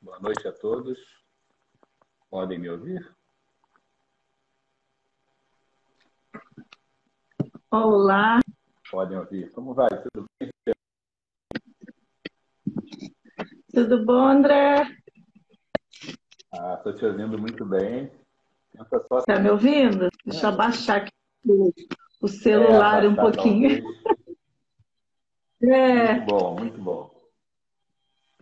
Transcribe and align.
Boa 0.00 0.20
noite 0.20 0.46
a 0.46 0.52
todos. 0.52 0.96
Podem 2.30 2.56
me 2.56 2.70
ouvir? 2.70 3.16
Olá. 7.68 8.38
Podem 8.90 9.18
ouvir. 9.18 9.50
Como 9.50 9.74
vai? 9.74 9.88
Tudo 9.88 10.26
bem? 10.38 10.50
Tudo 13.74 14.04
bom, 14.04 14.28
André? 14.28 14.82
Ah, 16.52 16.74
estou 16.76 16.94
te 16.94 17.04
ouvindo 17.04 17.36
muito 17.36 17.66
bem. 17.66 18.10
Está 19.18 19.40
me 19.40 19.50
ouvindo? 19.50 20.08
Deixa 20.24 20.46
eu 20.46 20.50
abaixar 20.50 20.98
aqui 20.98 21.12
o 22.20 22.28
celular 22.28 23.02
é, 23.04 23.08
um 23.08 23.16
pouquinho. 23.16 23.82
É. 25.60 26.14
Muito 26.14 26.26
bom, 26.26 26.54
muito 26.54 26.80
bom. 26.80 27.17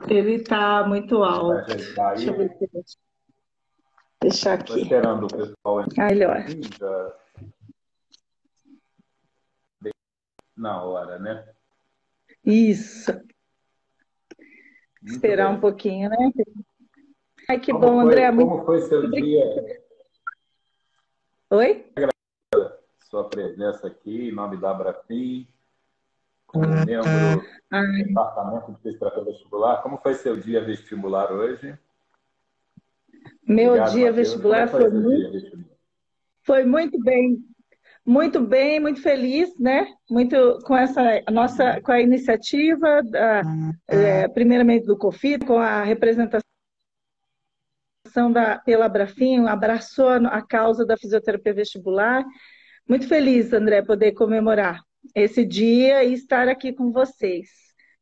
Ele 0.08 0.34
está 0.34 0.86
muito 0.86 1.22
alto. 1.22 1.66
Deixa 1.66 2.30
eu 2.30 2.36
ver 2.36 2.56
se 2.58 2.98
Deixar 4.20 4.54
aqui. 4.54 4.64
Estou 4.64 4.78
esperando 4.78 5.24
o 5.24 5.28
pessoal 5.28 5.80
entrar. 5.82 6.06
Melhor. 6.08 6.44
Na 10.56 10.82
hora, 10.82 11.18
né? 11.18 11.46
Isso. 12.44 13.12
Muito 13.12 13.34
Esperar 15.04 15.48
bem. 15.48 15.56
um 15.56 15.60
pouquinho, 15.60 16.08
né? 16.08 16.16
Ai, 17.48 17.60
que 17.60 17.72
como 17.72 17.86
bom, 17.86 17.94
foi, 18.00 18.04
André. 18.04 18.26
Como 18.28 18.46
muito... 18.46 18.64
foi 18.64 18.80
seu 18.82 19.10
dia? 19.10 19.82
Oi? 21.50 21.92
Sua 23.08 23.28
presença 23.28 23.86
aqui, 23.86 24.28
em 24.28 24.32
nome 24.32 24.56
da 24.56 24.70
Abrafim, 24.70 25.46
como 26.46 26.66
membro 26.66 27.42
do 27.70 28.04
Departamento 28.04 28.72
de 28.72 28.78
Pesquisa 28.78 29.24
Vestibular. 29.24 29.82
Como 29.82 29.98
foi 29.98 30.14
seu 30.14 30.36
dia 30.36 30.64
vestibular 30.64 31.32
hoje? 31.32 31.76
Meu 33.46 33.70
Obrigado, 33.70 33.92
dia 33.92 34.06
Mateus. 34.06 34.16
vestibular 34.16 34.68
foi, 34.68 34.80
foi 34.80 34.90
muito, 34.90 35.32
vestibular? 35.32 35.76
foi 36.42 36.64
muito 36.64 37.02
bem. 37.02 37.38
Muito 38.04 38.40
bem, 38.40 38.78
muito 38.78 39.02
feliz, 39.02 39.58
né? 39.58 39.84
Muito 40.08 40.60
com 40.64 40.76
essa 40.76 41.02
nossa 41.28 41.80
com 41.80 41.90
a 41.90 42.00
iniciativa, 42.00 43.02
da, 43.02 43.42
é, 43.88 44.28
primeiramente 44.28 44.86
do 44.86 44.96
COFIT, 44.96 45.44
com 45.44 45.58
a 45.58 45.82
representação 45.82 46.42
da 48.32 48.58
pela 48.58 48.88
Brafim, 48.88 49.46
abraçou 49.46 50.08
a 50.08 50.40
causa 50.40 50.86
da 50.86 50.96
fisioterapia 50.96 51.52
vestibular. 51.52 52.24
Muito 52.88 53.08
feliz, 53.08 53.52
André, 53.52 53.82
poder 53.82 54.12
comemorar 54.12 54.85
esse 55.14 55.44
dia 55.44 56.04
e 56.04 56.12
estar 56.12 56.48
aqui 56.48 56.72
com 56.72 56.92
vocês, 56.92 57.48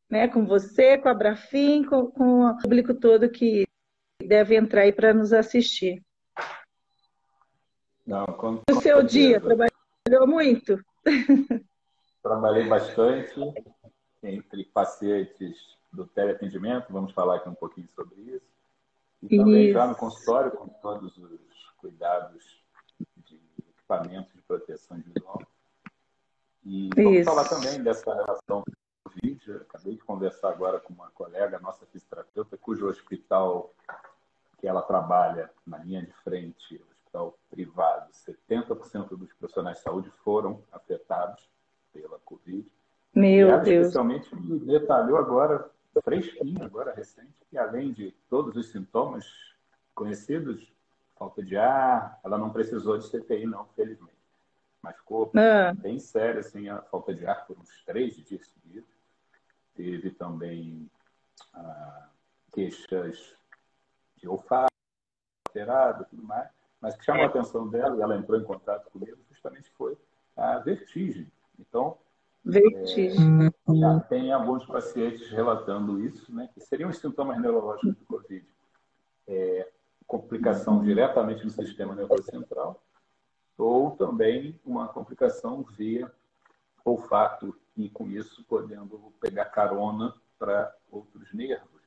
né? 0.09 0.27
Com 0.27 0.45
você, 0.45 0.97
com 0.97 1.09
a 1.09 1.13
Brafim, 1.13 1.83
com, 1.83 2.07
com 2.11 2.45
o 2.45 2.57
público 2.57 2.93
todo 2.93 3.29
que 3.29 3.65
deve 4.23 4.55
entrar 4.55 4.81
aí 4.81 4.91
para 4.91 5.13
nos 5.13 5.33
assistir. 5.33 6.03
Não, 8.05 8.25
com, 8.25 8.61
o 8.69 8.81
seu 8.81 9.01
dia, 9.01 9.41
trabalhou 9.41 10.27
muito? 10.27 10.79
Trabalhei 12.21 12.67
bastante 12.67 13.33
entre 14.21 14.65
pacientes 14.65 15.57
do 15.91 16.05
teleatendimento, 16.07 16.91
vamos 16.91 17.13
falar 17.13 17.37
aqui 17.37 17.49
um 17.49 17.55
pouquinho 17.55 17.87
sobre 17.95 18.19
isso. 18.21 18.45
E 19.23 19.37
também 19.37 19.65
isso. 19.65 19.73
já 19.73 19.87
no 19.87 19.95
consultório, 19.95 20.51
com 20.51 20.67
todos 20.67 21.17
os 21.17 21.39
cuidados 21.77 22.43
de 23.25 23.39
equipamentos 23.69 24.33
de 24.33 24.41
proteção 24.41 24.97
individual. 24.97 25.41
E 26.65 26.89
vamos 26.95 27.19
Isso. 27.19 27.25
falar 27.25 27.47
também 27.47 27.81
dessa 27.83 28.11
relação 28.11 28.63
com 28.63 28.71
o 28.71 29.11
Covid. 29.11 29.49
Eu 29.49 29.57
acabei 29.57 29.95
de 29.95 30.03
conversar 30.03 30.49
agora 30.49 30.79
com 30.79 30.93
uma 30.93 31.11
colega, 31.11 31.59
nossa 31.59 31.85
fisioterapeuta, 31.85 32.57
cujo 32.57 32.87
hospital 32.87 33.71
que 34.57 34.67
ela 34.67 34.81
trabalha 34.81 35.51
na 35.65 35.77
linha 35.77 36.01
de 36.01 36.11
frente, 36.23 36.81
hospital 36.89 37.37
privado, 37.51 38.11
70% 38.11 39.09
dos 39.09 39.31
profissionais 39.33 39.77
de 39.77 39.83
saúde 39.83 40.11
foram 40.23 40.63
afetados 40.71 41.47
pela 41.93 42.17
Covid. 42.25 42.65
Meu 43.13 43.47
e 43.47 43.51
ela 43.51 43.57
Deus. 43.57 43.87
especialmente 43.87 44.35
me 44.35 44.59
detalhou 44.59 45.17
agora, 45.17 45.69
fresquinho, 46.03 46.63
agora 46.63 46.93
recente, 46.93 47.33
que 47.49 47.57
além 47.57 47.93
de 47.93 48.11
todos 48.27 48.55
os 48.55 48.71
sintomas 48.71 49.25
conhecidos, 49.93 50.73
falta 51.15 51.43
de 51.43 51.55
ar, 51.55 52.19
ela 52.23 52.37
não 52.37 52.49
precisou 52.49 52.97
de 52.97 53.07
CTI, 53.07 53.45
não, 53.45 53.65
felizmente 53.75 54.14
mas 54.85 54.95
ficou 54.97 55.31
ah. 55.35 55.73
bem 55.73 55.97
sério, 55.97 56.39
assim, 56.39 56.69
a 56.69 56.79
falta 56.83 57.11
de 57.11 57.25
ar 57.25 57.47
por 57.47 57.57
uns 57.57 57.83
três 57.83 58.15
dias 58.17 58.47
seguidos. 58.47 58.87
Teve 59.73 60.11
também 60.11 60.87
ah, 61.55 62.09
queixas 62.53 63.35
de 64.15 64.29
olfato 64.29 64.67
alterado 65.47 66.03
e 66.03 66.05
tudo 66.05 66.23
mais. 66.23 66.49
Mas 66.79 66.93
o 66.93 66.99
que 66.99 67.05
chamou 67.05 67.23
a 67.23 67.27
atenção 67.27 67.67
dela, 67.67 67.97
e 67.97 68.01
ela 68.01 68.15
entrou 68.15 68.39
em 68.39 68.43
contato 68.43 68.91
comigo, 68.91 69.17
justamente 69.31 69.71
foi 69.71 69.97
a 70.37 70.59
vertigem. 70.59 71.31
Então, 71.59 71.97
vertigem. 72.43 73.47
É, 73.47 73.75
já 73.75 73.99
tem 74.01 74.31
alguns 74.31 74.67
pacientes 74.67 75.27
relatando 75.31 75.99
isso, 75.99 76.31
né, 76.31 76.47
que 76.53 76.61
seriam 76.61 76.91
os 76.91 76.99
sintomas 76.99 77.41
neurológicos 77.41 77.95
do 77.95 78.05
Covid. 78.05 78.45
É, 79.27 79.71
complicação 80.05 80.83
diretamente 80.83 81.43
no 81.43 81.49
sistema 81.49 81.95
nervoso 81.95 82.23
central, 82.23 82.79
ou 83.57 83.91
também 83.91 84.59
uma 84.65 84.87
complicação 84.87 85.63
via 85.63 86.11
olfato 86.83 87.55
e 87.75 87.89
com 87.89 88.07
isso 88.07 88.43
podendo 88.45 89.13
pegar 89.19 89.45
carona 89.45 90.13
para 90.37 90.73
outros 90.91 91.33
nervos. 91.33 91.81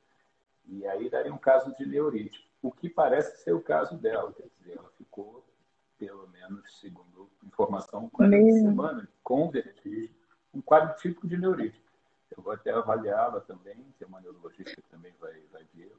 E 0.67 0.85
aí 0.85 1.09
daria 1.09 1.33
um 1.33 1.37
caso 1.37 1.75
de 1.77 1.85
neurite, 1.85 2.47
o 2.61 2.71
que 2.71 2.89
parece 2.89 3.43
ser 3.43 3.53
o 3.53 3.61
caso 3.61 3.97
dela, 3.97 4.31
quer 4.33 4.47
dizer, 4.59 4.77
ela 4.77 4.89
ficou, 4.97 5.43
pelo 5.97 6.27
menos 6.27 6.79
segundo 6.79 7.29
informação, 7.43 8.09
40 8.09 8.51
semanas 8.59 9.07
com 9.23 9.49
vertigem, 9.49 10.13
um 10.53 10.61
quadro 10.61 10.95
típico 10.97 11.27
de 11.27 11.37
neurite. 11.37 11.81
Eu 12.35 12.43
vou 12.43 12.53
até 12.53 12.71
avaliá-la 12.71 13.39
também, 13.41 13.75
tem 13.97 14.07
uma 14.07 14.21
neurologista 14.21 14.75
que 14.75 14.89
também 14.89 15.13
vai, 15.19 15.33
vai 15.51 15.65
ver. 15.73 15.95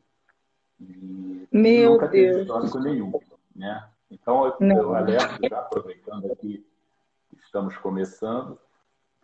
E 0.78 1.48
Meu 1.50 1.92
nunca 1.92 2.08
Deus. 2.08 2.31
teve 2.31 2.42
histórico 2.42 2.78
nenhum, 2.78 3.12
né? 3.54 3.88
Então, 4.10 4.47
eu, 4.47 4.69
eu 4.69 4.94
alerto, 4.94 5.38
já 5.48 5.60
aproveitando 5.60 6.32
aqui 6.32 6.66
que 7.28 7.37
estamos 7.37 7.76
começando, 7.76 8.59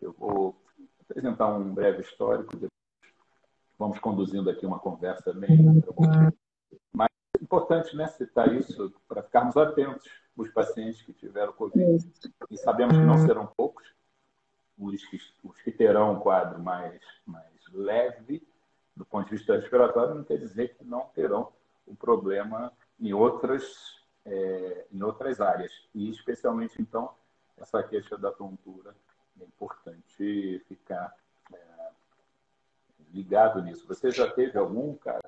eu 0.00 0.12
vou 0.12 0.56
apresentar 1.00 1.48
um 1.48 1.74
breve 1.74 2.02
histórico, 2.02 2.52
depois 2.52 2.70
vamos 3.78 3.98
conduzindo 3.98 4.48
aqui 4.48 4.64
uma 4.64 4.78
conversa 4.78 5.32
bem 5.32 5.82
Mas 6.94 7.08
é 7.38 7.42
importante 7.42 7.96
né, 7.96 8.06
citar 8.06 8.54
isso 8.54 8.94
para 9.08 9.22
ficarmos 9.22 9.56
atentos 9.56 10.08
os 10.36 10.50
pacientes 10.50 11.02
que 11.02 11.12
tiveram 11.12 11.52
Covid. 11.52 12.08
E 12.50 12.56
sabemos 12.58 12.96
que 12.96 13.04
não 13.04 13.18
serão 13.18 13.46
poucos, 13.56 13.92
os 14.78 15.04
que, 15.06 15.18
os 15.42 15.60
que 15.62 15.72
terão 15.72 16.12
um 16.12 16.20
quadro 16.20 16.62
mais, 16.62 17.00
mais 17.26 17.50
leve 17.72 18.46
do 18.94 19.04
ponto 19.04 19.28
de 19.28 19.36
vista 19.36 19.56
respiratório, 19.56 20.14
não 20.14 20.24
quer 20.24 20.38
dizer 20.38 20.74
que 20.76 20.84
não 20.84 21.06
terão 21.14 21.52
o 21.86 21.92
um 21.92 21.94
problema 21.94 22.72
em 22.98 23.12
outras 23.12 23.95
é, 24.26 24.86
em 24.92 25.02
outras 25.02 25.40
áreas. 25.40 25.72
E, 25.94 26.10
especialmente, 26.10 26.80
então, 26.80 27.10
essa 27.56 27.82
queixa 27.82 28.18
da 28.18 28.30
tontura, 28.30 28.94
é 29.40 29.44
importante 29.44 30.62
ficar 30.68 31.14
é, 31.52 31.58
ligado 33.12 33.62
nisso. 33.62 33.86
Você 33.86 34.10
já 34.10 34.30
teve 34.30 34.58
algum, 34.58 34.94
cara? 34.94 35.22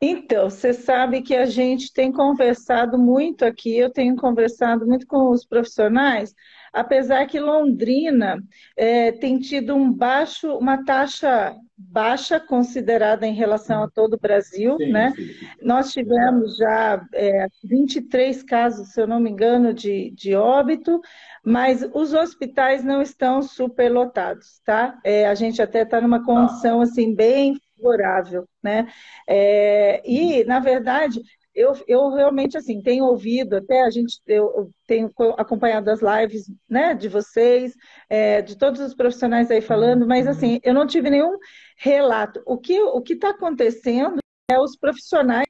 Então, 0.00 0.50
você 0.50 0.74
sabe 0.74 1.22
que 1.22 1.34
a 1.34 1.46
gente 1.46 1.92
tem 1.92 2.12
conversado 2.12 2.98
muito 2.98 3.44
aqui, 3.44 3.76
eu 3.78 3.90
tenho 3.90 4.16
conversado 4.16 4.86
muito 4.86 5.06
com 5.06 5.30
os 5.30 5.46
profissionais, 5.46 6.34
apesar 6.74 7.26
que 7.26 7.38
Londrina 7.38 8.42
é, 8.76 9.12
tem 9.12 9.38
tido 9.38 9.74
um 9.74 9.92
baixo, 9.92 10.58
uma 10.58 10.84
taxa 10.84 11.54
baixa 11.76 12.38
considerada 12.38 13.26
em 13.26 13.34
relação 13.34 13.82
a 13.82 13.90
todo 13.90 14.14
o 14.14 14.20
Brasil, 14.20 14.76
sim, 14.76 14.90
né? 14.92 15.12
Sim. 15.16 15.30
Nós 15.62 15.92
tivemos 15.92 16.56
já 16.56 17.04
é, 17.12 17.46
23 17.64 18.42
casos, 18.42 18.92
se 18.92 19.00
eu 19.00 19.06
não 19.06 19.20
me 19.20 19.30
engano, 19.30 19.72
de, 19.72 20.10
de 20.10 20.34
óbito, 20.34 21.00
mas 21.44 21.86
os 21.92 22.12
hospitais 22.12 22.84
não 22.84 23.02
estão 23.02 23.42
superlotados, 23.42 24.60
tá? 24.64 24.98
É, 25.04 25.26
a 25.26 25.34
gente 25.34 25.62
até 25.62 25.82
está 25.82 26.00
numa 26.00 26.24
condição 26.24 26.80
assim 26.80 27.14
bem 27.14 27.56
favorável, 27.76 28.48
né? 28.62 28.88
É, 29.28 30.02
e 30.04 30.44
na 30.44 30.58
verdade 30.58 31.20
eu, 31.54 31.72
eu 31.86 32.10
realmente 32.10 32.58
assim 32.58 32.82
tenho 32.82 33.04
ouvido 33.04 33.56
até 33.56 33.82
a 33.82 33.90
gente 33.90 34.20
eu 34.26 34.70
tenho 34.86 35.10
acompanhado 35.38 35.88
as 35.90 36.00
lives 36.00 36.50
né 36.68 36.94
de 36.94 37.08
vocês 37.08 37.74
é, 38.08 38.42
de 38.42 38.58
todos 38.58 38.80
os 38.80 38.94
profissionais 38.94 39.50
aí 39.50 39.60
falando 39.60 40.06
mas 40.06 40.26
assim 40.26 40.58
eu 40.64 40.74
não 40.74 40.86
tive 40.86 41.10
nenhum 41.10 41.38
relato. 41.76 42.42
O 42.44 42.58
que 42.58 42.80
o 42.80 43.00
que 43.00 43.14
está 43.14 43.30
acontecendo 43.30 44.18
é 44.50 44.58
os 44.58 44.76
profissionais 44.76 45.46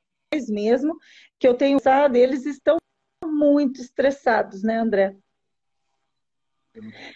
mesmo 0.48 0.96
que 1.38 1.48
eu 1.48 1.54
tenho 1.54 1.78
usado 1.78 2.16
eles 2.16 2.44
estão 2.44 2.76
muito 3.24 3.80
estressados 3.80 4.62
né 4.62 4.76
André? 4.76 5.16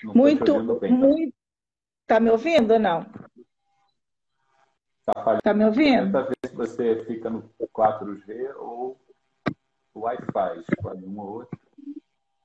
Muito 0.02 0.80
muito. 0.90 1.34
Tá 2.06 2.18
me 2.18 2.30
ouvindo 2.30 2.72
ou 2.72 2.78
não? 2.78 3.06
Está 5.00 5.40
tá 5.42 5.54
me 5.54 5.64
ouvindo? 5.66 6.37
Você 6.58 7.04
fica 7.04 7.30
no 7.30 7.48
4G 7.72 8.56
ou 8.56 9.00
Wi-Fi. 9.94 10.60
Escolhe 10.68 11.04
ou. 11.16 11.48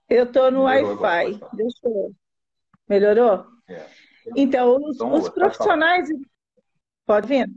Eu 0.07 0.25
estou 0.25 0.51
no 0.51 0.63
Wi-Fi. 0.65 1.39
Deixa 1.53 1.79
eu... 1.85 2.15
Melhorou? 2.87 3.47
É. 3.67 3.87
Então, 4.37 4.77
os, 4.77 4.97
então, 4.97 5.13
os 5.13 5.29
profissionais. 5.29 6.07
Pode 7.07 7.27
vir? 7.27 7.51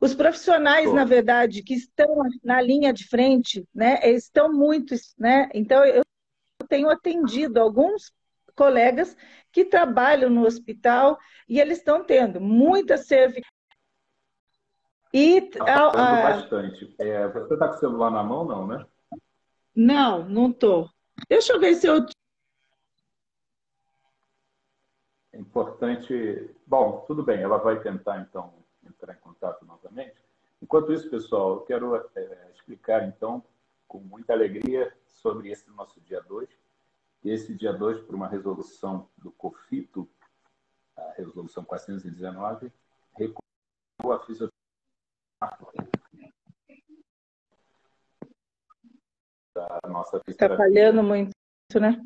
Os 0.00 0.14
profissionais, 0.14 0.88
Tô. 0.88 0.94
na 0.94 1.04
verdade, 1.04 1.64
que 1.64 1.74
estão 1.74 2.22
na 2.44 2.60
linha 2.60 2.92
de 2.92 3.08
frente, 3.08 3.66
né, 3.74 3.98
estão 4.08 4.52
muitos, 4.52 5.14
né? 5.18 5.48
Então, 5.52 5.84
eu 5.84 6.04
tenho 6.68 6.88
atendido 6.88 7.60
alguns 7.60 8.12
colegas 8.54 9.16
que 9.50 9.64
trabalham 9.64 10.30
no 10.30 10.46
hospital 10.46 11.18
e 11.48 11.58
eles 11.58 11.78
estão 11.78 12.04
tendo 12.04 12.40
muita 12.40 12.96
cervical. 12.96 13.51
E 15.12 15.42
tá 15.42 15.88
a, 15.88 16.22
bastante. 16.22 16.94
É, 16.98 17.28
você 17.28 17.52
está 17.52 17.68
com 17.68 17.74
o 17.74 17.78
celular 17.78 18.10
na 18.10 18.22
mão, 18.22 18.46
não, 18.46 18.66
né? 18.66 18.86
Não, 19.74 20.26
não 20.26 20.50
estou. 20.50 20.88
Deixa 21.28 21.52
eu 21.52 21.60
ver 21.60 21.74
se 21.74 21.86
eu. 21.86 22.06
É 25.32 25.38
importante. 25.38 26.50
Bom, 26.66 27.04
tudo 27.06 27.22
bem, 27.22 27.42
ela 27.42 27.58
vai 27.58 27.78
tentar 27.80 28.20
então 28.20 28.54
entrar 28.86 29.12
em 29.12 29.18
contato 29.18 29.66
novamente. 29.66 30.14
Enquanto 30.62 30.92
isso, 30.92 31.10
pessoal, 31.10 31.56
eu 31.56 31.60
quero 31.62 31.96
é, 32.14 32.50
explicar 32.54 33.06
então, 33.06 33.44
com 33.86 33.98
muita 33.98 34.32
alegria, 34.32 34.94
sobre 35.06 35.50
esse 35.50 35.70
nosso 35.70 36.00
dia 36.00 36.22
2. 36.22 36.48
Esse 37.24 37.54
dia 37.54 37.72
2, 37.72 38.00
por 38.00 38.14
uma 38.14 38.28
resolução 38.28 39.08
do 39.18 39.30
COFITO, 39.30 40.08
a 40.96 41.12
resolução 41.16 41.64
419, 41.64 42.72
recuou 43.14 44.12
a 44.12 44.18
fisioterapia 44.20 44.61
da 49.54 49.80
nossa 49.88 50.20
fisioterapia. 50.20 50.56
Falhando 50.56 51.02
muito, 51.02 51.32
né? 51.80 52.00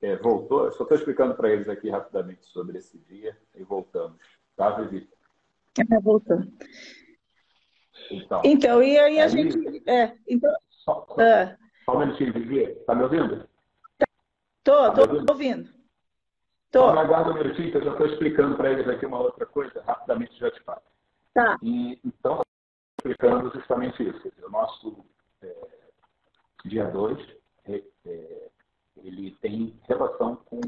É, 0.00 0.16
voltou, 0.16 0.70
só 0.72 0.82
estou 0.82 0.98
explicando 0.98 1.34
para 1.34 1.50
eles 1.50 1.68
aqui 1.68 1.88
rapidamente 1.88 2.44
sobre 2.46 2.78
esse 2.78 2.98
dia 2.98 3.36
e 3.54 3.62
voltamos. 3.62 4.18
Tá, 4.56 4.70
Vivi? 4.70 5.08
É, 5.78 6.00
voltando. 6.00 6.52
Então, 8.10 8.42
então, 8.44 8.82
e 8.82 8.98
aí 8.98 9.20
a 9.20 9.28
gente. 9.28 9.56
É, 9.88 10.16
então, 10.28 10.52
só, 10.68 11.06
só, 11.06 11.14
uh, 11.14 11.56
só 11.84 11.96
um 11.96 12.00
minutinho, 12.00 12.32
Vivi. 12.32 12.64
Está 12.64 12.94
me 12.96 13.04
ouvindo? 13.04 13.48
Estou, 14.58 14.92
tá 14.92 15.02
estou 15.02 15.24
ouvindo. 15.30 15.70
Tô. 16.72 16.80
Só 16.80 16.98
aguarda 16.98 17.30
um 17.30 17.34
minutinho, 17.34 17.70
que 17.70 17.76
eu 17.76 17.84
já 17.84 17.92
estou 17.92 18.06
explicando 18.06 18.56
para 18.56 18.72
eles 18.72 18.88
aqui 18.88 19.06
uma 19.06 19.20
outra 19.20 19.46
coisa, 19.46 19.82
rapidamente 19.86 20.38
já 20.38 20.50
te 20.50 20.60
falo. 20.62 20.82
Tá. 21.34 21.58
E, 21.62 21.98
então, 22.04 22.42
explicando 22.98 23.50
justamente 23.50 24.02
isso. 24.02 24.32
o 24.44 24.50
nosso 24.50 25.04
é, 25.42 25.68
dia 26.64 26.90
2, 26.90 27.36
é, 27.64 27.82
é, 28.04 28.50
ele 28.96 29.32
tem 29.40 29.78
relação 29.84 30.36
com 30.36 30.60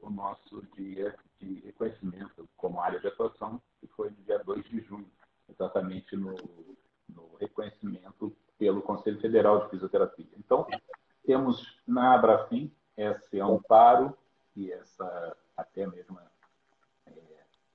o 0.00 0.10
nosso 0.10 0.62
dia 0.76 1.14
de 1.40 1.60
reconhecimento 1.60 2.48
como 2.56 2.80
área 2.80 3.00
de 3.00 3.08
atuação, 3.08 3.60
que 3.80 3.86
foi 3.88 4.10
no 4.10 4.16
dia 4.24 4.38
2 4.38 4.64
de 4.64 4.80
junho, 4.82 5.10
exatamente 5.48 6.16
no, 6.16 6.34
no 7.08 7.34
reconhecimento 7.36 8.36
pelo 8.58 8.82
Conselho 8.82 9.20
Federal 9.20 9.64
de 9.64 9.70
Fisioterapia. 9.70 10.28
Então, 10.38 10.66
temos 11.24 11.80
na 11.86 12.14
Abrafim 12.14 12.72
esse 12.96 13.40
amparo 13.40 14.16
e 14.54 14.70
essa 14.70 15.36
até 15.56 15.86
mesmo 15.86 16.18
é, 17.06 17.12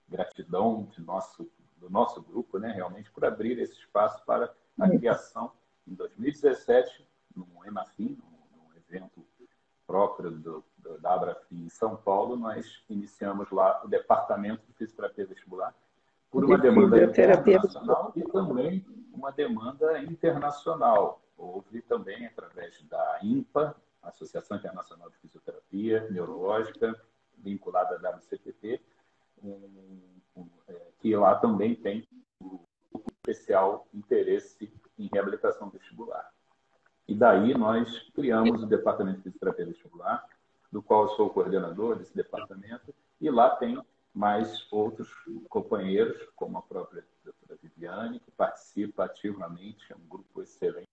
gratidão 0.07 0.83
de 0.95 1.01
nosso, 1.01 1.49
do 1.79 1.89
nosso 1.89 2.21
grupo, 2.21 2.57
né, 2.59 2.71
realmente, 2.71 3.11
por 3.11 3.25
abrir 3.25 3.59
esse 3.59 3.73
espaço 3.73 4.23
para 4.25 4.53
a 4.79 4.89
criação, 4.89 5.51
em 5.87 5.93
2017, 5.93 7.07
no 7.35 7.47
EMAFIM, 7.65 8.17
num 8.17 8.77
evento 8.77 9.25
próprio 9.85 10.31
do, 10.31 10.63
do, 10.77 10.97
da 10.99 11.13
Abrafim 11.13 11.65
em 11.65 11.69
São 11.69 11.95
Paulo, 11.95 12.35
nós 12.35 12.83
iniciamos 12.89 13.49
lá 13.51 13.81
o 13.83 13.87
Departamento 13.87 14.61
de 14.67 14.73
Fisioterapia 14.73 15.25
Vestibular, 15.25 15.73
por 16.29 16.43
uma 16.43 16.57
demanda 16.57 17.01
internacional 17.01 18.11
e 18.15 18.21
também 18.23 18.85
uma 19.13 19.31
demanda 19.31 19.99
internacional. 20.03 21.21
Houve 21.37 21.81
também, 21.83 22.25
através 22.25 22.83
da 22.83 23.19
INPA, 23.23 23.75
Associação 24.03 24.57
Internacional 24.57 25.09
de 25.09 25.17
Fisioterapia 25.17 26.07
Neurológica, 26.09 26.99
vinculada 27.37 27.95
à 27.95 28.15
WCPT, 28.15 28.81
um, 29.43 29.96
que 31.07 31.15
lá 31.15 31.35
também 31.35 31.73
tem 31.73 32.05
um 32.41 32.59
especial 33.23 33.87
interesse 33.93 34.69
em 34.99 35.07
reabilitação 35.13 35.69
vestibular. 35.69 36.29
E 37.07 37.15
daí 37.15 37.57
nós 37.57 38.09
criamos 38.13 38.61
o 38.61 38.65
Departamento 38.65 39.19
de 39.19 39.23
Fisioterapia 39.23 39.67
Vestibular, 39.67 40.27
do 40.69 40.83
qual 40.83 41.03
eu 41.03 41.09
sou 41.15 41.29
coordenador 41.29 41.95
desse 41.95 42.13
departamento, 42.13 42.93
e 43.21 43.29
lá 43.29 43.55
tem 43.55 43.81
mais 44.13 44.67
outros 44.69 45.09
companheiros, 45.47 46.21
como 46.35 46.57
a 46.57 46.61
própria 46.61 47.05
doutora 47.23 47.57
Viviane, 47.63 48.19
que 48.19 48.31
participa 48.31 49.05
ativamente, 49.05 49.89
é 49.89 49.95
um 49.95 50.09
grupo 50.09 50.41
excelente, 50.41 50.89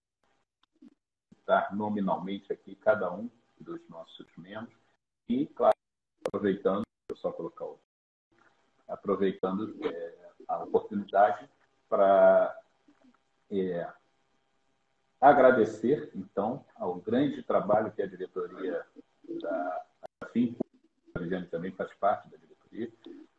estar 1.41 1.75
nominalmente 1.75 2.53
aqui 2.53 2.77
cada 2.77 3.13
um 3.13 3.29
dos 3.59 3.81
nossos 3.89 4.29
membros, 4.37 4.79
e, 5.29 5.45
claro, 5.47 5.75
aproveitando, 6.25 6.85
eu 7.11 7.17
só 7.17 7.33
colocar 7.33 7.65
o 7.65 7.81
aproveitando 8.89 9.77
é, 9.85 10.15
a 10.49 10.63
oportunidade 10.63 11.49
para 11.89 12.59
é, 13.51 13.89
agradecer, 15.21 16.11
então, 16.15 16.65
ao 16.77 16.97
grande 16.97 17.43
trabalho 17.43 17.93
que 17.93 18.03
a 18.03 18.07
diretoria 18.07 18.85
da 19.41 19.85
FIM, 20.33 20.57
a 21.15 21.19
Viviane 21.19 21.47
também 21.47 21.73
faz 21.73 21.93
parte 21.95 22.29
da 22.29 22.37
diretoria, 22.37 22.93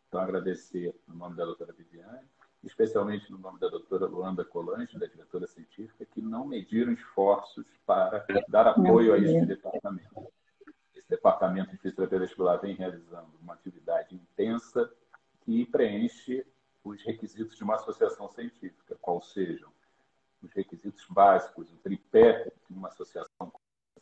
então 0.07 0.19
agradecer 0.19 0.95
no 1.07 1.15
nome 1.15 1.36
da 1.36 1.45
doutora 1.45 1.74
Viviane, 1.74 2.25
especialmente 2.63 3.31
no 3.31 3.38
nome 3.38 3.59
da 3.59 3.68
doutora 3.69 4.07
Luanda 4.07 4.44
Colange, 4.44 4.97
da 4.97 5.06
diretora 5.06 5.45
científica, 5.45 6.06
que 6.06 6.21
não 6.21 6.47
mediram 6.47 6.94
esforços 6.94 7.65
para 7.86 8.25
dar 8.47 8.68
apoio 8.68 9.13
a 9.13 9.18
este 9.18 9.45
departamento. 9.45 10.27
Esse 10.95 11.07
departamento 11.07 11.71
de 11.71 11.77
fisioterapia 11.77 12.19
vestibular 12.19 12.57
vem 12.57 12.75
realizando 12.75 13.30
uma 13.42 13.53
atividade 13.53 14.15
intensa 14.15 14.92
que 15.45 15.65
preenche 15.68 16.45
os 16.83 17.01
requisitos 17.03 17.56
de 17.56 17.63
uma 17.63 17.75
associação 17.75 18.30
científica, 18.30 18.97
qual 18.99 19.21
sejam 19.21 19.71
os 20.42 20.52
requisitos 20.54 21.06
básicos, 21.07 21.71
o 21.71 21.78
tripé 21.78 22.52
de 22.68 22.75
uma 22.75 22.87
associação 22.90 23.54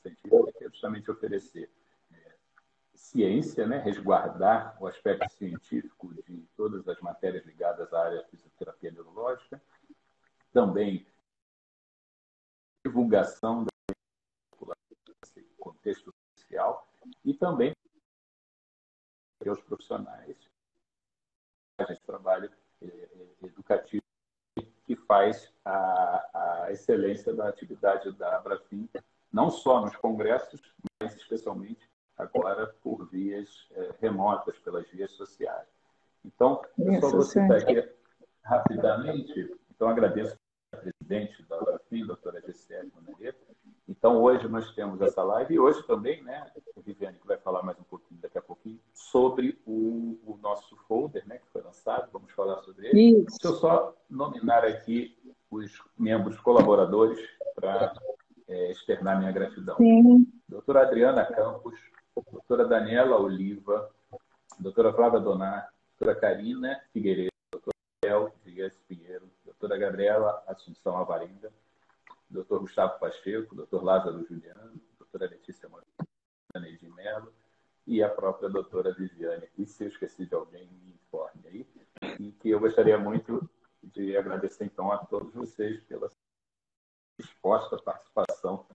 científica, 0.01 0.51
que 0.57 0.63
é 0.63 0.69
justamente 0.69 1.12
oferecer 1.12 1.69
é, 2.12 2.35
ciência, 2.93 3.67
né, 3.67 3.79
resguardar 3.79 4.77
o 4.81 4.88
aspecto 4.88 5.29
científico 5.33 6.13
de 6.13 6.47
todas 6.55 6.88
as 6.88 7.00
matérias 7.01 7.45
ligadas 7.45 7.93
à 7.93 8.05
área 8.05 8.23
de 8.23 8.29
fisioterapia 8.29 8.91
neurológica, 8.91 9.62
também 10.51 11.05
divulgação 12.85 13.65
da 13.65 14.75
contexto 15.57 16.13
social 16.35 16.88
e 17.23 17.33
também 17.33 17.73
os 19.45 19.62
profissionais 19.62 20.52
de 21.82 22.00
trabalho 22.01 22.50
é, 22.82 22.86
é, 22.86 23.48
educativo 23.48 24.03
que 24.86 24.96
faz 24.96 25.51
a, 25.65 26.65
a 26.65 26.72
excelência 26.72 27.34
da 27.34 27.50
atividade 27.50 28.12
da 28.12 28.38
Abrafim, 28.38 28.88
não 29.32 29.50
só 29.50 29.82
nos 29.82 29.96
congressos, 29.96 30.62
mas 31.01 31.15
especialmente 31.15 31.89
agora 32.18 32.68
por 32.84 33.10
vias 33.10 33.68
é, 33.72 33.92
remotas, 34.00 34.58
pelas 34.60 34.88
vias 34.92 35.12
sociais. 35.12 35.68
Então, 36.24 36.62
eu 36.77 37.01
só 37.01 37.10
vou 37.10 37.22
citar 37.24 37.58
aqui 37.58 37.89
rapidamente, 38.44 39.58
então 39.72 39.88
agradeço 39.88 40.38
a 40.74 40.77
presidente 40.77 41.42
da 41.44 41.58
Abrafim, 41.58 42.06
doutora 42.06 42.42
Gisele 42.42 42.92
Monareto. 42.96 43.44
Então, 43.87 44.21
hoje 44.21 44.47
nós 44.47 44.73
temos 44.73 45.01
essa 45.01 45.21
live, 45.23 45.55
e 45.55 45.59
hoje 45.59 45.85
também, 45.85 46.23
né, 46.23 46.51
a 46.77 46.79
Viviane 46.79 47.19
que 47.19 47.27
vai 47.27 47.37
falar 47.37 47.63
mais 47.63 47.77
um 47.77 47.83
pouquinho, 47.83 48.21
daqui 48.21 48.37
a 48.37 48.41
pouquinho, 48.41 48.79
sobre 48.93 49.59
o, 49.65 50.17
o 50.25 50.37
nosso 50.41 50.77
folder, 50.87 51.27
né, 51.27 51.37
que 51.37 51.47
foi 51.51 51.61
lançado, 51.61 52.09
vamos 52.11 52.31
falar 52.31 52.61
sobre 52.63 52.87
ele. 52.87 53.19
Isso. 53.19 53.37
Deixa 53.41 53.47
eu 53.47 53.55
só 53.55 53.95
nominar 54.09 54.63
aqui 54.63 55.17
os 55.51 55.71
membros 55.97 56.39
colaboradores 56.39 57.19
para 57.55 57.93
é, 58.47 58.71
externar 58.71 59.19
minha 59.19 59.31
gratidão. 59.31 59.75
Sim. 59.75 60.27
Doutora 60.47 60.83
Adriana 60.83 61.25
Campos, 61.25 61.77
doutora 62.31 62.65
Daniela 62.65 63.19
Oliva, 63.19 63.89
doutora 64.59 64.93
Flávia 64.93 65.19
Donar, 65.19 65.69
doutora 65.99 66.19
Karina 66.19 66.79
Figueiredo, 66.93 67.31
doutora 67.51 67.73
El 68.03 68.31
Dias 68.45 68.77
Pinheiro, 68.87 69.29
doutora 69.43 69.77
Gabriela 69.77 70.43
Assunção 70.47 70.97
Avarenga, 70.97 71.51
doutor 72.33 72.59
Gustavo 72.61 72.99
Pacheco, 72.99 73.55
doutor 73.55 73.83
Lázaro 73.83 74.25
Juliano, 74.25 74.81
doutora 74.97 75.27
Letícia 75.27 75.69
Morena 75.69 76.77
de 76.77 76.89
Mello, 76.89 77.31
e 77.85 78.01
a 78.01 78.09
própria 78.09 78.49
doutora 78.49 78.93
Viviane. 78.93 79.47
E 79.57 79.65
se 79.65 79.83
eu 79.83 79.87
esqueci 79.89 80.25
de 80.25 80.33
alguém, 80.33 80.67
me 80.67 80.93
informe 80.93 81.47
aí. 81.47 82.31
que 82.39 82.49
eu 82.49 82.59
gostaria 82.59 82.97
muito 82.97 83.47
de 83.83 84.17
agradecer, 84.17 84.65
então, 84.65 84.91
a 84.91 84.97
todos 84.97 85.33
vocês 85.33 85.83
pela 85.83 86.09
resposta, 87.19 87.77
participação. 87.77 88.65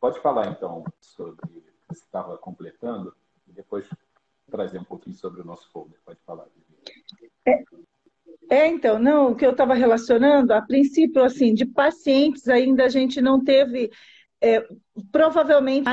Pode 0.00 0.20
falar, 0.20 0.48
então, 0.48 0.84
sobre 1.00 1.44
o 1.46 1.62
que 1.62 1.72
você 1.88 2.04
estava 2.04 2.36
completando 2.38 3.14
e 3.46 3.52
depois 3.52 3.88
trazer 4.50 4.78
um 4.78 4.84
pouquinho 4.84 5.16
sobre 5.16 5.40
o 5.40 5.44
nosso 5.44 5.70
folder. 5.70 6.00
Pode 6.04 6.20
falar. 6.22 6.46
É, 7.46 7.64
é, 8.50 8.66
então, 8.66 8.98
não, 8.98 9.32
o 9.32 9.36
que 9.36 9.44
eu 9.44 9.50
estava 9.50 9.74
relacionando, 9.74 10.52
a 10.52 10.62
princípio, 10.62 11.22
assim, 11.22 11.52
de 11.52 11.66
pacientes 11.66 12.48
ainda 12.48 12.84
a 12.84 12.88
gente 12.88 13.20
não 13.20 13.42
teve, 13.42 13.90
é, 14.40 14.66
provavelmente 15.12 15.90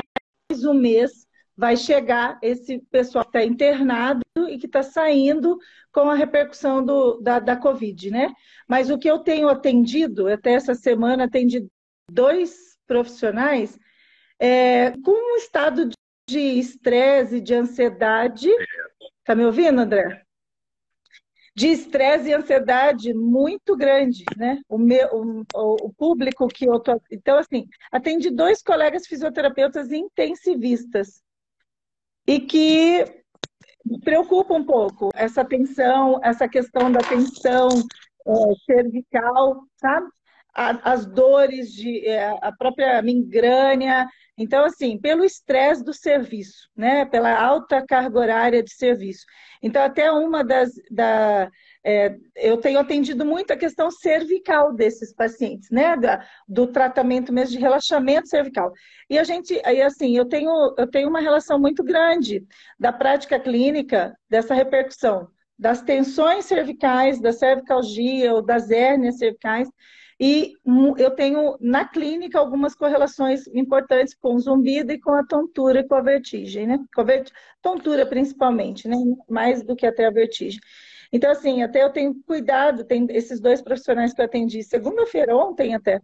mais 0.50 0.64
um 0.64 0.72
mês 0.72 1.26
vai 1.56 1.76
chegar 1.76 2.38
esse 2.42 2.78
pessoal 2.90 3.24
que 3.24 3.30
está 3.30 3.44
internado 3.44 4.20
e 4.48 4.58
que 4.58 4.66
está 4.66 4.82
saindo 4.82 5.58
com 5.92 6.10
a 6.10 6.14
repercussão 6.14 6.84
do, 6.84 7.18
da, 7.20 7.38
da 7.38 7.56
Covid, 7.56 8.10
né? 8.10 8.32
Mas 8.68 8.90
o 8.90 8.98
que 8.98 9.10
eu 9.10 9.18
tenho 9.18 9.48
atendido, 9.48 10.28
até 10.28 10.52
essa 10.52 10.74
semana, 10.74 11.24
atendi 11.24 11.66
dois 12.10 12.76
profissionais 12.86 13.78
é, 14.38 14.92
com 15.02 15.12
um 15.12 15.36
estado 15.36 15.88
de 16.28 16.38
estresse, 16.38 17.40
de 17.40 17.54
ansiedade. 17.54 18.50
Está 19.20 19.34
me 19.34 19.44
ouvindo, 19.44 19.80
André? 19.80 20.25
De 21.56 21.68
estresse 21.68 22.28
e 22.28 22.34
ansiedade 22.34 23.14
muito 23.14 23.74
grande, 23.74 24.24
né? 24.36 24.60
O, 24.68 24.76
meu, 24.76 25.08
o, 25.54 25.86
o 25.86 25.94
público 25.94 26.46
que 26.48 26.66
eu 26.68 26.78
tô. 26.78 27.00
Então, 27.10 27.38
assim, 27.38 27.66
atendi 27.90 28.28
dois 28.30 28.62
colegas 28.62 29.06
fisioterapeutas 29.06 29.90
intensivistas 29.90 31.22
e 32.26 32.40
que 32.40 33.06
preocupa 34.04 34.52
um 34.52 34.64
pouco 34.64 35.08
essa 35.14 35.42
tensão, 35.42 36.20
essa 36.22 36.46
questão 36.46 36.92
da 36.92 37.00
tensão 37.00 37.68
é, 38.26 38.32
cervical, 38.66 39.62
sabe? 39.76 40.08
As 40.56 41.04
dores 41.04 41.70
de 41.70 42.06
é, 42.06 42.28
a 42.40 42.50
própria 42.50 43.02
migrânia. 43.02 44.06
Então, 44.38 44.64
assim, 44.64 44.98
pelo 44.98 45.24
estresse 45.24 45.84
do 45.84 45.92
serviço, 45.92 46.68
né? 46.74 47.04
Pela 47.04 47.38
alta 47.38 47.84
carga 47.86 48.18
horária 48.18 48.62
de 48.62 48.72
serviço. 48.74 49.24
Então, 49.62 49.82
até 49.82 50.10
uma 50.10 50.42
das. 50.42 50.70
Da, 50.90 51.50
é, 51.84 52.16
eu 52.36 52.56
tenho 52.56 52.78
atendido 52.78 53.24
muito 53.24 53.52
a 53.52 53.56
questão 53.56 53.90
cervical 53.90 54.74
desses 54.74 55.14
pacientes, 55.14 55.68
né? 55.70 55.94
Da, 55.96 56.26
do 56.48 56.66
tratamento 56.66 57.32
mesmo 57.32 57.56
de 57.56 57.62
relaxamento 57.62 58.28
cervical. 58.28 58.72
E 59.10 59.18
a 59.18 59.24
gente, 59.24 59.60
aí 59.62 59.82
assim, 59.82 60.16
eu 60.16 60.24
tenho, 60.24 60.74
eu 60.78 60.86
tenho 60.86 61.08
uma 61.08 61.20
relação 61.20 61.58
muito 61.58 61.84
grande 61.84 62.46
da 62.78 62.92
prática 62.92 63.38
clínica 63.38 64.16
dessa 64.28 64.54
repercussão 64.54 65.28
das 65.58 65.80
tensões 65.80 66.44
cervicais, 66.44 67.18
da 67.18 67.32
cervicalgia 67.32 68.34
ou 68.34 68.42
das 68.42 68.70
hérnias 68.70 69.16
cervicais 69.16 69.66
e 70.18 70.54
eu 70.96 71.10
tenho 71.10 71.56
na 71.60 71.86
clínica 71.86 72.38
algumas 72.38 72.74
correlações 72.74 73.46
importantes 73.48 74.14
com 74.14 74.34
o 74.34 74.40
zumbido 74.40 74.90
e 74.92 74.98
com 74.98 75.12
a 75.12 75.24
tontura 75.24 75.80
e 75.80 75.84
com 75.84 75.94
a 75.94 76.00
vertigem, 76.00 76.66
né? 76.66 76.78
Com 76.94 77.02
a 77.02 77.04
vert... 77.04 77.30
tontura 77.60 78.06
principalmente, 78.06 78.88
né? 78.88 78.96
Mais 79.28 79.62
do 79.62 79.76
que 79.76 79.86
até 79.86 80.06
a 80.06 80.10
vertigem. 80.10 80.60
Então, 81.12 81.30
assim, 81.30 81.62
até 81.62 81.82
eu 81.82 81.90
tenho 81.90 82.14
cuidado, 82.26 82.84
tem 82.84 83.06
esses 83.10 83.40
dois 83.40 83.60
profissionais 83.60 84.14
que 84.14 84.20
eu 84.20 84.24
atendi 84.24 84.62
segunda-feira, 84.62 85.36
ontem 85.36 85.74
até. 85.74 86.00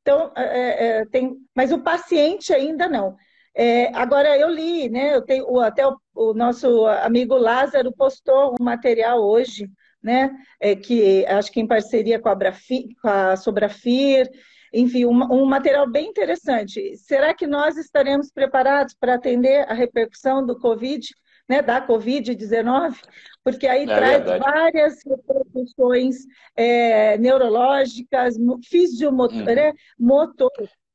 Então, 0.00 0.32
é, 0.36 1.00
é, 1.00 1.06
tem, 1.06 1.36
mas 1.54 1.70
o 1.72 1.82
paciente 1.82 2.52
ainda 2.52 2.88
não. 2.88 3.16
É, 3.54 3.94
agora 3.94 4.36
eu 4.36 4.48
li, 4.48 4.88
né? 4.88 5.14
Eu 5.14 5.22
tenho 5.22 5.60
até 5.60 5.86
o, 5.86 5.96
o 6.14 6.34
nosso 6.34 6.86
amigo 6.86 7.36
Lázaro 7.36 7.92
postou 7.92 8.56
um 8.60 8.64
material 8.64 9.22
hoje 9.22 9.70
né? 10.02 10.30
É, 10.60 10.74
que 10.74 11.24
acho 11.26 11.52
que 11.52 11.60
em 11.60 11.66
parceria 11.66 12.18
com 12.18 12.28
a, 12.28 12.34
Brafi, 12.34 12.94
com 13.00 13.08
a 13.08 13.36
Sobrafir, 13.36 14.28
enfim, 14.72 15.04
um, 15.04 15.22
um, 15.32 15.44
material 15.44 15.88
bem 15.88 16.08
interessante. 16.08 16.96
Será 16.96 17.34
que 17.34 17.46
nós 17.46 17.76
estaremos 17.76 18.30
preparados 18.30 18.94
para 18.94 19.14
atender 19.14 19.70
a 19.70 19.74
repercussão 19.74 20.44
do 20.44 20.58
Covid, 20.58 21.06
né, 21.48 21.60
da 21.60 21.86
Covid-19? 21.86 22.96
Porque 23.44 23.66
aí 23.66 23.82
é 23.82 23.86
traz 23.86 24.24
verdade. 24.24 24.40
várias 24.40 24.98
repercussões 25.04 26.16
é, 26.56 27.18
neurológicas, 27.18 28.36
fisiomotor, 28.64 29.38
uhum. 29.38 29.44
né, 29.44 29.72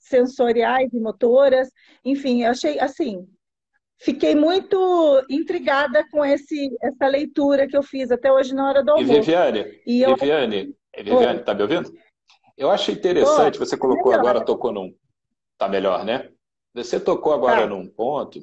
sensoriais 0.07 0.91
e 0.93 0.99
motoras, 0.99 1.69
enfim, 2.03 2.43
eu 2.43 2.51
achei 2.51 2.79
assim, 2.79 3.27
fiquei 3.99 4.35
muito 4.35 5.25
intrigada 5.29 6.05
com 6.11 6.23
esse, 6.23 6.69
essa 6.81 7.07
leitura 7.07 7.67
que 7.67 7.75
eu 7.75 7.83
fiz 7.83 8.11
até 8.11 8.31
hoje 8.31 8.53
na 8.53 8.67
hora 8.67 8.83
do 8.83 8.91
almoço. 8.91 9.11
E 9.11 9.15
Viviane, 9.15 9.81
e 9.85 10.01
eu... 10.01 10.15
Viviane, 10.15 10.75
Viviane, 10.95 11.43
tá 11.43 11.53
me 11.53 11.61
ouvindo? 11.61 11.91
Eu 12.57 12.71
acho 12.71 12.91
interessante, 12.91 13.59
você 13.59 13.77
colocou 13.77 14.11
melhor. 14.11 14.19
agora, 14.19 14.45
tocou 14.45 14.71
num... 14.71 14.93
Tá 15.57 15.67
melhor, 15.67 16.05
né? 16.05 16.29
Você 16.73 16.99
tocou 16.99 17.33
agora 17.33 17.61
tá. 17.61 17.67
num 17.67 17.87
ponto, 17.87 18.39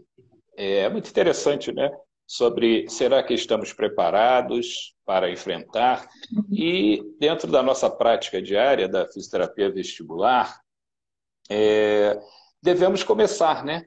é 0.57 0.89
muito 0.89 1.09
interessante, 1.09 1.73
né? 1.73 1.91
Sobre 2.27 2.89
será 2.89 3.23
que 3.23 3.35
estamos 3.35 3.73
preparados 3.73 4.95
para 5.05 5.31
enfrentar? 5.31 6.09
Uhum. 6.33 6.45
E 6.51 7.03
dentro 7.21 7.51
da 7.51 7.63
nossa 7.63 7.91
prática 7.91 8.41
diária 8.41 8.89
da 8.89 9.07
fisioterapia 9.07 9.71
vestibular, 9.71 10.59
é, 11.51 12.19
devemos 12.63 13.03
começar, 13.05 13.65
né? 13.65 13.87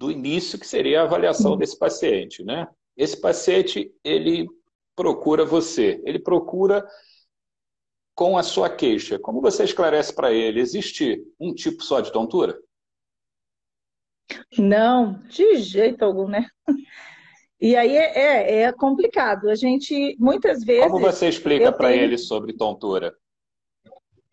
Do 0.00 0.10
início, 0.10 0.58
que 0.58 0.66
seria 0.66 1.02
a 1.02 1.04
avaliação 1.04 1.58
desse 1.58 1.78
paciente. 1.78 2.42
Né? 2.42 2.66
Esse 2.96 3.20
paciente, 3.20 3.94
ele 4.02 4.48
procura 4.96 5.44
você, 5.44 6.02
ele 6.06 6.18
procura 6.18 6.88
com 8.14 8.38
a 8.38 8.42
sua 8.42 8.70
queixa. 8.70 9.18
Como 9.18 9.42
você 9.42 9.62
esclarece 9.62 10.14
para 10.14 10.32
ele? 10.32 10.58
Existe 10.58 11.22
um 11.38 11.52
tipo 11.52 11.84
só 11.84 12.00
de 12.00 12.10
tontura? 12.10 12.58
Não, 14.56 15.20
de 15.28 15.56
jeito 15.56 16.02
algum, 16.02 16.28
né? 16.28 16.46
E 17.60 17.76
aí 17.76 17.94
é, 17.94 18.18
é, 18.18 18.62
é 18.62 18.72
complicado. 18.72 19.50
A 19.50 19.54
gente, 19.54 20.16
muitas 20.18 20.64
vezes... 20.64 20.90
Como 20.90 20.98
você 20.98 21.28
explica 21.28 21.70
para 21.70 21.90
tenho... 21.90 22.04
ele 22.04 22.16
sobre 22.16 22.54
tontura? 22.54 23.14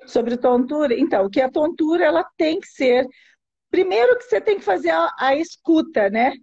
Sobre 0.05 0.37
tontura? 0.37 0.97
Então, 0.97 1.29
que 1.29 1.41
a 1.41 1.51
tontura 1.51 2.05
ela 2.05 2.23
tem 2.37 2.57
que 2.57 2.67
ser 2.67 3.05
Primeiro 3.69 4.17
que 4.17 4.23
você 4.23 4.39
tem 4.41 4.57
que 4.57 4.65
fazer 4.65 4.91
a, 4.91 5.13
a 5.19 5.35
escuta, 5.35 6.09
né? 6.09 6.33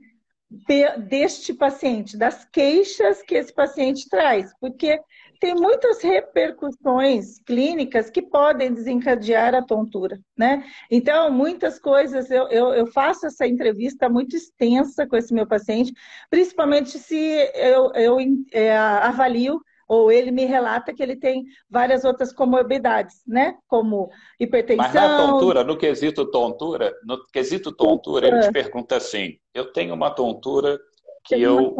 De, 0.50 0.98
deste 0.98 1.52
paciente, 1.52 2.16
das 2.16 2.44
queixas 2.44 3.22
que 3.22 3.34
esse 3.34 3.52
paciente 3.52 4.08
traz, 4.08 4.52
porque 4.60 5.00
tem 5.40 5.54
muitas 5.54 6.00
repercussões 6.00 7.38
clínicas 7.44 8.08
que 8.08 8.22
podem 8.22 8.72
desencadear 8.72 9.54
a 9.54 9.62
tontura, 9.62 10.18
né? 10.36 10.64
Então, 10.90 11.30
muitas 11.30 11.78
coisas, 11.78 12.30
eu, 12.30 12.48
eu, 12.48 12.72
eu, 12.72 12.86
faço 12.86 13.26
essa 13.26 13.46
entrevista 13.46 14.08
muito 14.08 14.36
extensa 14.36 15.06
com 15.06 15.16
esse 15.16 15.34
meu 15.34 15.46
paciente, 15.46 15.92
principalmente 16.30 16.98
se 16.98 17.16
eu, 17.54 17.92
eu 17.94 18.16
é, 18.52 18.76
avalio 18.76 19.60
ou 19.88 20.10
ele 20.10 20.30
me 20.30 20.44
relata 20.44 20.92
que 20.94 21.02
ele 21.02 21.16
tem 21.16 21.44
várias 21.68 22.04
outras 22.04 22.32
comorbidades, 22.32 23.22
né? 23.26 23.56
Como 23.66 24.10
hipertensão. 24.38 24.84
Mas 24.84 24.94
na 24.94 25.16
tontura, 25.16 25.64
no 25.64 25.76
quesito 25.76 26.30
tontura, 26.30 26.92
no 27.04 27.24
quesito 27.26 27.72
tontura, 27.72 28.28
ele 28.28 28.40
te 28.40 28.52
pergunta 28.52 28.96
assim: 28.96 29.38
eu 29.52 29.72
tenho 29.72 29.94
uma 29.94 30.10
tontura 30.10 30.78
que 31.24 31.40
eu 31.40 31.76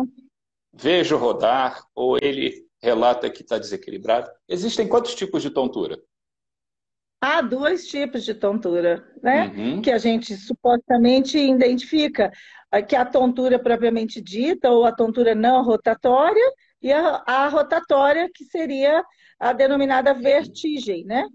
vejo 0.73 1.17
rodar, 1.17 1.83
ou 1.95 2.19
ele 2.21 2.65
relata 2.83 3.31
que 3.31 3.43
está 3.43 3.59
desequilibrado. 3.59 4.31
Existem 4.49 4.87
quantos 4.87 5.15
tipos 5.15 5.43
de 5.43 5.51
tontura? 5.51 5.99
Há 7.21 7.41
dois 7.41 7.87
tipos 7.87 8.23
de 8.23 8.35
tontura, 8.35 9.03
né? 9.23 9.51
Uhum. 9.57 9.81
Que 9.81 9.91
a 9.91 9.97
gente 9.97 10.37
supostamente 10.37 11.39
identifica, 11.39 12.31
que 12.87 12.95
é 12.95 12.99
a 12.99 13.07
tontura 13.07 13.59
propriamente 13.59 14.21
dita, 14.21 14.71
ou 14.71 14.85
a 14.85 14.93
tontura 14.93 15.35
não 15.35 15.63
rotatória, 15.63 16.53
e 16.85 16.93
a, 16.93 17.23
a 17.27 17.49
rotatória, 17.49 18.31
que 18.33 18.45
seria 18.45 19.03
a 19.41 19.55
denominada 19.55 20.13
vertigem, 20.13 21.03
né? 21.07 21.27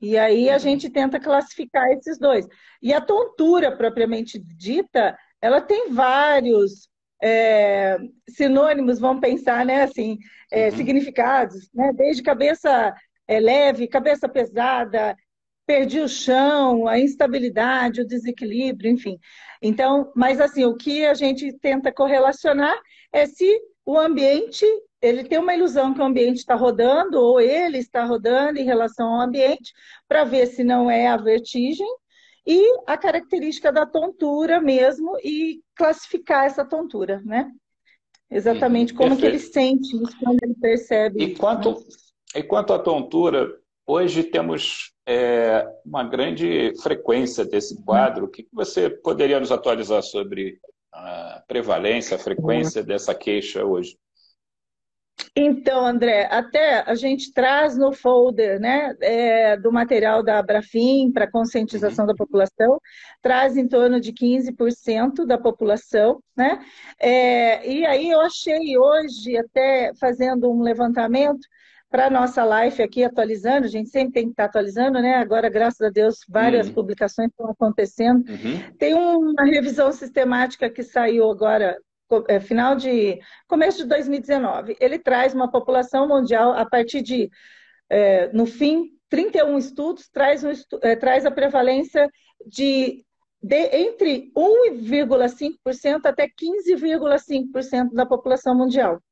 E 0.00 0.16
aí 0.16 0.48
a 0.48 0.56
gente 0.56 0.88
tenta 0.88 1.20
classificar 1.20 1.86
esses 1.92 2.18
dois. 2.18 2.46
E 2.80 2.90
a 2.92 3.02
tontura 3.02 3.76
propriamente 3.76 4.38
dita, 4.38 5.14
ela 5.42 5.60
tem 5.60 5.92
vários 5.92 6.88
é, 7.22 7.98
sinônimos, 8.30 8.98
vamos 8.98 9.20
pensar, 9.20 9.66
né? 9.66 9.82
Assim, 9.82 10.18
é, 10.50 10.70
uhum. 10.70 10.76
significados, 10.76 11.68
né? 11.74 11.92
Desde 11.92 12.22
cabeça 12.22 12.94
é, 13.28 13.38
leve, 13.38 13.86
cabeça 13.86 14.26
pesada, 14.26 15.14
perdi 15.66 16.00
o 16.00 16.08
chão, 16.08 16.88
a 16.88 16.98
instabilidade, 16.98 18.00
o 18.00 18.06
desequilíbrio, 18.06 18.90
enfim. 18.90 19.18
Então, 19.60 20.10
mas 20.16 20.40
assim, 20.40 20.64
o 20.64 20.74
que 20.74 21.04
a 21.04 21.12
gente 21.12 21.52
tenta 21.58 21.92
correlacionar 21.92 22.78
é 23.12 23.26
se 23.26 23.60
o 23.84 23.98
ambiente 23.98 24.66
ele 25.04 25.24
tem 25.24 25.38
uma 25.38 25.54
ilusão 25.54 25.92
que 25.92 26.00
o 26.00 26.04
ambiente 26.04 26.38
está 26.38 26.54
rodando, 26.54 27.20
ou 27.20 27.40
ele 27.40 27.78
está 27.78 28.04
rodando 28.04 28.58
em 28.58 28.64
relação 28.64 29.06
ao 29.06 29.20
ambiente, 29.20 29.72
para 30.08 30.24
ver 30.24 30.46
se 30.46 30.64
não 30.64 30.90
é 30.90 31.06
a 31.06 31.16
vertigem, 31.16 31.86
e 32.46 32.78
a 32.86 32.96
característica 32.96 33.70
da 33.70 33.84
tontura 33.84 34.60
mesmo, 34.60 35.16
e 35.22 35.60
classificar 35.74 36.46
essa 36.46 36.64
tontura, 36.64 37.20
né? 37.24 37.50
exatamente 38.30 38.92
uhum, 38.92 38.98
como 38.98 39.16
que 39.16 39.26
ele 39.26 39.38
sente 39.38 39.94
isso 39.94 40.16
quando 40.18 40.42
ele 40.42 40.54
percebe. 40.54 41.22
E 41.22 41.36
quanto, 41.36 41.72
né? 41.72 41.76
e 42.36 42.42
quanto 42.42 42.72
à 42.72 42.78
tontura, 42.78 43.48
hoje 43.86 44.24
temos 44.24 44.92
é, 45.06 45.66
uma 45.84 46.02
grande 46.02 46.72
frequência 46.82 47.44
desse 47.44 47.80
quadro. 47.84 48.24
O 48.24 48.28
que 48.28 48.48
você 48.52 48.88
poderia 48.90 49.38
nos 49.38 49.52
atualizar 49.52 50.02
sobre 50.02 50.58
a 50.92 51.42
prevalência, 51.46 52.16
a 52.16 52.18
frequência 52.18 52.82
dessa 52.82 53.14
queixa 53.14 53.64
hoje? 53.64 53.96
Então, 55.36 55.84
André, 55.84 56.28
até 56.30 56.80
a 56.80 56.94
gente 56.94 57.32
traz 57.32 57.76
no 57.76 57.92
folder 57.92 58.60
né, 58.60 58.94
é, 59.00 59.56
do 59.56 59.72
material 59.72 60.22
da 60.22 60.38
Abrafim 60.38 61.10
para 61.12 61.30
conscientização 61.30 62.04
uhum. 62.04 62.12
da 62.12 62.14
população, 62.14 62.80
traz 63.20 63.56
em 63.56 63.66
torno 63.66 64.00
de 64.00 64.12
15% 64.12 65.26
da 65.26 65.36
população, 65.36 66.22
né? 66.36 66.64
É, 67.00 67.68
e 67.68 67.84
aí 67.84 68.10
eu 68.10 68.20
achei 68.20 68.78
hoje, 68.78 69.36
até 69.36 69.92
fazendo 69.98 70.50
um 70.50 70.62
levantamento, 70.62 71.46
para 71.94 72.06
a 72.06 72.10
nossa 72.10 72.42
live 72.42 72.82
aqui 72.82 73.04
atualizando, 73.04 73.66
a 73.66 73.70
gente 73.70 73.88
sempre 73.88 74.14
tem 74.14 74.24
que 74.24 74.30
estar 74.30 74.44
tá 74.44 74.48
atualizando, 74.48 75.00
né? 75.00 75.14
Agora, 75.14 75.48
graças 75.48 75.80
a 75.80 75.90
Deus, 75.90 76.18
várias 76.28 76.66
uhum. 76.66 76.74
publicações 76.74 77.30
estão 77.30 77.48
acontecendo. 77.48 78.28
Uhum. 78.28 78.72
Tem 78.76 78.94
uma 78.94 79.44
revisão 79.44 79.92
sistemática 79.92 80.68
que 80.68 80.82
saiu 80.82 81.30
agora, 81.30 81.78
final 82.42 82.76
de. 82.76 83.18
começo 83.46 83.78
de 83.78 83.88
2019. 83.88 84.76
Ele 84.80 84.98
traz 84.98 85.34
uma 85.34 85.50
população 85.50 86.08
mundial 86.08 86.52
a 86.52 86.64
partir 86.64 87.02
de, 87.02 87.30
é, 87.88 88.28
no 88.32 88.46
fim, 88.46 88.90
31 89.08 89.58
estudos, 89.58 90.08
traz, 90.08 90.44
um, 90.44 90.52
é, 90.82 90.96
traz 90.96 91.26
a 91.26 91.30
prevalência 91.30 92.08
de 92.46 93.04
de, 93.44 93.56
entre 93.76 94.32
1,5% 94.34 96.06
até 96.06 96.26
15,5% 96.26 97.92
da 97.92 98.06
população 98.06 98.54
mundial 98.54 99.02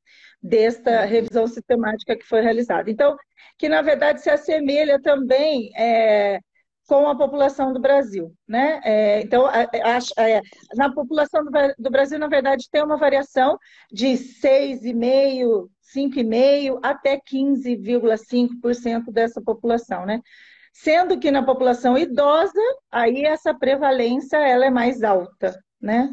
desta 0.41 1.05
revisão 1.05 1.45
sistemática 1.45 2.17
que 2.17 2.25
foi 2.25 2.41
realizada. 2.41 2.89
Então, 2.89 3.15
que 3.59 3.69
na 3.69 3.83
verdade 3.83 4.21
se 4.21 4.31
assemelha 4.31 4.99
também 4.99 5.71
é, 5.77 6.39
com 6.87 7.07
a 7.07 7.15
população 7.15 7.71
do 7.71 7.79
Brasil, 7.79 8.33
né? 8.47 8.81
É, 8.83 9.21
então, 9.21 9.45
a, 9.45 9.61
a, 9.61 10.41
na 10.75 10.93
população 10.93 11.43
do, 11.43 11.51
do, 11.77 11.89
Brasil, 11.89 12.19
na 12.19 12.27
verdade, 12.27 12.67
tem 12.69 12.83
uma 12.83 12.97
variação 12.97 13.57
de 13.91 14.07
6,5%, 14.07 15.69
5,5% 15.95 16.79
até 16.83 17.19
15,5% 17.19 19.11
dessa 19.11 19.41
população, 19.41 20.05
né? 20.05 20.21
Sendo 20.73 21.19
que 21.19 21.31
na 21.31 21.43
população 21.43 21.97
idosa, 21.97 22.59
aí 22.91 23.23
essa 23.23 23.53
prevalência 23.53 24.37
ela 24.37 24.65
é 24.65 24.69
mais 24.71 25.03
alta, 25.03 25.57
né? 25.79 26.09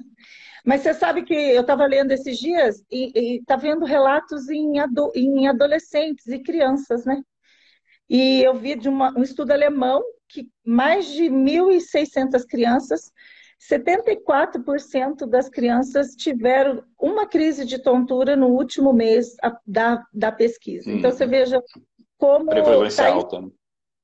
Mas 0.64 0.82
você 0.82 0.92
sabe 0.92 1.22
que 1.22 1.34
eu 1.34 1.62
estava 1.62 1.86
lendo 1.86 2.12
esses 2.12 2.38
dias 2.38 2.84
e 2.90 3.38
está 3.38 3.56
vendo 3.56 3.84
relatos 3.84 4.48
em, 4.50 4.78
ado, 4.78 5.10
em, 5.14 5.48
adolescentes 5.48 6.26
e 6.26 6.38
crianças, 6.38 7.04
né? 7.04 7.22
E 8.08 8.42
eu 8.42 8.54
vi 8.54 8.74
de 8.74 8.88
uma, 8.88 9.16
um 9.16 9.22
estudo 9.22 9.52
alemão 9.52 10.02
mais 10.70 11.06
de 11.06 11.24
1.600 11.24 12.46
crianças, 12.46 13.12
74% 13.68 15.26
das 15.26 15.48
crianças 15.48 16.14
tiveram 16.14 16.84
uma 16.98 17.26
crise 17.26 17.64
de 17.64 17.78
tontura 17.78 18.36
no 18.36 18.46
último 18.48 18.92
mês 18.92 19.34
da, 19.66 20.02
da 20.14 20.30
pesquisa. 20.30 20.90
Então 20.90 21.10
você 21.10 21.26
veja 21.26 21.62
como. 22.16 22.46
Prevalência 22.46 23.04
tá 23.04 23.10
alta. 23.10 23.40
Né? 23.40 23.48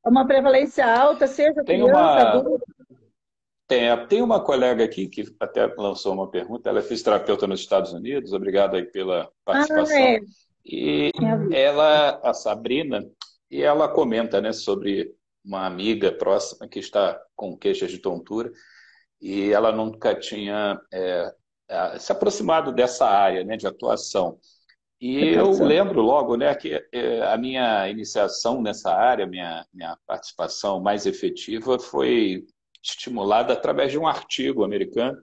Uma 0.04 0.26
prevalência 0.26 0.86
alta, 0.86 1.26
seja 1.26 1.64
Tem 1.64 1.80
criança, 1.80 1.92
uma... 1.92 2.30
adulto 2.30 2.64
tem, 3.68 4.06
tem 4.06 4.22
uma 4.22 4.40
colega 4.40 4.84
aqui 4.84 5.08
que 5.08 5.24
até 5.40 5.66
lançou 5.76 6.12
uma 6.12 6.30
pergunta, 6.30 6.68
ela 6.68 6.78
é 6.78 6.82
fisioterapeuta 6.82 7.48
nos 7.48 7.60
Estados 7.60 7.92
Unidos, 7.92 8.32
obrigado 8.32 8.76
aí 8.76 8.84
pela 8.84 9.28
participação. 9.44 9.96
Ah, 9.96 10.00
é. 10.00 10.20
E 10.64 11.10
ela, 11.52 12.20
a 12.22 12.32
Sabrina, 12.32 13.04
e 13.50 13.62
ela 13.62 13.88
comenta 13.88 14.40
né, 14.40 14.52
sobre 14.52 15.12
uma 15.46 15.64
amiga 15.64 16.10
próxima 16.10 16.66
que 16.66 16.80
está 16.80 17.18
com 17.36 17.56
queixas 17.56 17.90
de 17.90 17.98
tontura 17.98 18.52
e 19.22 19.52
ela 19.52 19.70
nunca 19.70 20.14
tinha 20.14 20.78
é, 20.92 21.32
se 21.98 22.12
aproximado 22.12 22.72
dessa 22.72 23.06
área 23.06 23.44
né, 23.44 23.56
de 23.56 23.66
atuação. 23.66 24.38
E 25.00 25.28
eu 25.28 25.50
lembro 25.62 26.00
logo 26.00 26.36
né, 26.36 26.54
que 26.54 26.82
é, 26.92 27.22
a 27.22 27.36
minha 27.36 27.88
iniciação 27.88 28.62
nessa 28.62 28.92
área, 28.92 29.26
minha, 29.26 29.64
minha 29.72 29.96
participação 30.06 30.80
mais 30.80 31.06
efetiva 31.06 31.78
foi 31.78 32.46
estimulada 32.82 33.52
através 33.52 33.92
de 33.92 33.98
um 33.98 34.06
artigo 34.06 34.64
americano, 34.64 35.18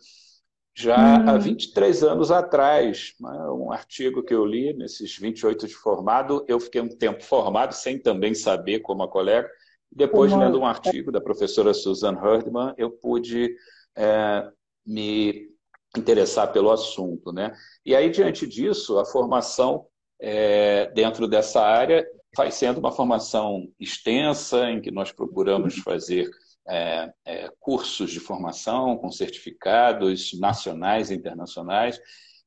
já 0.75 0.97
hum. 0.97 1.29
há 1.29 1.37
23 1.37 2.03
anos 2.03 2.31
atrás. 2.31 3.13
Né, 3.19 3.31
um 3.51 3.71
artigo 3.71 4.23
que 4.23 4.33
eu 4.33 4.45
li 4.45 4.73
nesses 4.73 5.17
28 5.17 5.67
de 5.67 5.73
formado, 5.73 6.45
eu 6.47 6.59
fiquei 6.59 6.81
um 6.81 6.89
tempo 6.89 7.23
formado 7.23 7.73
sem 7.73 7.99
também 7.99 8.35
saber 8.35 8.79
como 8.79 9.03
a 9.03 9.09
colega. 9.09 9.49
Depois, 9.95 10.31
uhum. 10.31 10.39
lendo 10.39 10.59
um 10.59 10.65
artigo 10.65 11.11
da 11.11 11.21
professora 11.21 11.73
Susan 11.73 12.13
Herdman, 12.13 12.73
eu 12.77 12.89
pude 12.89 13.55
é, 13.95 14.49
me 14.85 15.49
interessar 15.97 16.51
pelo 16.51 16.71
assunto. 16.71 17.31
Né? 17.31 17.53
E 17.85 17.95
aí, 17.95 18.09
diante 18.09 18.47
disso, 18.47 18.97
a 18.97 19.05
formação 19.05 19.85
é, 20.19 20.91
dentro 20.93 21.27
dessa 21.27 21.61
área 21.61 22.05
vai 22.35 22.51
sendo 22.51 22.79
uma 22.79 22.91
formação 22.91 23.67
extensa, 23.79 24.69
em 24.69 24.81
que 24.81 24.89
nós 24.89 25.11
procuramos 25.11 25.75
fazer 25.79 26.29
é, 26.67 27.11
é, 27.25 27.51
cursos 27.59 28.09
de 28.11 28.19
formação 28.19 28.97
com 28.97 29.11
certificados 29.11 30.31
nacionais 30.39 31.11
e 31.11 31.15
internacionais. 31.15 31.99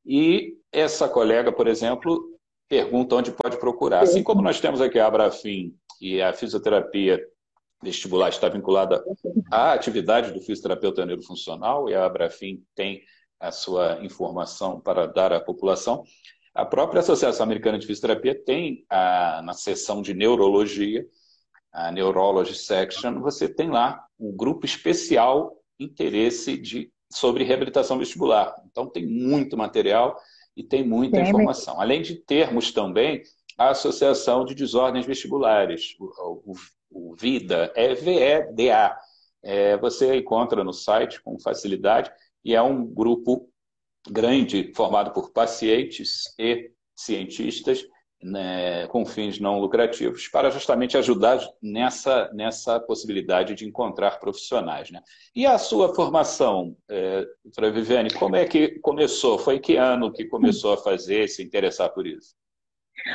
E 0.04 0.54
essa 0.72 1.08
colega, 1.08 1.52
por 1.52 1.68
exemplo, 1.68 2.36
pergunta 2.68 3.16
onde 3.16 3.30
pode 3.30 3.58
procurar. 3.58 4.02
Assim 4.02 4.22
como 4.22 4.42
nós 4.42 4.60
temos 4.60 4.80
aqui 4.80 4.98
a 4.98 5.06
Abrafim 5.06 5.74
e 6.00 6.20
a 6.20 6.32
fisioterapia 6.32 7.20
vestibular 7.86 8.28
está 8.28 8.48
vinculada 8.48 9.02
à 9.50 9.72
atividade 9.72 10.32
do 10.32 10.40
fisioterapeuta 10.40 11.06
neurofuncional 11.06 11.88
e 11.88 11.94
a 11.94 12.04
Abrafim 12.04 12.62
tem 12.74 13.02
a 13.38 13.52
sua 13.52 14.04
informação 14.04 14.80
para 14.80 15.06
dar 15.06 15.32
à 15.32 15.40
população. 15.40 16.02
A 16.54 16.64
própria 16.64 17.00
Associação 17.00 17.44
Americana 17.44 17.78
de 17.78 17.86
Fisioterapia 17.86 18.34
tem, 18.34 18.84
a, 18.90 19.42
na 19.44 19.52
seção 19.52 20.02
de 20.02 20.14
neurologia, 20.14 21.06
a 21.72 21.92
Neurology 21.92 22.54
Section, 22.54 23.20
você 23.20 23.48
tem 23.48 23.70
lá 23.70 24.02
um 24.18 24.34
grupo 24.34 24.64
especial 24.64 25.54
interesse 25.78 26.56
de, 26.56 26.90
sobre 27.12 27.44
reabilitação 27.44 27.98
vestibular. 27.98 28.54
Então, 28.70 28.88
tem 28.88 29.06
muito 29.06 29.56
material 29.56 30.16
e 30.56 30.64
tem 30.64 30.82
muita 30.82 31.20
informação. 31.20 31.78
Além 31.78 32.00
de 32.00 32.14
termos 32.14 32.72
também 32.72 33.22
a 33.56 33.70
Associação 33.70 34.44
de 34.44 34.54
Desordens 34.54 35.06
Vestibulares, 35.06 35.96
o, 35.98 36.52
o, 36.52 37.10
o 37.10 37.14
VIDA, 37.14 37.72
é 37.74 37.94
VEDA. 37.94 38.96
É, 39.42 39.76
você 39.76 40.16
encontra 40.16 40.64
no 40.64 40.72
site 40.72 41.22
com 41.22 41.38
facilidade 41.38 42.10
e 42.44 42.54
é 42.54 42.62
um 42.62 42.84
grupo 42.84 43.48
grande 44.08 44.72
formado 44.74 45.12
por 45.12 45.30
pacientes 45.32 46.34
e 46.38 46.70
cientistas 46.94 47.84
né, 48.22 48.86
com 48.88 49.04
fins 49.04 49.38
não 49.38 49.60
lucrativos, 49.60 50.26
para 50.28 50.50
justamente 50.50 50.96
ajudar 50.96 51.38
nessa, 51.62 52.30
nessa 52.32 52.80
possibilidade 52.80 53.54
de 53.54 53.66
encontrar 53.66 54.18
profissionais. 54.18 54.90
Né? 54.90 55.00
E 55.34 55.46
a 55.46 55.58
sua 55.58 55.94
formação, 55.94 56.76
é, 56.88 57.26
Viviane, 57.72 58.10
como 58.10 58.36
é 58.36 58.44
que 58.44 58.78
começou? 58.80 59.38
Foi 59.38 59.60
que 59.60 59.76
ano 59.76 60.12
que 60.12 60.24
começou 60.24 60.72
a 60.72 60.78
fazer, 60.78 61.28
se 61.28 61.42
interessar 61.42 61.90
por 61.90 62.06
isso? 62.06 62.34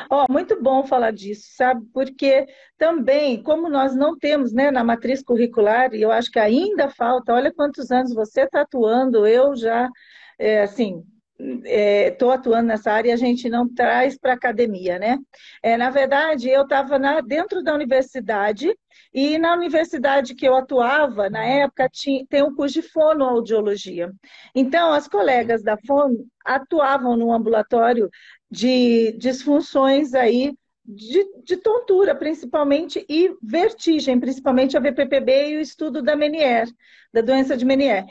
Oh, 0.10 0.26
muito 0.30 0.62
bom 0.62 0.86
falar 0.86 1.12
disso, 1.12 1.48
sabe? 1.56 1.86
Porque 1.94 2.46
também, 2.78 3.42
como 3.42 3.70
nós 3.70 3.96
não 3.96 4.18
temos 4.18 4.54
né, 4.54 4.72
na 4.72 4.84
matriz 4.84 5.22
curricular, 5.24 5.94
e 5.94 6.02
eu 6.02 6.12
acho 6.12 6.32
que 6.32 6.40
ainda 6.40 6.90
falta, 6.90 7.34
olha 7.34 7.54
quantos 7.54 7.92
anos 7.92 8.14
você 8.14 8.42
está 8.42 8.62
atuando, 8.62 9.26
eu 9.26 9.56
já, 9.56 9.90
é, 10.40 10.62
assim, 10.62 11.04
estou 11.66 12.32
é, 12.32 12.36
atuando 12.36 12.68
nessa 12.68 12.92
área 12.92 13.10
e 13.10 13.12
a 13.12 13.18
gente 13.18 13.50
não 13.50 13.68
traz 13.68 14.18
para 14.18 14.34
academia, 14.34 15.00
né? 15.00 15.18
É, 15.62 15.76
na 15.76 15.90
verdade, 15.90 16.50
eu 16.50 16.64
estava 16.64 17.00
dentro 17.22 17.64
da 17.64 17.74
universidade 17.74 18.74
e 19.14 19.38
na 19.38 19.54
universidade 19.54 20.36
que 20.36 20.48
eu 20.48 20.56
atuava, 20.56 21.30
na 21.30 21.44
época, 21.44 21.90
tinha, 21.90 22.26
tem 22.30 22.44
um 22.44 22.56
curso 22.56 22.82
de 22.82 22.88
fonoaudiologia. 22.88 24.12
Então, 24.56 24.94
as 24.94 25.08
colegas 25.08 25.64
da 25.64 25.78
fono 25.86 26.26
atuavam 26.46 27.18
no 27.18 27.32
ambulatório 27.34 28.10
de 28.52 29.14
disfunções 29.14 30.14
aí 30.14 30.54
de, 30.84 31.44
de, 31.44 31.58
tontura, 31.58 32.14
principalmente, 32.14 33.06
e 33.08 33.34
vertigem, 33.42 34.20
principalmente 34.20 34.76
a 34.76 34.80
VPPB 34.80 35.52
e 35.52 35.58
o 35.58 35.62
estudo 35.62 36.02
da 36.02 36.16
Menier, 36.16 36.68
da 37.14 37.22
doença 37.22 37.56
de 37.56 37.64
Menier. 37.64 38.06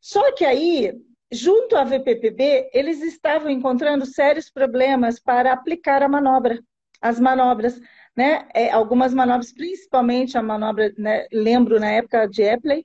Só 0.00 0.32
que 0.32 0.44
aí 0.44 0.92
junto 1.32 1.76
à 1.76 1.82
VPPB, 1.82 2.70
eles 2.74 3.02
estavam 3.02 3.50
encontrando 3.50 4.04
sérios 4.04 4.50
problemas 4.50 5.18
para 5.18 5.52
aplicar 5.52 6.02
a 6.02 6.08
manobra, 6.08 6.62
as 7.00 7.18
manobras, 7.18 7.80
né? 8.14 8.46
É, 8.54 8.70
algumas 8.70 9.14
manobras, 9.14 9.52
principalmente 9.52 10.36
a 10.36 10.42
manobra, 10.42 10.92
né? 10.98 11.26
lembro 11.32 11.80
na 11.80 11.90
época 11.90 12.26
de 12.28 12.42
Epley, 12.42 12.84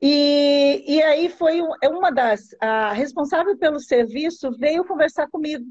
e, 0.00 0.84
e 0.86 1.02
aí 1.02 1.28
foi 1.28 1.60
é 1.82 1.88
uma 1.88 2.12
das, 2.12 2.54
a 2.60 2.92
responsável 2.92 3.56
pelo 3.58 3.80
serviço 3.80 4.52
veio 4.56 4.84
conversar 4.84 5.28
comigo 5.28 5.64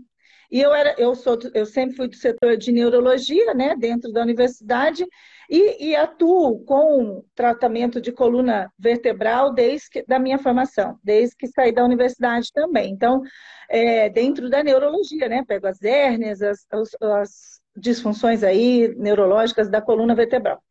E 0.51 0.61
eu 0.61 0.73
era, 0.73 0.95
eu 0.97 1.15
sou, 1.15 1.37
eu 1.53 1.65
sempre 1.65 1.95
fui 1.95 2.07
do 2.07 2.15
setor 2.15 2.57
de 2.57 2.71
neurologia, 2.71 3.53
né, 3.53 3.75
dentro 3.75 4.11
da 4.11 4.21
universidade, 4.21 5.05
e, 5.49 5.89
e 5.89 5.95
atuo 5.95 6.63
com 6.65 7.23
tratamento 7.35 7.99
de 7.99 8.11
coluna 8.11 8.71
vertebral 8.77 9.53
desde 9.53 9.89
que, 9.89 10.03
da 10.07 10.19
minha 10.19 10.39
formação, 10.39 10.97
desde 11.03 11.35
que 11.35 11.47
saí 11.47 11.71
da 11.71 11.83
universidade 11.83 12.49
também. 12.53 12.91
Então, 12.91 13.21
é, 13.69 14.09
dentro 14.09 14.49
da 14.49 14.63
neurologia, 14.63 15.27
né, 15.27 15.43
pego 15.45 15.67
as 15.67 15.81
hérnias, 15.81 16.41
as, 16.41 16.65
as, 17.01 17.61
disfunções 17.75 18.43
aí 18.43 18.93
neurológicas 18.97 19.69
da 19.69 19.81
coluna 19.81 20.13
vertebral. 20.13 20.61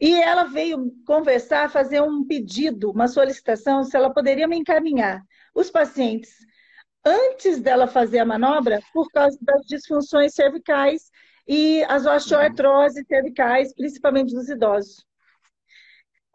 E 0.00 0.14
ela 0.20 0.44
veio 0.44 0.90
conversar, 1.06 1.70
fazer 1.70 2.00
um 2.02 2.26
pedido, 2.26 2.90
uma 2.90 3.06
solicitação, 3.06 3.84
se 3.84 3.96
ela 3.96 4.12
poderia 4.12 4.48
me 4.48 4.56
encaminhar 4.56 5.22
os 5.54 5.70
pacientes 5.70 6.30
antes 7.04 7.60
dela 7.60 7.86
fazer 7.86 8.18
a 8.18 8.24
manobra 8.24 8.80
por 8.92 9.08
causa 9.10 9.38
das 9.40 9.62
disfunções 9.66 10.34
cervicais 10.34 11.10
e 11.46 11.82
as 11.84 12.06
osteoartroses 12.06 13.04
cervicais, 13.06 13.74
principalmente 13.74 14.34
dos 14.34 14.48
idosos. 14.48 15.04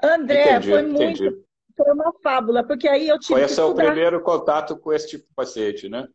André, 0.04 0.52
entendi, 0.52 0.70
foi 0.70 0.82
muito. 0.82 1.24
Entendi. 1.24 1.46
Foi 1.78 1.92
uma 1.92 2.14
fábula, 2.24 2.66
porque 2.66 2.88
aí 2.88 3.08
eu 3.08 3.20
tive. 3.20 3.34
Foi 3.34 3.44
esse 3.44 3.60
é 3.60 3.64
o 3.64 3.76
primeiro 3.76 4.22
contato 4.22 4.78
com 4.78 4.94
esse 4.94 5.10
tipo 5.10 5.28
de 5.28 5.34
paciente, 5.34 5.90
né? 5.90 6.08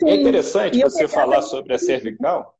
Sim. 0.00 0.10
É 0.10 0.14
interessante 0.16 0.80
você 0.80 1.06
falar 1.06 1.42
sobre 1.42 1.74
a 1.74 1.78
cervical. 1.78 2.56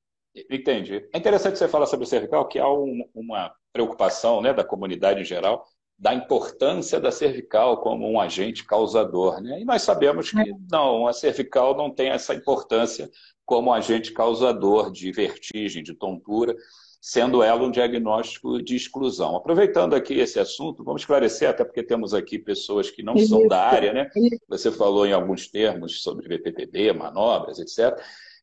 Entendi. 0.50 1.08
É 1.12 1.18
interessante 1.18 1.58
você 1.58 1.66
falar 1.66 1.86
sobre 1.86 2.04
a 2.04 2.08
cervical, 2.08 2.46
que 2.46 2.58
há 2.58 2.68
um, 2.70 3.08
uma 3.14 3.52
preocupação 3.72 4.40
né, 4.40 4.52
da 4.52 4.62
comunidade 4.62 5.20
em 5.20 5.24
geral 5.24 5.66
da 5.98 6.14
importância 6.14 7.00
da 7.00 7.10
cervical 7.10 7.78
como 7.78 8.10
um 8.10 8.20
agente 8.20 8.64
causador. 8.64 9.40
Né? 9.40 9.60
E 9.60 9.64
nós 9.64 9.82
sabemos 9.82 10.30
que 10.30 10.54
não, 10.70 11.06
a 11.06 11.12
cervical 11.12 11.76
não 11.76 11.90
tem 11.90 12.10
essa 12.10 12.34
importância 12.34 13.10
como 13.44 13.72
agente 13.72 14.12
causador 14.12 14.90
de 14.90 15.10
vertigem, 15.12 15.82
de 15.82 15.94
tontura, 15.94 16.54
sendo 17.00 17.42
ela 17.42 17.62
um 17.62 17.70
diagnóstico 17.70 18.60
de 18.60 18.74
exclusão. 18.74 19.36
Aproveitando 19.36 19.94
aqui 19.94 20.14
esse 20.14 20.40
assunto, 20.40 20.82
vamos 20.82 21.02
esclarecer, 21.02 21.48
até 21.48 21.64
porque 21.64 21.82
temos 21.82 22.12
aqui 22.12 22.38
pessoas 22.38 22.90
que 22.90 23.02
não 23.02 23.14
Isso. 23.14 23.28
são 23.28 23.46
da 23.46 23.64
área, 23.64 23.92
né? 23.92 24.10
Você 24.48 24.72
falou 24.72 25.06
em 25.06 25.12
alguns 25.12 25.48
termos 25.48 26.02
sobre 26.02 26.26
VPPB, 26.26 26.92
manobras, 26.92 27.60
etc. 27.60 27.96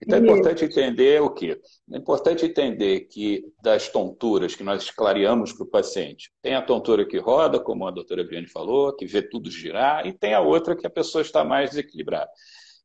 Então 0.05 0.19
é 0.19 0.21
importante 0.21 0.65
entender 0.65 1.21
o 1.21 1.29
quê? 1.29 1.59
É 1.91 1.97
importante 1.97 2.45
entender 2.45 3.01
que 3.01 3.45
das 3.63 3.87
tonturas 3.87 4.53
que 4.53 4.63
nós 4.63 4.89
clareamos 4.89 5.53
para 5.53 5.63
o 5.63 5.69
paciente, 5.69 6.29
tem 6.41 6.55
a 6.55 6.61
tontura 6.61 7.07
que 7.07 7.17
roda, 7.17 7.59
como 7.59 7.87
a 7.87 7.91
doutora 7.91 8.27
Viane 8.27 8.47
falou, 8.47 8.93
que 8.93 9.05
vê 9.05 9.21
tudo 9.21 9.49
girar, 9.49 10.05
e 10.05 10.11
tem 10.11 10.33
a 10.33 10.41
outra 10.41 10.75
que 10.75 10.85
a 10.85 10.89
pessoa 10.89 11.21
está 11.21 11.43
mais 11.43 11.69
desequilibrada. 11.69 12.29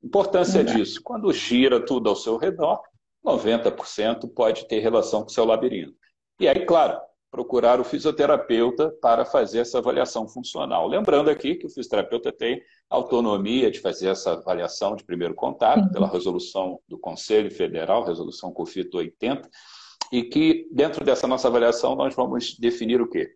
Importância 0.02 0.62
disso, 0.62 1.00
quando 1.02 1.32
gira 1.32 1.84
tudo 1.84 2.08
ao 2.08 2.14
seu 2.14 2.36
redor, 2.36 2.80
90% 3.26 4.32
pode 4.32 4.68
ter 4.68 4.78
relação 4.78 5.22
com 5.22 5.26
o 5.28 5.32
seu 5.32 5.44
labirinto. 5.44 5.94
E 6.38 6.46
aí, 6.46 6.64
claro, 6.64 7.00
procurar 7.30 7.78
o 7.80 7.84
fisioterapeuta 7.84 8.90
para 9.02 9.24
fazer 9.24 9.60
essa 9.60 9.78
avaliação 9.78 10.26
funcional. 10.26 10.88
Lembrando 10.88 11.30
aqui 11.30 11.54
que 11.54 11.66
o 11.66 11.68
fisioterapeuta 11.68 12.32
tem 12.32 12.62
autonomia 12.88 13.70
de 13.70 13.80
fazer 13.80 14.08
essa 14.08 14.32
avaliação 14.32 14.96
de 14.96 15.04
primeiro 15.04 15.34
contato, 15.34 15.90
pela 15.92 16.08
resolução 16.08 16.80
do 16.88 16.98
Conselho 16.98 17.50
Federal, 17.50 18.04
resolução 18.04 18.52
COFIT 18.52 18.96
80, 18.96 19.48
e 20.10 20.22
que 20.22 20.66
dentro 20.72 21.04
dessa 21.04 21.26
nossa 21.26 21.48
avaliação 21.48 21.94
nós 21.94 22.14
vamos 22.14 22.58
definir 22.58 23.00
o 23.02 23.08
quê? 23.08 23.34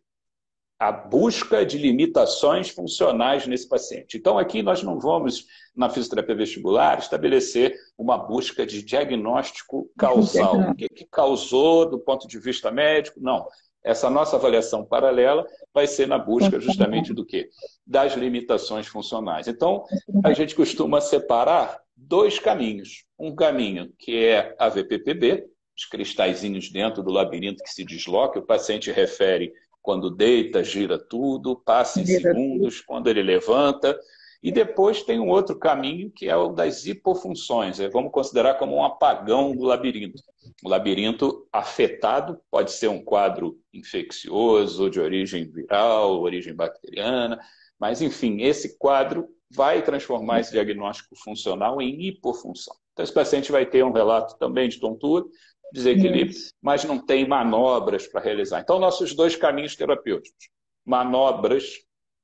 A 0.78 0.90
busca 0.90 1.64
de 1.64 1.78
limitações 1.78 2.70
funcionais 2.70 3.46
nesse 3.46 3.68
paciente. 3.68 4.16
Então, 4.16 4.36
aqui 4.36 4.62
nós 4.62 4.82
não 4.82 4.98
vamos, 4.98 5.46
na 5.76 5.88
fisioterapia 5.88 6.34
vestibular, 6.34 6.98
estabelecer 6.98 7.76
uma 7.96 8.18
busca 8.18 8.66
de 8.66 8.82
diagnóstico 8.82 9.88
causal. 9.96 10.70
O 10.70 10.74
que, 10.74 10.88
que 10.88 11.04
causou 11.04 11.88
do 11.88 12.00
ponto 12.00 12.26
de 12.26 12.36
vista 12.40 12.72
médico? 12.72 13.20
Não 13.20 13.46
essa 13.84 14.08
nossa 14.08 14.36
avaliação 14.36 14.84
paralela 14.84 15.46
vai 15.74 15.86
ser 15.86 16.06
na 16.06 16.18
busca 16.18 16.60
justamente 16.60 17.12
do 17.12 17.24
quê? 17.24 17.48
Das 17.86 18.14
limitações 18.14 18.86
funcionais. 18.86 19.48
Então, 19.48 19.84
a 20.24 20.32
gente 20.32 20.54
costuma 20.54 21.00
separar 21.00 21.80
dois 21.96 22.38
caminhos. 22.38 23.04
Um 23.18 23.34
caminho 23.34 23.92
que 23.98 24.24
é 24.24 24.54
a 24.58 24.68
VPPB, 24.68 25.46
os 25.76 25.84
cristalzinhos 25.86 26.70
dentro 26.70 27.02
do 27.02 27.10
labirinto 27.10 27.62
que 27.62 27.70
se 27.70 27.84
desloca, 27.84 28.38
o 28.38 28.46
paciente 28.46 28.92
refere 28.92 29.52
quando 29.80 30.10
deita, 30.10 30.62
gira 30.62 30.98
tudo, 30.98 31.56
passa 31.56 32.00
em 32.00 32.06
segundos, 32.06 32.80
quando 32.80 33.08
ele 33.08 33.22
levanta, 33.22 33.98
e 34.42 34.50
depois 34.50 35.02
tem 35.02 35.20
um 35.20 35.28
outro 35.28 35.56
caminho 35.56 36.10
que 36.10 36.28
é 36.28 36.36
o 36.36 36.48
das 36.48 36.84
hipofunções. 36.84 37.78
É, 37.78 37.88
vamos 37.88 38.10
considerar 38.10 38.54
como 38.54 38.74
um 38.74 38.84
apagão 38.84 39.54
do 39.54 39.64
labirinto. 39.64 40.20
O 40.64 40.68
labirinto 40.68 41.46
afetado 41.52 42.40
pode 42.50 42.72
ser 42.72 42.88
um 42.88 43.02
quadro 43.02 43.58
infeccioso, 43.72 44.90
de 44.90 44.98
origem 44.98 45.48
viral, 45.48 46.20
origem 46.20 46.54
bacteriana, 46.54 47.38
mas 47.78 48.02
enfim, 48.02 48.42
esse 48.42 48.76
quadro 48.78 49.28
vai 49.48 49.82
transformar 49.82 50.40
esse 50.40 50.50
diagnóstico 50.50 51.14
funcional 51.14 51.80
em 51.80 52.06
hipofunção. 52.06 52.74
Então, 52.92 53.04
esse 53.04 53.12
paciente 53.12 53.52
vai 53.52 53.64
ter 53.64 53.84
um 53.84 53.92
relato 53.92 54.36
também 54.38 54.68
de 54.68 54.80
tontura, 54.80 55.24
desequilíbrio, 55.72 56.36
mas 56.60 56.84
não 56.84 56.98
tem 56.98 57.26
manobras 57.26 58.06
para 58.06 58.20
realizar. 58.20 58.60
Então, 58.60 58.78
nossos 58.78 59.14
dois 59.14 59.36
caminhos 59.36 59.76
terapêuticos: 59.76 60.48
manobras 60.84 61.64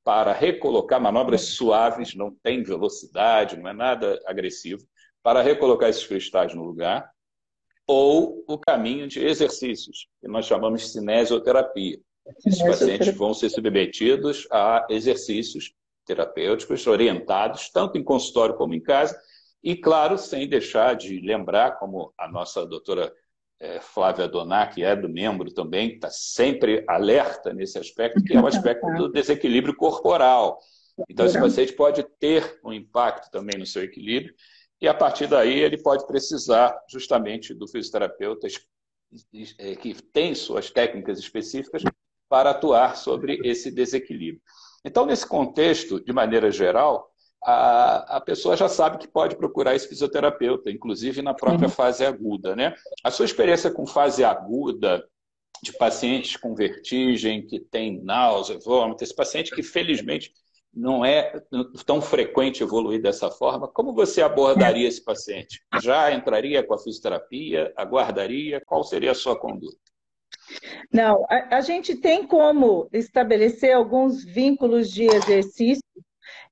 para 0.09 0.33
recolocar 0.33 0.99
manobras 0.99 1.49
suaves, 1.49 2.14
não 2.14 2.35
tem 2.42 2.62
velocidade, 2.62 3.59
não 3.59 3.68
é 3.68 3.75
nada 3.75 4.18
agressivo, 4.25 4.83
para 5.23 5.42
recolocar 5.42 5.90
esses 5.90 6.07
cristais 6.07 6.55
no 6.55 6.64
lugar, 6.64 7.12
ou 7.87 8.42
o 8.49 8.57
caminho 8.57 9.07
de 9.07 9.23
exercícios, 9.23 10.09
que 10.18 10.27
nós 10.27 10.47
chamamos 10.47 10.81
de 10.81 10.88
cinesioterapia. 10.88 12.01
Esses 12.47 12.62
pacientes 12.62 13.14
vão 13.14 13.35
ser 13.35 13.51
submetidos 13.51 14.49
a 14.51 14.87
exercícios 14.88 15.75
terapêuticos 16.07 16.87
orientados, 16.87 17.68
tanto 17.68 17.99
em 17.99 18.03
consultório 18.03 18.57
como 18.57 18.73
em 18.73 18.81
casa, 18.81 19.14
e, 19.62 19.77
claro, 19.77 20.16
sem 20.16 20.49
deixar 20.49 20.97
de 20.97 21.21
lembrar, 21.21 21.73
como 21.73 22.14
a 22.16 22.27
nossa 22.27 22.64
doutora 22.64 23.12
é, 23.61 23.81
Flávia 23.81 24.29
Donar, 24.29 24.73
que 24.73 24.85
é 24.85 24.94
do 24.94 25.09
membro 25.09 25.53
também, 25.53 25.94
está 25.94 26.11
sempre 26.11 26.85
alerta 26.88 27.53
nesse 27.53 27.79
aspecto, 27.79 28.23
que 28.23 28.35
é 28.35 28.40
o 28.40 28.47
aspecto 28.47 28.87
do 28.94 29.11
desequilíbrio 29.11 29.75
corporal. 29.75 30.59
Então, 31.09 31.27
esse 31.27 31.38
paciente 31.38 31.73
pode 31.73 32.03
ter 32.18 32.59
um 32.64 32.73
impacto 32.73 33.31
também 33.31 33.59
no 33.59 33.66
seu 33.66 33.83
equilíbrio, 33.83 34.35
e 34.81 34.87
a 34.87 34.94
partir 34.94 35.27
daí 35.27 35.59
ele 35.59 35.81
pode 35.81 36.07
precisar 36.07 36.77
justamente 36.88 37.53
do 37.53 37.66
fisioterapeuta 37.66 38.47
é, 39.59 39.75
que 39.77 39.94
tem 39.94 40.35
suas 40.35 40.71
técnicas 40.71 41.18
específicas 41.18 41.83
para 42.29 42.51
atuar 42.51 42.97
sobre 42.97 43.40
esse 43.44 43.71
desequilíbrio. 43.71 44.42
Então, 44.85 45.07
nesse 45.07 45.27
contexto, 45.27 46.03
de 46.05 46.12
maneira 46.12 46.51
geral, 46.51 47.11
a, 47.42 48.16
a 48.16 48.20
pessoa 48.20 48.57
já 48.57 48.68
sabe 48.68 48.98
que 48.98 49.09
pode 49.09 49.37
procurar 49.37 49.74
esse 49.74 49.88
fisioterapeuta, 49.88 50.70
inclusive 50.70 51.22
na 51.22 51.35
própria 51.35 51.68
uhum. 51.68 51.74
fase 51.74 52.05
aguda. 52.05 52.57
Né? 52.57 52.74
A 53.03 53.11
sua 53.11 53.24
experiência 53.24 53.70
com 53.70 53.87
fase 53.87 54.24
aguda, 54.24 55.05
de 55.62 55.72
pacientes 55.72 56.37
com 56.37 56.55
vertigem, 56.55 57.46
que 57.46 57.59
tem 57.59 58.03
náusea, 58.03 58.59
vômito, 58.64 59.03
esse 59.03 59.14
paciente 59.14 59.55
que 59.55 59.62
felizmente 59.62 60.33
não 60.72 61.05
é 61.05 61.33
tão 61.85 62.01
frequente 62.01 62.62
evoluir 62.62 63.03
dessa 63.03 63.31
forma, 63.31 63.66
como 63.66 63.92
você 63.92 64.22
abordaria 64.22 64.87
esse 64.87 65.03
paciente? 65.03 65.61
Já 65.83 66.12
entraria 66.12 66.62
com 66.62 66.74
a 66.74 66.79
fisioterapia? 66.79 67.72
Aguardaria? 67.77 68.62
Qual 68.64 68.85
seria 68.85 69.11
a 69.11 69.14
sua 69.14 69.37
conduta? 69.37 69.77
Não, 70.92 71.24
a, 71.29 71.57
a 71.57 71.61
gente 71.61 71.96
tem 71.96 72.27
como 72.27 72.88
estabelecer 72.92 73.74
alguns 73.74 74.24
vínculos 74.24 74.90
de 74.90 75.05
exercício 75.05 75.83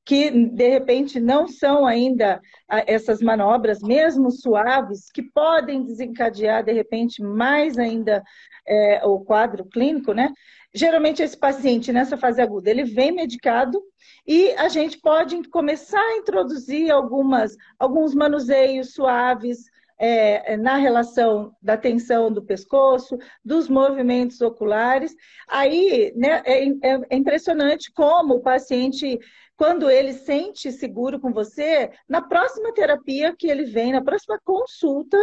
que 0.05 0.31
de 0.31 0.69
repente 0.69 1.19
não 1.19 1.49
são 1.49 1.85
ainda 1.85 2.41
ah, 2.69 2.85
essas 2.87 3.21
manobras, 3.21 3.81
mesmo 3.83 4.31
suaves, 4.31 5.11
que 5.11 5.23
podem 5.23 5.83
desencadear 5.83 6.63
de 6.63 6.73
repente 6.73 7.23
mais 7.23 7.77
ainda 7.79 8.23
é, 8.67 9.05
o 9.05 9.21
quadro 9.21 9.65
clínico, 9.65 10.13
né? 10.13 10.33
Geralmente 10.75 11.23
esse 11.23 11.37
paciente 11.37 11.93
nessa 11.93 12.17
fase 12.17 12.41
aguda 12.41 12.71
ele 12.71 12.85
vem 12.85 13.11
medicado 13.11 13.83
e 14.27 14.51
a 14.53 14.69
gente 14.69 15.01
pode 15.01 15.43
começar 15.49 16.01
a 16.01 16.17
introduzir 16.19 16.91
algumas, 16.91 17.57
alguns 17.79 18.15
manuseios 18.15 18.93
suaves, 18.93 19.71
é, 19.99 20.57
na 20.57 20.77
relação 20.77 21.55
da 21.61 21.77
tensão 21.77 22.31
do 22.31 22.43
pescoço, 22.43 23.17
dos 23.45 23.69
movimentos 23.69 24.41
oculares. 24.41 25.15
Aí 25.49 26.13
né, 26.15 26.43
é, 26.45 26.65
é, 26.65 27.01
é 27.11 27.17
impressionante 27.17 27.91
como 27.93 28.35
o 28.35 28.43
paciente 28.43 29.19
quando 29.57 29.91
ele 29.91 30.13
sente 30.13 30.71
seguro 30.71 31.19
com 31.19 31.33
você, 31.33 31.91
na 32.09 32.21
próxima 32.21 32.73
terapia 32.73 33.35
que 33.37 33.49
ele 33.49 33.65
vem, 33.65 33.93
na 33.93 34.03
próxima 34.03 34.39
consulta, 34.45 35.17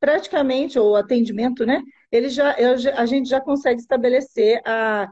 praticamente, 0.00 0.78
ou 0.78 0.96
atendimento, 0.96 1.64
né? 1.64 1.80
Ele 2.10 2.28
já, 2.28 2.58
eu, 2.58 2.74
a 2.96 3.06
gente 3.06 3.28
já 3.28 3.40
consegue 3.40 3.80
estabelecer 3.80 4.60
a, 4.66 5.08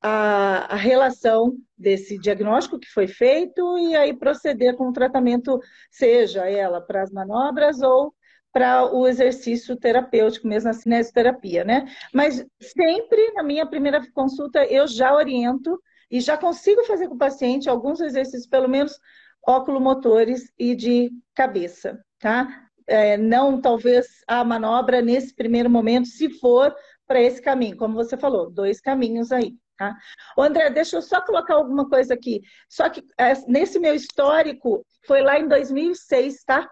a, 0.00 0.74
a, 0.74 0.76
relação 0.76 1.56
desse 1.76 2.18
diagnóstico 2.18 2.78
que 2.78 2.88
foi 2.88 3.08
feito 3.08 3.78
e 3.78 3.96
aí 3.96 4.14
proceder 4.16 4.76
com 4.76 4.88
o 4.88 4.92
tratamento, 4.92 5.58
seja 5.90 6.48
ela 6.48 6.80
para 6.80 7.02
as 7.02 7.10
manobras 7.10 7.80
ou 7.80 8.14
para 8.52 8.92
o 8.92 9.06
exercício 9.06 9.76
terapêutico, 9.76 10.46
mesmo 10.48 10.70
a 10.70 10.72
cinesioterapia, 10.72 11.64
né? 11.64 11.86
Mas 12.12 12.44
sempre 12.60 13.32
na 13.32 13.42
minha 13.42 13.66
primeira 13.66 14.02
consulta 14.12 14.64
eu 14.64 14.86
já 14.86 15.14
oriento 15.14 15.80
e 16.10 16.20
já 16.20 16.36
consigo 16.36 16.84
fazer 16.84 17.08
com 17.08 17.14
o 17.14 17.18
paciente 17.18 17.68
alguns 17.68 18.00
exercícios, 18.00 18.46
pelo 18.46 18.68
menos 18.68 18.98
oculomotores 19.46 20.52
e 20.58 20.74
de 20.74 21.10
cabeça, 21.34 21.98
tá? 22.18 22.66
É, 22.86 23.16
não 23.16 23.60
talvez 23.60 24.06
a 24.26 24.42
manobra 24.42 25.02
nesse 25.02 25.34
primeiro 25.34 25.68
momento, 25.68 26.08
se 26.08 26.30
for 26.38 26.74
para 27.06 27.20
esse 27.20 27.40
caminho, 27.40 27.76
como 27.76 27.94
você 27.94 28.16
falou, 28.16 28.50
dois 28.50 28.80
caminhos 28.80 29.30
aí. 29.30 29.54
Tá? 29.76 29.94
André, 30.36 30.70
deixa 30.70 30.96
eu 30.96 31.02
só 31.02 31.20
colocar 31.20 31.54
alguma 31.54 31.88
coisa 31.88 32.12
aqui. 32.12 32.40
Só 32.68 32.90
que 32.90 33.00
é, 33.16 33.32
nesse 33.46 33.78
meu 33.78 33.94
histórico, 33.94 34.84
foi 35.06 35.22
lá 35.22 35.38
em 35.38 35.46
2006, 35.46 36.42
tá? 36.44 36.68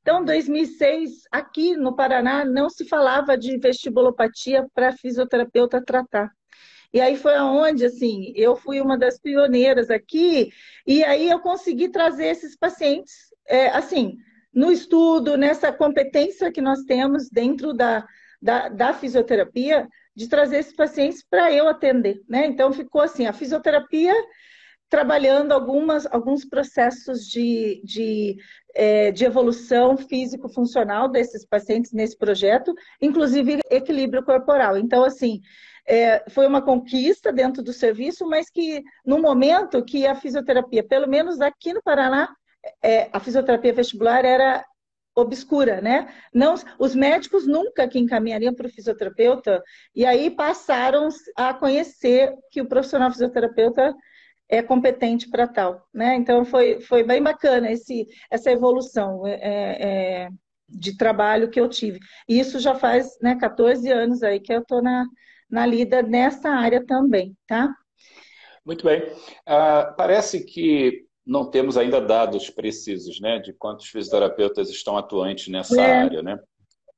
Então, 0.00 0.24
2006, 0.24 1.22
aqui 1.30 1.76
no 1.76 1.94
Paraná, 1.94 2.44
não 2.44 2.70
se 2.70 2.88
falava 2.88 3.36
de 3.36 3.58
vestibulopatia 3.58 4.64
para 4.72 4.92
fisioterapeuta 4.92 5.84
tratar. 5.84 6.30
E 6.92 7.00
aí 7.00 7.16
foi 7.16 7.34
aonde, 7.34 7.84
assim, 7.84 8.32
eu 8.34 8.56
fui 8.56 8.80
uma 8.80 8.98
das 8.98 9.18
pioneiras 9.18 9.90
aqui, 9.90 10.50
e 10.86 11.04
aí 11.04 11.28
eu 11.28 11.40
consegui 11.40 11.88
trazer 11.88 12.26
esses 12.26 12.56
pacientes, 12.56 13.14
é, 13.46 13.68
assim, 13.68 14.16
no 14.52 14.72
estudo, 14.72 15.36
nessa 15.36 15.72
competência 15.72 16.50
que 16.50 16.60
nós 16.60 16.82
temos 16.84 17.28
dentro 17.28 17.72
da, 17.72 18.06
da, 18.40 18.68
da 18.68 18.92
fisioterapia, 18.94 19.88
de 20.14 20.28
trazer 20.28 20.58
esses 20.58 20.74
pacientes 20.74 21.22
para 21.22 21.52
eu 21.52 21.68
atender, 21.68 22.22
né? 22.26 22.46
Então 22.46 22.72
ficou 22.72 23.02
assim, 23.02 23.26
a 23.26 23.34
fisioterapia 23.34 24.14
trabalhando 24.88 25.52
algumas, 25.52 26.06
alguns 26.06 26.44
processos 26.44 27.26
de, 27.26 27.82
de, 27.84 28.36
é, 28.76 29.10
de 29.10 29.24
evolução 29.24 29.96
físico-funcional 29.96 31.08
desses 31.08 31.46
pacientes 31.46 31.92
nesse 31.92 32.16
projeto, 32.16 32.74
inclusive 33.00 33.60
equilíbrio 33.70 34.22
corporal. 34.22 34.76
Então, 34.76 35.02
assim, 35.02 35.40
é, 35.88 36.28
foi 36.28 36.46
uma 36.46 36.60
conquista 36.60 37.32
dentro 37.32 37.62
do 37.62 37.72
serviço, 37.72 38.28
mas 38.28 38.50
que 38.50 38.82
no 39.04 39.18
momento 39.18 39.82
que 39.82 40.06
a 40.06 40.14
fisioterapia, 40.14 40.84
pelo 40.86 41.08
menos 41.08 41.40
aqui 41.40 41.72
no 41.72 41.82
Paraná, 41.82 42.28
é, 42.82 43.08
a 43.12 43.18
fisioterapia 43.18 43.72
vestibular 43.72 44.24
era 44.24 44.62
obscura, 45.14 45.80
né? 45.80 46.12
Não, 46.34 46.54
os 46.78 46.94
médicos 46.94 47.46
nunca 47.46 47.88
que 47.88 47.98
encaminhariam 47.98 48.54
para 48.54 48.66
o 48.66 48.70
fisioterapeuta, 48.70 49.62
e 49.94 50.04
aí 50.04 50.30
passaram 50.30 51.08
a 51.34 51.54
conhecer 51.54 52.34
que 52.50 52.60
o 52.60 52.68
profissional 52.68 53.10
fisioterapeuta 53.10 53.94
é 54.48 54.62
competente 54.62 55.28
para 55.28 55.46
tal, 55.46 55.86
né? 55.92 56.14
Então 56.14 56.44
foi, 56.44 56.80
foi 56.80 57.02
bem 57.02 57.22
bacana 57.22 57.70
esse, 57.70 58.06
essa 58.30 58.50
evolução 58.50 59.26
é, 59.26 59.32
é, 59.32 59.82
é 60.24 60.28
de 60.68 60.96
trabalho 60.96 61.50
que 61.50 61.60
eu 61.60 61.68
tive. 61.68 61.98
E 62.28 62.38
isso 62.38 62.58
já 62.58 62.74
faz 62.74 63.18
né, 63.20 63.36
14 63.36 63.90
anos 63.90 64.22
aí 64.22 64.40
que 64.40 64.52
eu 64.52 64.60
estou 64.60 64.82
na, 64.82 65.06
na 65.48 65.64
lida 65.66 66.02
nessa 66.02 66.50
área 66.50 66.84
também, 66.84 67.36
tá? 67.46 67.72
Muito 68.64 68.84
bem. 68.84 69.02
Uh, 69.02 69.94
parece 69.96 70.44
que 70.44 71.06
não 71.24 71.48
temos 71.50 71.76
ainda 71.76 72.00
dados 72.00 72.50
precisos, 72.50 73.20
né, 73.20 73.38
de 73.38 73.52
quantos 73.52 73.86
fisioterapeutas 73.88 74.70
estão 74.70 74.96
atuantes 74.96 75.48
nessa 75.48 75.80
é. 75.80 76.02
área, 76.02 76.22
né, 76.22 76.38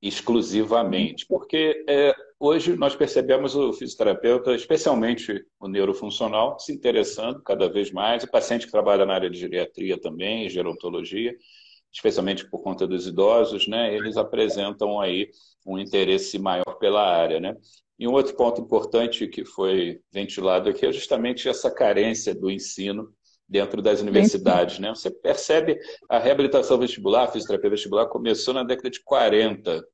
exclusivamente, 0.01 1.27
porque 1.27 1.85
é, 1.89 2.15
hoje 2.39 2.77
nós 2.77 2.95
percebemos 2.95 3.57
o 3.57 3.73
fisioterapeuta, 3.73 4.55
especialmente 4.55 5.45
o 5.59 5.69
neurofuncional, 5.69 6.59
se 6.59 6.73
interessando 6.73 7.43
cada 7.43 7.69
vez 7.69 7.91
mais, 7.91 8.23
o 8.23 8.31
paciente 8.31 8.67
que 8.67 8.73
trabalha 8.73 9.05
na 9.05 9.15
área 9.15 9.31
de 9.31 9.39
geriatria 9.39 10.01
também, 10.01 10.49
gerontologia, 10.49 11.37
especialmente 11.93 12.49
por 12.49 12.63
conta 12.63 12.87
dos 12.87 13.07
idosos, 13.07 13.67
né, 13.67 13.95
eles 13.95 14.17
apresentam 14.17 15.01
aí 15.01 15.31
um 15.67 15.79
interesse 15.79 16.39
maior 16.39 16.79
pela 16.79 17.03
área, 17.05 17.41
né. 17.41 17.57
E 17.99 18.07
um 18.07 18.13
outro 18.13 18.37
ponto 18.37 18.61
importante 18.61 19.27
que 19.27 19.45
foi 19.45 20.01
ventilado 20.13 20.71
aqui 20.71 20.87
é 20.87 20.93
justamente 20.93 21.49
essa 21.49 21.69
carência 21.69 22.33
do 22.33 22.49
ensino 22.49 23.13
dentro 23.49 23.81
das 23.81 24.01
universidades. 24.01 24.79
Né? 24.79 24.91
Você 24.91 25.11
percebe 25.11 25.79
a 26.09 26.19
reabilitação 26.19 26.79
vestibular, 26.79 27.25
a 27.25 27.29
fisioterapia 27.29 27.71
vestibular 27.71 28.07
começou 28.07 28.53
na 28.53 28.63
década 28.63 28.91
de 28.91 29.03
40, 29.03 29.85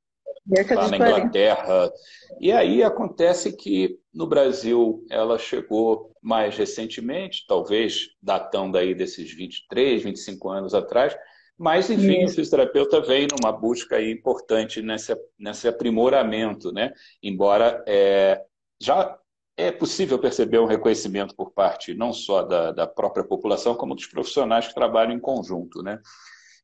década 0.44 0.80
lá 0.82 0.88
na 0.88 0.96
40. 0.96 1.18
Inglaterra. 1.18 1.92
E 2.40 2.50
aí 2.52 2.82
acontece 2.82 3.56
que 3.56 3.98
no 4.12 4.26
Brasil 4.26 5.04
ela 5.10 5.38
chegou 5.38 6.12
mais 6.20 6.56
recentemente, 6.56 7.44
talvez 7.46 8.08
datando 8.22 8.78
aí 8.78 8.94
desses 8.94 9.32
23, 9.32 10.02
25 10.02 10.50
anos 10.50 10.74
atrás, 10.74 11.16
mas, 11.56 11.88
enfim, 11.88 12.24
Isso. 12.24 12.32
o 12.32 12.36
fisioterapeuta 12.36 13.00
vem 13.00 13.28
numa 13.30 13.52
busca 13.52 14.02
importante 14.02 14.82
nesse, 14.82 15.16
nesse 15.38 15.68
aprimoramento, 15.68 16.72
né? 16.72 16.92
Embora 17.22 17.82
é, 17.86 18.42
já 18.80 19.16
é 19.56 19.70
possível 19.70 20.18
perceber 20.18 20.58
um 20.58 20.66
reconhecimento 20.66 21.34
por 21.34 21.52
parte 21.52 21.94
não 21.94 22.12
só 22.12 22.42
da, 22.42 22.72
da 22.72 22.86
própria 22.86 23.24
população, 23.24 23.74
como 23.74 23.94
dos 23.94 24.06
profissionais 24.06 24.68
que 24.68 24.74
trabalham 24.74 25.12
em 25.12 25.20
conjunto, 25.20 25.82
né? 25.82 26.00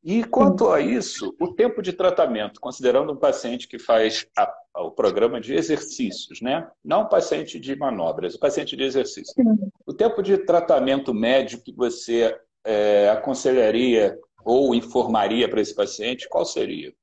E 0.02 0.24
quanto 0.24 0.70
a 0.70 0.80
isso, 0.80 1.34
o 1.38 1.52
tempo 1.52 1.82
de 1.82 1.92
tratamento, 1.92 2.58
considerando 2.58 3.12
um 3.12 3.16
paciente 3.16 3.68
que 3.68 3.78
faz 3.78 4.26
a, 4.36 4.50
o 4.78 4.90
programa 4.90 5.38
de 5.38 5.54
exercícios, 5.54 6.40
né? 6.40 6.66
não 6.82 7.02
um 7.02 7.08
paciente 7.08 7.60
de 7.60 7.76
manobras, 7.76 8.32
o 8.32 8.38
um 8.38 8.40
paciente 8.40 8.74
de 8.74 8.82
exercícios. 8.82 9.34
O 9.86 9.92
tempo 9.92 10.22
de 10.22 10.38
tratamento 10.38 11.12
médio 11.12 11.60
que 11.62 11.70
você 11.70 12.34
é, 12.64 13.10
aconselharia 13.10 14.18
ou 14.42 14.74
informaria 14.74 15.46
para 15.46 15.60
esse 15.60 15.74
paciente, 15.74 16.26
qual 16.30 16.46
seria? 16.46 16.94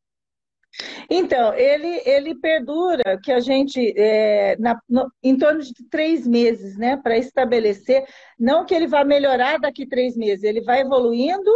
Então, 1.10 1.54
ele, 1.54 2.02
ele 2.06 2.36
perdura, 2.36 3.20
que 3.24 3.32
a 3.32 3.40
gente, 3.40 3.94
é, 3.98 4.56
na, 4.60 4.80
no, 4.88 5.12
em 5.24 5.38
torno 5.38 5.62
de 5.62 5.74
três 5.90 6.28
meses, 6.28 6.78
né, 6.78 6.98
para 6.98 7.18
estabelecer, 7.18 8.06
não 8.40 8.66
que 8.66 8.74
ele 8.74 8.88
vá 8.88 9.04
melhorar 9.04 9.58
daqui 9.58 9.88
três 9.88 10.16
meses, 10.16 10.44
ele 10.44 10.62
vai 10.62 10.82
evoluindo. 10.82 11.52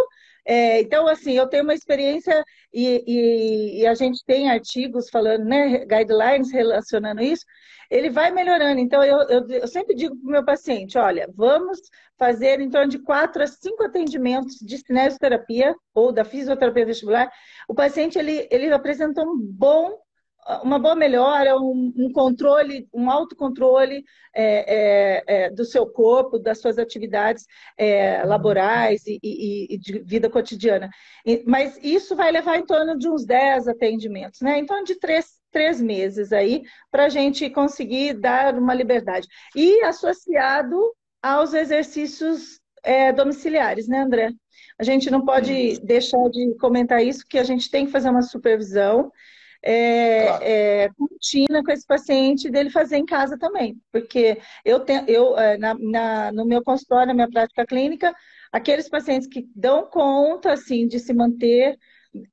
É, 0.46 0.82
então, 0.82 1.08
assim, 1.08 1.34
eu 1.34 1.48
tenho 1.48 1.64
uma 1.64 1.74
experiência 1.74 2.44
e, 2.74 3.04
e, 3.08 3.82
e, 3.82 3.88
a 3.88 3.94
gente 3.94 4.24
tem 4.26 4.50
artigos 4.50 5.10
falando, 5.10 5.46
né, 5.46 5.86
guidelines 5.86 6.52
relacionando 6.52 7.22
isso, 7.22 7.46
ele 7.90 8.10
vai 8.10 8.32
melhorando. 8.32 8.80
Então, 8.80 9.04
eu, 9.04 9.20
eu, 9.30 9.48
eu 9.50 9.68
sempre 9.68 9.96
digo 9.96 10.16
para 10.18 10.28
o 10.28 10.32
meu 10.32 10.46
paciente: 10.46 10.98
olha, 10.98 11.30
vamos 11.36 11.80
fazer 12.18 12.60
em 12.60 12.70
torno 12.70 12.90
de 12.90 13.00
quatro 13.00 13.44
a 13.44 13.48
cinco 13.48 13.84
atendimentos 13.84 14.56
de 14.62 14.78
cinesioterapia 14.78 15.76
ou 15.94 16.12
da 16.12 16.24
fisioterapia 16.24 16.86
vestibular. 16.86 17.30
O 17.68 17.76
paciente 17.76 18.18
ele, 18.18 18.48
ele 18.52 18.72
apresenta 18.72 19.22
um 19.22 19.38
bom 19.38 19.98
uma 20.64 20.80
boa 20.80 20.96
melhora, 20.96 21.58
um, 21.60 21.94
um 21.96 22.12
controle, 22.12 22.88
um 22.94 23.10
autocontrole 23.10 24.04
é, 24.34 24.44
é, 24.44 25.24
é, 25.28 25.50
do 25.50 25.64
seu 25.64 25.86
corpo, 25.86 26.40
das 26.40 26.60
suas 26.60 26.78
atividades 26.78 27.46
é, 27.78 28.24
laborais 28.24 29.06
e, 29.06 29.20
e, 29.22 29.76
e, 29.76 29.78
de 29.78 30.00
vida 30.00 30.30
cotidiana. 30.30 30.90
E, 31.26 31.44
mas 31.46 31.78
isso 31.82 32.16
vai 32.16 32.32
levar 32.32 32.58
em 32.58 32.66
torno 32.66 32.98
de 32.98 33.08
uns 33.08 33.26
10 33.26 33.68
atendimentos, 33.68 34.42
né? 34.42 34.58
Em 34.58 34.66
torno 34.66 34.84
de 34.84 34.96
três 34.96 35.40
três 35.52 35.82
meses 35.82 36.32
aí 36.32 36.64
para 36.90 37.06
a 37.06 37.10
gente 37.10 37.50
conseguir 37.50 38.14
dar 38.14 38.58
uma 38.58 38.74
liberdade. 38.74 39.28
E 39.54 39.84
associado 39.84 40.78
aos 41.22 41.54
exercícios 41.54 42.62
é, 42.84 43.12
domiciliares, 43.12 43.88
né, 43.88 44.00
André? 44.00 44.32
A 44.80 44.84
gente 44.84 45.12
não 45.12 45.24
pode 45.24 45.80
deixar 45.82 46.30
de 46.30 46.56
comentar 46.60 47.04
isso, 47.04 47.26
que 47.28 47.38
a 47.38 47.44
gente 47.44 47.70
tem 47.70 47.86
que 47.86 47.92
fazer 47.92 48.10
uma 48.10 48.22
supervisão 48.22 49.12
é, 49.64 50.26
claro. 50.26 50.44
é, 50.44 50.90
contínua 50.98 51.64
com 51.64 51.72
esse 51.72 51.86
paciente 51.86 52.50
dele 52.50 52.70
fazer 52.70 52.98
em 52.98 53.06
casa 53.06 53.38
também. 53.38 53.80
Porque 53.92 54.40
eu 54.66 54.80
tenho, 54.80 55.04
eu, 55.08 55.38
é, 55.38 55.58
na, 55.58 55.76
na, 55.80 56.32
no 56.32 56.46
meu 56.46 56.64
consultório, 56.64 57.08
na 57.08 57.14
minha 57.14 57.30
prática 57.30 57.66
clínica, 57.66 58.14
aqueles 58.52 58.90
pacientes 58.90 59.28
que 59.28 59.48
dão 59.56 59.86
conta 59.86 60.54
assim 60.54 60.88
de 60.88 61.00
se 61.00 61.14
manter 61.14 61.78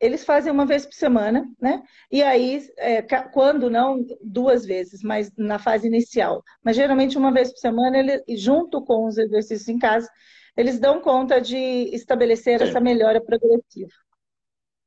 eles 0.00 0.24
fazem 0.24 0.52
uma 0.52 0.66
vez 0.66 0.84
por 0.84 0.94
semana, 0.94 1.48
né? 1.60 1.82
E 2.10 2.22
aí, 2.22 2.60
é, 2.76 3.00
quando 3.32 3.70
não, 3.70 4.04
duas 4.20 4.64
vezes, 4.66 5.02
mas 5.02 5.30
na 5.36 5.58
fase 5.58 5.86
inicial. 5.86 6.42
Mas 6.62 6.76
geralmente 6.76 7.16
uma 7.16 7.32
vez 7.32 7.52
por 7.52 7.58
semana, 7.58 7.96
ele, 7.96 8.24
junto 8.36 8.82
com 8.82 9.06
os 9.06 9.16
exercícios 9.16 9.68
em 9.68 9.78
casa, 9.78 10.10
eles 10.56 10.80
dão 10.80 11.00
conta 11.00 11.40
de 11.40 11.56
estabelecer 11.94 12.58
Sim. 12.58 12.64
essa 12.64 12.80
melhora 12.80 13.20
progressiva. 13.20 13.92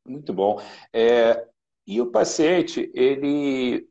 Muito 0.05 0.33
bom. 0.33 0.59
É, 0.91 1.47
e 1.91 1.99
o 1.99 2.09
paciente, 2.09 2.89
ele 2.93 3.85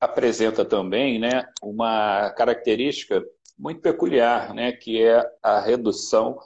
apresenta 0.00 0.64
também 0.64 1.18
né, 1.18 1.46
uma 1.62 2.30
característica 2.30 3.22
muito 3.58 3.82
peculiar, 3.82 4.54
né, 4.54 4.72
que 4.72 5.02
é 5.02 5.22
a 5.42 5.60
redução 5.60 6.38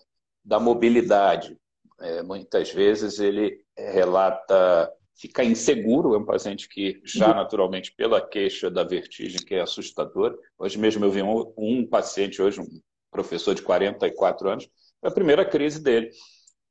da 0.44 0.58
mobilidade. 0.58 1.56
É, 2.00 2.24
muitas 2.24 2.72
vezes 2.72 3.20
ele 3.20 3.64
relata 3.78 4.92
ficar 5.14 5.44
inseguro, 5.44 6.12
é 6.12 6.18
um 6.18 6.24
paciente 6.24 6.68
que 6.68 7.00
já 7.04 7.32
naturalmente 7.32 7.94
pela 7.94 8.20
queixa 8.20 8.68
da 8.68 8.82
vertigem, 8.82 9.46
que 9.46 9.54
é 9.54 9.60
assustador. 9.60 10.36
Hoje 10.58 10.76
mesmo 10.76 11.04
eu 11.04 11.10
vi 11.12 11.22
um, 11.22 11.52
um 11.56 11.86
paciente, 11.86 12.42
hoje 12.42 12.60
um 12.60 12.66
professor 13.12 13.54
de 13.54 13.62
44 13.62 14.48
anos, 14.48 14.68
foi 15.00 15.08
a 15.08 15.14
primeira 15.14 15.44
crise 15.44 15.80
dele. 15.80 16.10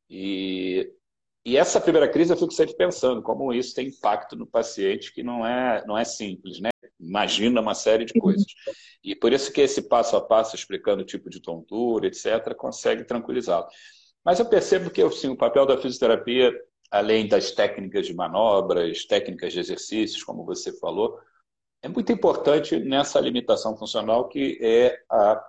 E 0.10 0.92
e 1.46 1.58
essa 1.58 1.80
primeira 1.80 2.10
crise 2.10 2.34
eu 2.34 2.38
fico 2.38 2.52
sempre 2.52 2.76
pensando 2.76 3.22
como 3.22 3.54
isso 3.54 3.76
tem 3.76 3.90
impacto 3.90 4.36
no 4.36 4.48
paciente, 4.48 5.14
que 5.14 5.22
não 5.22 5.46
é, 5.46 5.86
não 5.86 5.96
é 5.96 6.04
simples, 6.04 6.60
né? 6.60 6.70
Imagina 7.00 7.62
uma 7.62 7.76
série 7.76 8.04
de 8.04 8.20
coisas. 8.20 8.48
E 9.04 9.16
por 9.16 9.32
isso 9.32 9.54
que 9.54 9.62
esse 9.62 9.84
passo 9.84 10.16
a 10.16 10.22
passo, 10.22 10.56
explicando 10.56 11.04
o 11.04 11.06
tipo 11.06 11.30
de 11.30 11.40
tontura, 11.40 12.08
etc., 12.08 12.56
consegue 12.58 13.04
tranquilizá-lo. 13.04 13.68
Mas 14.24 14.40
eu 14.40 14.48
percebo 14.48 14.90
que 14.90 15.04
assim, 15.04 15.30
o 15.30 15.38
papel 15.38 15.68
da 15.68 15.78
fisioterapia, 15.78 16.52
além 16.90 17.28
das 17.28 17.52
técnicas 17.52 18.08
de 18.08 18.16
manobras, 18.16 19.06
técnicas 19.06 19.54
de 19.54 19.60
exercícios, 19.60 20.24
como 20.24 20.44
você 20.44 20.76
falou, 20.80 21.20
é 21.84 21.88
muito 21.88 22.12
importante 22.12 22.80
nessa 22.80 23.20
limitação 23.20 23.78
funcional 23.78 24.28
que 24.28 24.58
é 24.64 25.00
a 25.08 25.46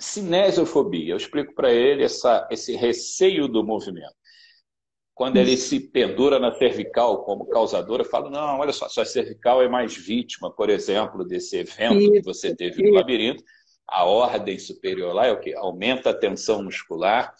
cinesiofobia. 0.00 1.12
Eu 1.12 1.18
explico 1.18 1.54
para 1.54 1.70
ele 1.70 2.02
essa, 2.04 2.48
esse 2.50 2.74
receio 2.76 3.46
do 3.46 3.62
movimento 3.62 4.17
quando 5.18 5.36
ele 5.36 5.56
se 5.56 5.80
pendura 5.80 6.38
na 6.38 6.54
cervical 6.54 7.24
como 7.24 7.44
causador, 7.46 7.98
eu 7.98 8.04
falo, 8.04 8.30
não, 8.30 8.60
olha 8.60 8.72
só, 8.72 8.88
sua 8.88 9.04
cervical 9.04 9.60
é 9.60 9.68
mais 9.68 9.96
vítima, 9.96 10.48
por 10.48 10.70
exemplo, 10.70 11.24
desse 11.24 11.56
evento 11.56 11.98
isso, 11.98 12.12
que 12.12 12.22
você 12.22 12.54
teve 12.54 12.84
no 12.84 12.94
labirinto. 12.94 13.42
A 13.84 14.04
ordem 14.04 14.56
superior 14.60 15.12
lá 15.12 15.26
é 15.26 15.32
o 15.32 15.40
que? 15.40 15.52
Aumenta 15.56 16.10
a 16.10 16.14
tensão 16.14 16.62
muscular 16.62 17.34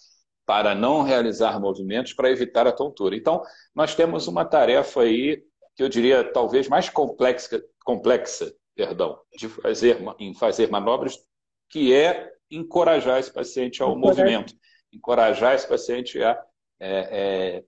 para 0.45 0.75
não 0.75 1.03
realizar 1.03 1.61
movimentos 1.61 2.13
para 2.13 2.33
evitar 2.33 2.67
a 2.67 2.73
tontura. 2.73 3.15
Então, 3.15 3.43
nós 3.73 3.95
temos 3.95 4.27
uma 4.27 4.45
tarefa 4.45 5.03
aí 5.03 5.45
que 5.77 5.83
eu 5.85 5.89
diria 5.89 6.25
talvez 6.25 6.67
mais 6.67 6.91
complexa, 6.91 7.63
complexa 7.85 8.53
perdão, 8.75 9.21
de 9.37 9.49
fazer, 9.49 9.99
em 10.19 10.35
fazer 10.35 10.69
manobras, 10.69 11.17
que 11.71 11.95
é 11.95 12.29
encorajar 12.51 13.21
esse 13.21 13.33
paciente 13.33 13.81
ao 13.81 13.97
movimento, 13.97 14.53
encorajar 14.93 15.55
esse 15.55 15.69
paciente 15.69 16.21
a 16.21 16.37
é, 16.81 17.59
é, 17.59 17.65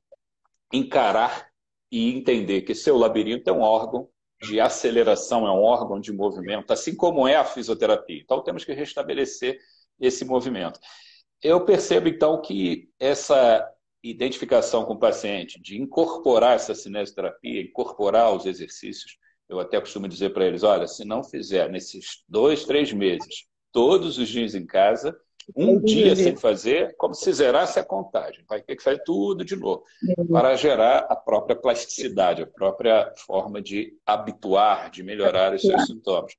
encarar 0.72 1.48
e 1.90 2.10
entender 2.10 2.62
que 2.62 2.74
seu 2.74 2.96
labirinto 2.96 3.48
é 3.50 3.52
um 3.52 3.60
órgão 3.60 4.08
de 4.42 4.60
aceleração, 4.60 5.46
é 5.46 5.50
um 5.50 5.62
órgão 5.62 6.00
de 6.00 6.12
movimento, 6.12 6.72
assim 6.72 6.94
como 6.96 7.28
é 7.28 7.36
a 7.36 7.44
fisioterapia. 7.44 8.20
Então, 8.22 8.42
temos 8.42 8.64
que 8.64 8.72
restabelecer 8.72 9.58
esse 9.98 10.24
movimento. 10.24 10.80
Eu 11.42 11.64
percebo, 11.64 12.08
então, 12.08 12.40
que 12.40 12.88
essa 12.98 13.68
identificação 14.02 14.84
com 14.84 14.94
o 14.94 14.98
paciente, 14.98 15.60
de 15.60 15.80
incorporar 15.80 16.54
essa 16.56 16.74
cinesioterapia, 16.74 17.62
incorporar 17.62 18.34
os 18.34 18.46
exercícios, 18.46 19.18
eu 19.48 19.60
até 19.60 19.78
costumo 19.80 20.08
dizer 20.08 20.32
para 20.32 20.46
eles, 20.46 20.62
olha, 20.62 20.86
se 20.86 21.04
não 21.04 21.22
fizer 21.22 21.68
nesses 21.68 22.22
dois, 22.28 22.64
três 22.64 22.92
meses, 22.92 23.46
todos 23.72 24.16
os 24.16 24.28
dias 24.28 24.54
em 24.54 24.64
casa, 24.64 25.18
um 25.54 25.80
dia 25.80 26.14
sem 26.14 26.36
fazer, 26.36 26.94
como 26.96 27.14
se 27.14 27.32
zerasse 27.32 27.78
a 27.78 27.84
contagem. 27.84 28.44
Vai 28.48 28.60
ter 28.62 28.76
que 28.76 28.82
fazer 28.82 29.02
tudo 29.04 29.44
de 29.44 29.56
novo, 29.56 29.84
para 30.30 30.54
gerar 30.56 31.06
a 31.08 31.16
própria 31.16 31.56
plasticidade, 31.56 32.42
a 32.42 32.46
própria 32.46 33.12
forma 33.16 33.60
de 33.60 33.94
habituar, 34.06 34.90
de 34.90 35.02
melhorar 35.02 35.54
os 35.54 35.62
seus 35.62 35.86
sintomas. 35.86 36.32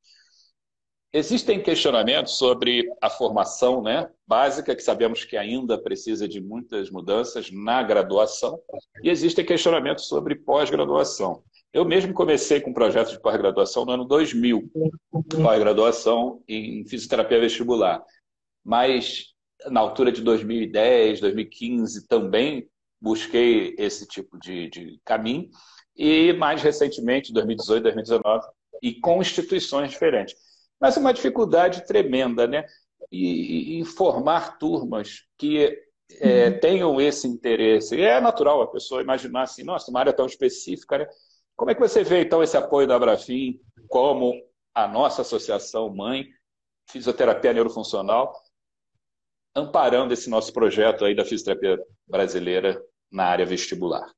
Existem 1.14 1.62
questionamentos 1.62 2.38
sobre 2.38 2.90
a 3.02 3.10
formação 3.10 3.82
né, 3.82 4.10
básica, 4.26 4.74
que 4.74 4.82
sabemos 4.82 5.26
que 5.26 5.36
ainda 5.36 5.78
precisa 5.78 6.26
de 6.26 6.40
muitas 6.40 6.90
mudanças 6.90 7.52
na 7.52 7.84
graduação, 7.84 8.58
e 9.04 9.10
existem 9.10 9.44
questionamentos 9.44 10.08
sobre 10.08 10.36
pós-graduação. 10.36 11.44
Eu 11.74 11.84
mesmo 11.84 12.14
comecei 12.14 12.62
com 12.62 12.70
um 12.70 12.74
projeto 12.74 13.12
de 13.12 13.20
pós-graduação 13.20 13.84
no 13.84 13.92
ano 13.92 14.06
2000, 14.06 14.72
pós-graduação 15.42 16.42
em 16.48 16.86
fisioterapia 16.86 17.42
vestibular 17.42 18.02
mas 18.64 19.28
na 19.68 19.80
altura 19.80 20.12
de 20.12 20.22
2010, 20.22 21.20
2015 21.20 22.08
também 22.08 22.68
busquei 23.00 23.76
esse 23.78 24.08
tipo 24.08 24.38
de, 24.40 24.70
de 24.70 25.02
caminho 25.04 25.50
e 25.96 26.34
mais 26.34 26.62
recentemente, 26.62 27.34
2018, 27.34 27.84
2019, 27.84 28.48
e 28.82 28.94
com 28.94 29.22
instituições 29.22 29.92
diferentes. 29.92 30.36
Mas 30.80 30.98
é 30.98 31.00
uma 31.00 31.14
dificuldade 31.14 31.86
tremenda, 31.86 32.48
né? 32.48 32.66
E, 33.12 33.82
e 33.82 33.86
formar 33.86 34.58
turmas 34.58 35.24
que 35.38 35.78
é, 36.20 36.48
uhum. 36.48 36.60
tenham 36.60 37.02
esse 37.02 37.28
interesse. 37.28 37.96
E 37.96 38.02
é 38.02 38.22
natural 38.22 38.62
a 38.62 38.68
pessoa 38.68 39.02
imaginar 39.02 39.44
assim, 39.44 39.64
nossa, 39.64 39.92
uma 39.92 40.00
área 40.00 40.14
tão 40.14 40.26
específica, 40.26 41.00
né? 41.00 41.08
Como 41.56 41.70
é 41.70 41.76
que 41.76 41.82
você 41.82 42.04
vê, 42.04 42.22
então, 42.22 42.42
esse 42.42 42.58
apoio 42.58 42.88
da 42.88 42.96
Abrafim 42.96 43.60
como 43.88 44.34
a 44.74 44.88
nossa 44.88 45.22
associação 45.22 45.94
mãe, 45.94 46.26
Fisioterapia 46.90 47.54
Neurofuncional, 47.54 48.34
amparando 49.56 50.14
esse 50.14 50.30
nosso 50.30 50.54
projeto 50.54 51.06
aí 51.06 51.16
da 51.16 51.26
fisioterapia 51.26 51.84
brasileira 52.08 52.82
na 53.12 53.26
área 53.26 53.46
vestibular? 53.46 54.10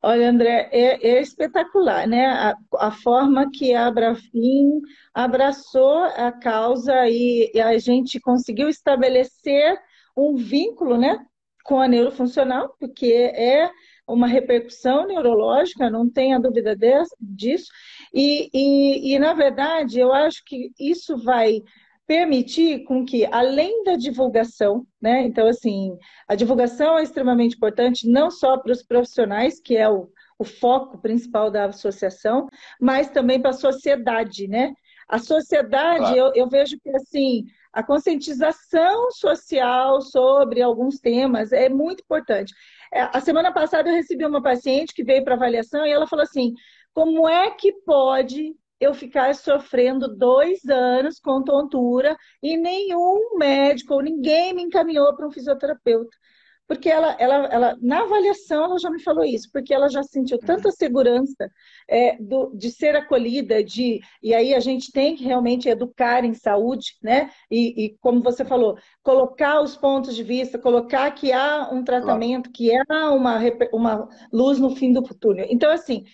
Olha, 0.00 0.30
André, 0.30 0.68
é, 0.72 1.08
é 1.08 1.20
espetacular, 1.20 2.06
né? 2.06 2.26
A, 2.26 2.54
a, 2.76 2.90
forma 2.92 3.50
que 3.50 3.74
a 3.74 3.86
Abrafim 3.86 4.80
abraçou 5.12 5.98
a 6.04 6.30
causa 6.30 7.08
e, 7.08 7.50
e, 7.52 7.60
a 7.60 7.76
gente 7.78 8.20
conseguiu 8.20 8.68
estabelecer 8.68 9.76
um 10.16 10.36
vínculo, 10.36 10.96
né, 10.96 11.18
com 11.64 11.80
a 11.80 11.88
neurofuncional, 11.88 12.76
porque 12.78 13.12
é 13.34 13.68
uma 14.06 14.28
repercussão 14.28 15.06
neurológica, 15.06 15.90
não 15.90 16.08
tenha 16.08 16.38
dúvida 16.38 16.76
desse, 16.76 17.14
disso. 17.20 17.66
E, 18.14 18.48
e, 18.54 19.14
e, 19.14 19.18
na 19.18 19.34
verdade, 19.34 19.98
eu 19.98 20.12
acho 20.12 20.44
que 20.46 20.70
isso 20.78 21.16
vai 21.18 21.60
permitir 22.08 22.84
com 22.84 23.04
que, 23.04 23.26
além 23.26 23.84
da 23.84 23.94
divulgação, 23.94 24.86
né? 25.00 25.20
Então, 25.24 25.46
assim, 25.46 25.94
a 26.26 26.34
divulgação 26.34 26.98
é 26.98 27.02
extremamente 27.02 27.54
importante, 27.54 28.08
não 28.08 28.30
só 28.30 28.56
para 28.56 28.72
os 28.72 28.82
profissionais, 28.82 29.60
que 29.60 29.76
é 29.76 29.90
o, 29.90 30.08
o 30.38 30.44
foco 30.44 30.96
principal 31.02 31.50
da 31.50 31.66
associação, 31.66 32.48
mas 32.80 33.10
também 33.10 33.38
para 33.38 33.50
a 33.50 33.52
sociedade, 33.52 34.48
né? 34.48 34.72
A 35.06 35.18
sociedade, 35.18 35.98
claro. 35.98 36.16
eu, 36.16 36.32
eu 36.34 36.48
vejo 36.48 36.78
que, 36.80 36.88
assim, 36.96 37.44
a 37.74 37.82
conscientização 37.82 39.10
social 39.10 40.00
sobre 40.00 40.62
alguns 40.62 40.98
temas 40.98 41.52
é 41.52 41.68
muito 41.68 42.00
importante. 42.00 42.54
É, 42.90 43.02
a 43.02 43.20
semana 43.20 43.52
passada 43.52 43.90
eu 43.90 43.94
recebi 43.94 44.24
uma 44.24 44.42
paciente 44.42 44.94
que 44.94 45.04
veio 45.04 45.22
para 45.22 45.34
avaliação 45.34 45.86
e 45.86 45.90
ela 45.90 46.06
falou 46.06 46.22
assim: 46.22 46.54
como 46.94 47.28
é 47.28 47.50
que 47.50 47.70
pode 47.84 48.54
eu 48.80 48.94
ficar 48.94 49.34
sofrendo 49.34 50.16
dois 50.16 50.64
anos 50.68 51.18
com 51.18 51.42
tontura 51.42 52.16
e 52.42 52.56
nenhum 52.56 53.36
médico 53.36 53.94
ou 53.94 54.02
ninguém 54.02 54.54
me 54.54 54.62
encaminhou 54.62 55.14
para 55.14 55.26
um 55.26 55.32
fisioterapeuta. 55.32 56.16
Porque 56.68 56.90
ela, 56.90 57.16
ela, 57.18 57.46
ela, 57.46 57.76
na 57.80 58.02
avaliação, 58.02 58.64
ela 58.64 58.78
já 58.78 58.90
me 58.90 59.02
falou 59.02 59.24
isso, 59.24 59.48
porque 59.50 59.72
ela 59.72 59.88
já 59.88 60.02
sentiu 60.02 60.38
tanta 60.38 60.70
segurança 60.70 61.50
é, 61.88 62.18
do, 62.20 62.54
de 62.54 62.70
ser 62.70 62.94
acolhida, 62.94 63.64
de 63.64 64.00
e 64.22 64.34
aí 64.34 64.52
a 64.52 64.60
gente 64.60 64.92
tem 64.92 65.16
que 65.16 65.24
realmente 65.24 65.66
educar 65.66 66.26
em 66.26 66.34
saúde, 66.34 66.98
né? 67.02 67.30
E, 67.50 67.86
e 67.86 67.96
como 68.00 68.22
você 68.22 68.44
falou, 68.44 68.76
colocar 69.02 69.62
os 69.62 69.78
pontos 69.78 70.14
de 70.14 70.22
vista, 70.22 70.58
colocar 70.58 71.10
que 71.12 71.32
há 71.32 71.70
um 71.72 71.82
tratamento, 71.82 72.50
claro. 72.50 72.52
que 72.52 72.70
há 72.92 73.12
uma, 73.12 73.40
uma 73.72 74.08
luz 74.30 74.58
no 74.58 74.76
fim 74.76 74.92
do 74.92 75.00
túnel. 75.02 75.46
Então, 75.48 75.70
assim, 75.70 76.04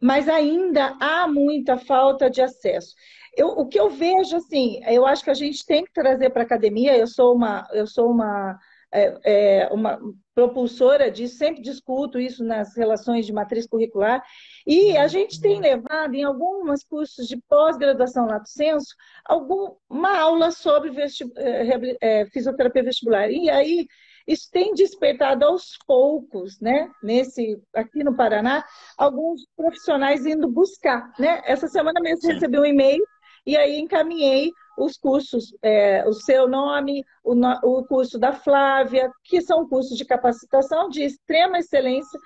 mas 0.00 0.28
ainda 0.28 0.96
há 1.00 1.26
muita 1.26 1.76
falta 1.78 2.30
de 2.30 2.42
acesso. 2.42 2.94
Eu, 3.36 3.48
o 3.48 3.66
que 3.66 3.78
eu 3.78 3.90
vejo, 3.90 4.36
assim, 4.36 4.80
eu 4.86 5.06
acho 5.06 5.22
que 5.22 5.30
a 5.30 5.34
gente 5.34 5.64
tem 5.64 5.84
que 5.84 5.92
trazer 5.92 6.30
para 6.30 6.42
a 6.42 6.44
academia, 6.44 6.96
eu 6.96 7.06
sou 7.06 7.34
uma, 7.34 7.66
eu 7.72 7.86
sou 7.86 8.10
uma, 8.10 8.58
é, 8.92 9.18
é, 9.24 9.68
uma 9.72 9.98
propulsora 10.34 11.10
disso, 11.10 11.36
sempre 11.36 11.62
discuto 11.62 12.18
isso 12.18 12.44
nas 12.44 12.76
relações 12.76 13.26
de 13.26 13.32
matriz 13.32 13.66
curricular, 13.66 14.22
e 14.66 14.96
a 14.96 15.06
gente 15.06 15.40
tem 15.40 15.60
levado 15.60 16.14
em 16.14 16.24
alguns 16.24 16.82
cursos 16.84 17.26
de 17.26 17.36
pós-graduação 17.48 18.26
lato 18.26 18.48
senso 18.48 18.94
alguma 19.24 20.18
aula 20.18 20.50
sobre 20.50 20.90
vestib... 20.90 21.30
É, 21.36 21.96
é, 22.00 22.26
fisioterapia 22.26 22.82
vestibular. 22.82 23.30
E 23.30 23.50
aí 23.50 23.86
isso 24.26 24.48
tem 24.50 24.74
despertado 24.74 25.44
aos 25.44 25.78
poucos, 25.86 26.60
né? 26.60 26.90
Nesse, 27.02 27.60
aqui 27.74 28.02
no 28.02 28.16
Paraná, 28.16 28.64
alguns 28.98 29.46
profissionais 29.56 30.26
indo 30.26 30.50
buscar, 30.50 31.12
né? 31.18 31.42
Essa 31.44 31.68
semana 31.68 32.00
mesmo 32.00 32.22
Sim. 32.22 32.32
recebi 32.32 32.58
um 32.58 32.64
e-mail 32.64 33.04
e 33.46 33.56
aí 33.56 33.78
encaminhei 33.78 34.50
os 34.76 34.98
cursos, 34.98 35.54
é, 35.62 36.04
o 36.06 36.12
seu 36.12 36.48
nome, 36.48 37.04
o, 37.24 37.34
o 37.62 37.84
curso 37.86 38.18
da 38.18 38.32
Flávia, 38.32 39.10
que 39.24 39.40
são 39.40 39.68
cursos 39.68 39.96
de 39.96 40.04
capacitação 40.04 40.88
de 40.88 41.02
extrema 41.02 41.58
excelência. 41.58 42.18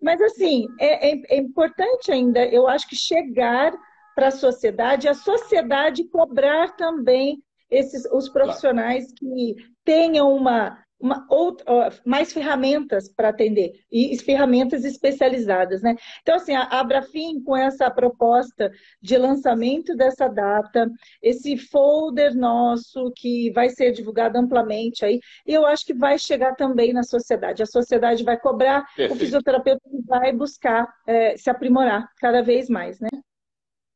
Mas, 0.00 0.20
assim, 0.20 0.68
é, 0.78 1.10
é, 1.10 1.22
é 1.30 1.36
importante 1.38 2.12
ainda, 2.12 2.44
eu 2.46 2.68
acho 2.68 2.86
que 2.86 2.94
chegar 2.94 3.72
para 4.14 4.28
a 4.28 4.32
sociedade, 4.32 5.08
a 5.08 5.14
sociedade 5.14 6.04
cobrar 6.04 6.76
também 6.76 7.42
esses, 7.70 8.04
os 8.12 8.28
profissionais 8.28 9.12
que 9.12 9.56
tenham 9.84 10.32
uma 10.34 10.78
uma, 11.00 11.26
outra, 11.30 11.90
mais 12.04 12.32
ferramentas 12.32 13.08
para 13.08 13.28
atender, 13.28 13.72
e 13.90 14.16
ferramentas 14.18 14.84
especializadas, 14.84 15.82
né? 15.82 15.94
Então, 16.22 16.36
assim, 16.36 16.54
a 16.54 16.62
Abrafim, 16.64 17.42
com 17.42 17.56
essa 17.56 17.90
proposta 17.90 18.70
de 19.00 19.16
lançamento 19.16 19.94
dessa 19.96 20.28
data, 20.28 20.90
esse 21.22 21.56
folder 21.56 22.34
nosso 22.34 23.12
que 23.14 23.50
vai 23.52 23.68
ser 23.70 23.92
divulgado 23.92 24.38
amplamente 24.38 25.04
aí, 25.04 25.20
eu 25.46 25.64
acho 25.66 25.86
que 25.86 25.94
vai 25.94 26.18
chegar 26.18 26.54
também 26.54 26.92
na 26.92 27.02
sociedade. 27.02 27.62
A 27.62 27.66
sociedade 27.66 28.24
vai 28.24 28.38
cobrar, 28.38 28.84
Perfeito. 28.96 29.14
o 29.14 29.16
fisioterapeuta 29.16 29.82
vai 30.06 30.32
buscar 30.32 30.88
é, 31.06 31.36
se 31.36 31.48
aprimorar 31.48 32.08
cada 32.20 32.42
vez 32.42 32.68
mais, 32.68 32.98
né? 33.00 33.08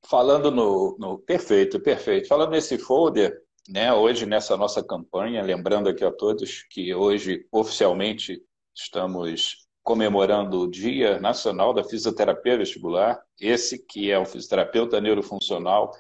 Falando 0.05 0.51
no, 0.51 0.97
no, 0.99 1.19
Perfeito, 1.19 1.81
perfeito. 1.81 2.29
Falando 2.29 2.51
nesse 2.51 2.77
folder, 2.77 3.41
né, 3.69 3.93
hoje 3.93 4.27
nessa 4.27 4.57
nossa 4.57 4.83
campanha, 4.83 5.43
lembrando 5.43 5.89
aqui 5.89 6.05
a 6.05 6.11
todos 6.11 6.63
que 6.71 6.95
hoje 6.95 7.47
oficialmente 7.51 8.43
estamos 8.75 9.67
comemorando 9.83 10.61
o 10.61 10.71
Dia 10.71 11.19
Nacional 11.21 11.75
da 11.75 11.85
Fisioterapia 11.85 12.57
Vestibular, 12.57 13.21
esse 13.41 13.79
que 13.79 14.11
é 14.11 14.19
o 14.19 14.25
fisioterapeuta 14.25 15.01
neurofuncional 15.01 15.93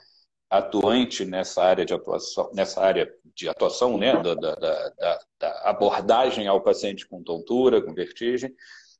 atuante 0.48 1.24
nessa 1.24 1.62
área 1.62 1.84
de 1.84 1.94
atuação, 1.94 2.50
nessa 2.52 2.80
área 2.82 3.12
de 3.34 3.48
atuação, 3.48 3.96
né, 3.96 4.12
da, 4.22 4.34
da, 4.34 4.54
da, 4.54 5.20
da 5.40 5.70
abordagem 5.70 6.46
ao 6.46 6.60
paciente 6.60 7.08
com 7.08 7.22
tontura, 7.22 7.80
com 7.80 7.94
vertigem, 7.94 8.54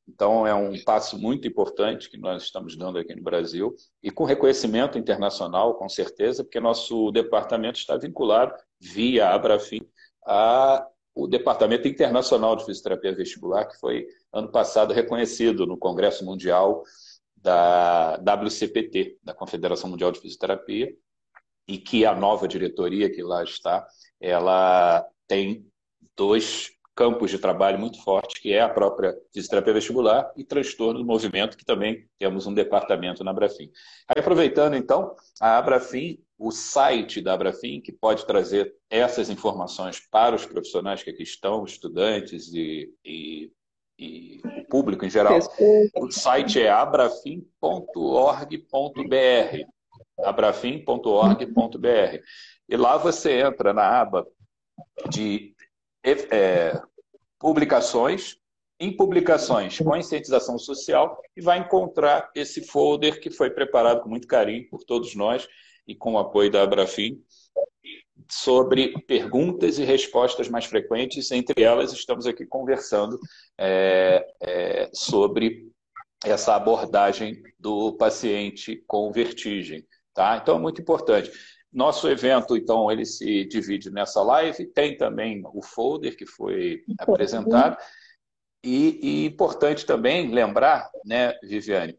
então, 0.09 0.47
é 0.47 0.55
um 0.55 0.83
passo 0.83 1.19
muito 1.19 1.47
importante 1.47 2.11
que 2.11 2.19
nós 2.19 2.43
estamos 2.43 2.77
dando 2.77 2.99
aqui 2.99 3.15
no 3.15 3.23
Brasil 3.23 3.75
e 4.03 4.11
com 4.11 4.25
reconhecimento 4.25 4.99
internacional, 4.99 5.75
com 5.75 5.89
certeza, 5.89 6.43
porque 6.43 6.59
nosso 6.61 7.11
departamento 7.13 7.79
está 7.79 7.97
vinculado, 7.97 8.53
via 8.81 9.31
Abrafim, 9.31 9.81
ao 10.23 11.29
Departamento 11.29 11.87
Internacional 11.87 12.57
de 12.57 12.65
Fisioterapia 12.65 13.15
Vestibular, 13.15 13.67
que 13.67 13.79
foi, 13.79 14.07
ano 14.33 14.51
passado, 14.51 14.93
reconhecido 14.93 15.67
no 15.67 15.79
Congresso 15.79 16.25
Mundial 16.25 16.83
da 17.37 18.17
WCPT, 18.17 19.19
da 19.23 19.35
Confederação 19.35 19.89
Mundial 19.89 20.11
de 20.11 20.21
Fisioterapia, 20.21 20.93
e 21.67 21.79
que 21.79 22.05
a 22.05 22.15
nova 22.15 22.49
diretoria 22.49 23.11
que 23.11 23.23
lá 23.23 23.43
está, 23.45 23.87
ela 24.21 25.07
tem 25.29 25.65
dois 26.17 26.73
campos 26.95 27.31
de 27.31 27.39
trabalho 27.39 27.79
muito 27.79 28.03
fortes, 28.03 28.39
que 28.41 28.53
é 28.53 28.61
a 28.61 28.69
própria 28.69 29.15
fisioterapia 29.33 29.73
vestibular 29.75 30.33
e 30.37 30.45
transtorno 30.45 31.01
do 31.01 31.07
movimento, 31.07 31.57
que 31.57 31.65
também 31.65 32.07
temos 32.19 32.47
um 32.47 32.53
departamento 32.53 33.25
na 33.25 33.31
Abrafim. 33.31 33.71
Aí, 34.09 34.21
aproveitando, 34.21 34.75
então, 34.75 35.15
a 35.41 35.57
Abrafim, 35.59 36.19
o 36.39 36.51
site 36.51 37.21
da 37.21 37.35
Abrafim, 37.35 37.81
que 37.81 37.93
pode 37.93 38.27
trazer 38.27 38.75
essas 38.91 39.31
informações 39.31 40.01
para 40.11 40.37
os 40.37 40.45
profissionais 40.45 41.03
que 41.03 41.11
aqui 41.11 41.23
estão, 41.23 41.65
estudantes 41.65 42.53
e, 42.53 42.93
e, 43.05 43.51
e 43.99 44.41
o 44.45 44.65
público 44.69 45.07
em 45.07 45.11
geral. 45.11 45.39
O 45.97 46.11
site 46.11 46.61
é 46.61 46.69
abrafim.org.br 46.69 49.67
abrafim.org.br 50.19 52.23
e 52.69 52.77
lá 52.77 52.97
você 52.97 53.41
entra 53.41 53.73
na 53.73 54.01
aba 54.01 54.27
de 55.11 55.52
é, 56.05 56.81
publicações, 57.39 58.37
em 58.79 58.97
publicações, 58.97 59.79
conscientização 59.79 60.59
social, 60.59 61.21
e 61.37 61.41
vai 61.41 61.59
encontrar 61.59 62.31
esse 62.35 62.67
folder 62.67 63.21
que 63.21 63.31
foi 63.31 63.51
preparado 63.51 64.03
com 64.03 64.09
muito 64.09 64.27
carinho 64.27 64.69
por 64.69 64.83
todos 64.83 65.15
nós 65.15 65.47
e 65.87 65.95
com 65.95 66.15
o 66.15 66.19
apoio 66.19 66.51
da 66.51 66.63
Abrafim, 66.63 67.23
sobre 68.31 68.93
perguntas 69.07 69.79
e 69.79 69.85
respostas 69.85 70.49
mais 70.49 70.65
frequentes. 70.65 71.31
Entre 71.31 71.63
elas, 71.63 71.93
estamos 71.93 72.27
aqui 72.27 72.47
conversando 72.47 73.19
é, 73.59 74.27
é, 74.41 74.91
sobre 74.93 75.71
essa 76.25 76.55
abordagem 76.55 77.43
do 77.59 77.93
paciente 77.93 78.83
com 78.87 79.13
vertigem. 79.13 79.85
Tá? 80.15 80.39
Então, 80.41 80.57
é 80.57 80.61
muito 80.61 80.81
importante. 80.81 81.31
Nosso 81.73 82.09
evento, 82.09 82.57
então, 82.57 82.91
ele 82.91 83.07
se 83.07 83.45
divide 83.47 83.91
nessa 83.91 84.23
live, 84.23 84.67
tem 84.67 84.97
também 84.97 85.43
o 85.55 85.63
folder 85.63 86.17
que 86.17 86.27
foi 86.27 86.85
apresentado. 86.99 87.79
E, 88.63 89.01
e 89.03 89.27
importante 89.27 89.87
também 89.87 90.31
lembrar, 90.31 90.91
né, 91.05 91.33
Viviane, 91.43 91.99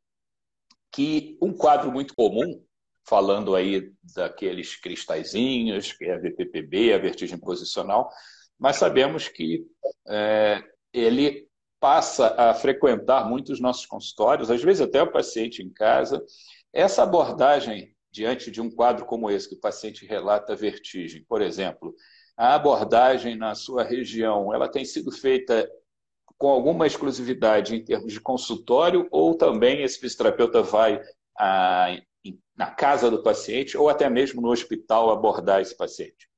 que 0.92 1.38
um 1.42 1.52
quadro 1.52 1.92
muito 1.92 2.14
comum, 2.16 2.64
falando 3.06 3.56
aí 3.56 3.92
daqueles 4.16 4.76
cristalzinhos, 4.76 5.92
que 5.92 6.06
é 6.06 6.14
a 6.14 6.20
VPPB, 6.20 6.94
a 6.94 7.00
vertigem 7.00 7.38
posicional, 7.38 8.10
mas 8.58 8.78
sabemos 8.78 9.28
que 9.28 9.66
é, 10.08 10.64
ele 10.94 11.50
passa 11.80 12.34
a 12.38 12.54
frequentar 12.54 13.28
muitos 13.28 13.60
nossos 13.60 13.86
consultórios, 13.86 14.50
às 14.50 14.64
vezes 14.64 14.82
até 14.82 15.04
o 15.04 15.12
paciente 15.12 15.62
em 15.62 15.70
casa. 15.70 16.24
Essa 16.72 17.04
abordagem 17.04 17.93
diante 18.14 18.52
de 18.52 18.62
um 18.62 18.70
quadro 18.70 19.06
como 19.06 19.32
esse, 19.32 19.50
que 19.50 19.56
o 19.56 19.60
paciente 19.60 20.06
relata 20.06 20.56
vertigem, 20.56 21.26
por 21.28 21.42
exemplo, 21.42 21.96
a 22.38 22.54
abordagem 22.54 23.36
na 23.36 23.56
sua 23.56 23.84
região, 23.84 24.54
ela 24.54 24.70
tem 24.70 24.86
sido 24.86 25.12
feita 25.12 25.68
com 26.38 26.48
alguma 26.48 26.86
exclusividade 26.86 27.76
em 27.76 27.84
termos 27.84 28.14
de 28.14 28.22
consultório 28.22 29.08
ou 29.12 29.36
também 29.36 29.82
esse 29.82 30.00
fisioterapeuta 30.00 30.62
vai 30.62 31.02
a, 31.38 31.98
na 32.56 32.68
casa 32.68 33.10
do 33.10 33.24
paciente 33.24 33.76
ou 33.76 33.90
até 33.90 34.08
mesmo 34.10 34.42
no 34.42 34.52
hospital 34.52 35.10
abordar 35.10 35.62
esse 35.62 35.76
paciente? 35.76 36.30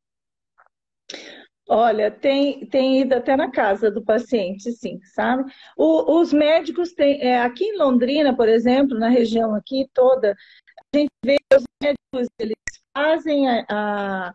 Olha, 1.67 2.11
tem, 2.11 2.67
tem 2.67 3.01
ido 3.01 3.15
até 3.15 3.35
na 3.35 3.49
casa 3.49 3.89
do 3.89 4.03
paciente, 4.03 4.71
sim, 4.71 4.99
sabe? 5.15 5.51
O, 5.75 6.19
os 6.19 6.31
médicos 6.31 6.93
têm, 6.93 7.19
é, 7.21 7.41
aqui 7.41 7.65
em 7.65 7.77
Londrina, 7.77 8.35
por 8.35 8.47
exemplo, 8.47 8.97
na 8.99 9.09
região 9.09 9.55
aqui 9.55 9.89
toda, 9.91 10.35
a 10.93 10.97
gente 10.97 11.09
vê 11.25 11.37
os 11.57 11.63
médicos, 11.81 12.27
eles 12.39 12.55
fazem 12.95 13.47
a, 13.49 13.65
a, 13.69 14.33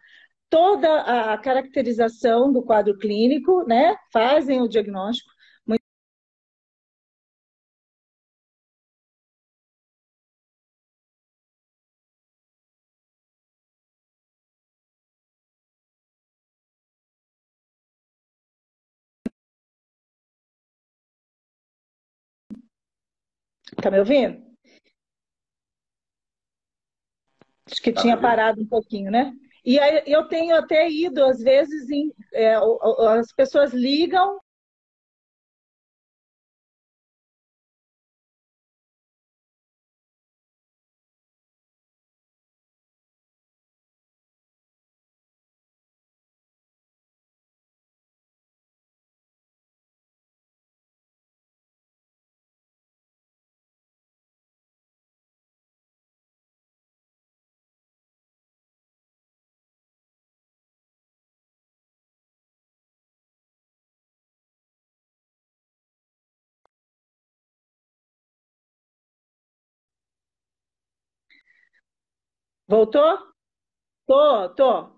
toda 0.50 1.32
a 1.34 1.38
caracterização 1.38 2.52
do 2.52 2.62
quadro 2.64 2.96
clínico, 2.98 3.64
né? 3.66 3.96
Fazem 4.12 4.62
o 4.62 4.68
diagnóstico. 4.68 5.30
Tá 23.82 23.90
me 23.90 23.98
ouvindo? 23.98 24.49
Acho 27.70 27.82
que 27.82 27.92
tinha 27.92 28.16
parado 28.16 28.60
um 28.60 28.66
pouquinho, 28.66 29.10
né? 29.10 29.32
E 29.64 29.78
aí, 29.78 30.02
eu 30.06 30.24
tenho 30.24 30.56
até 30.56 30.90
ido, 30.90 31.24
às 31.24 31.38
vezes, 31.40 31.90
em, 31.90 32.12
é, 32.32 32.54
as 33.18 33.32
pessoas 33.32 33.72
ligam 33.72 34.40
Voltou? 72.70 73.18
Tô, 74.06 74.48
tô. 74.50 74.90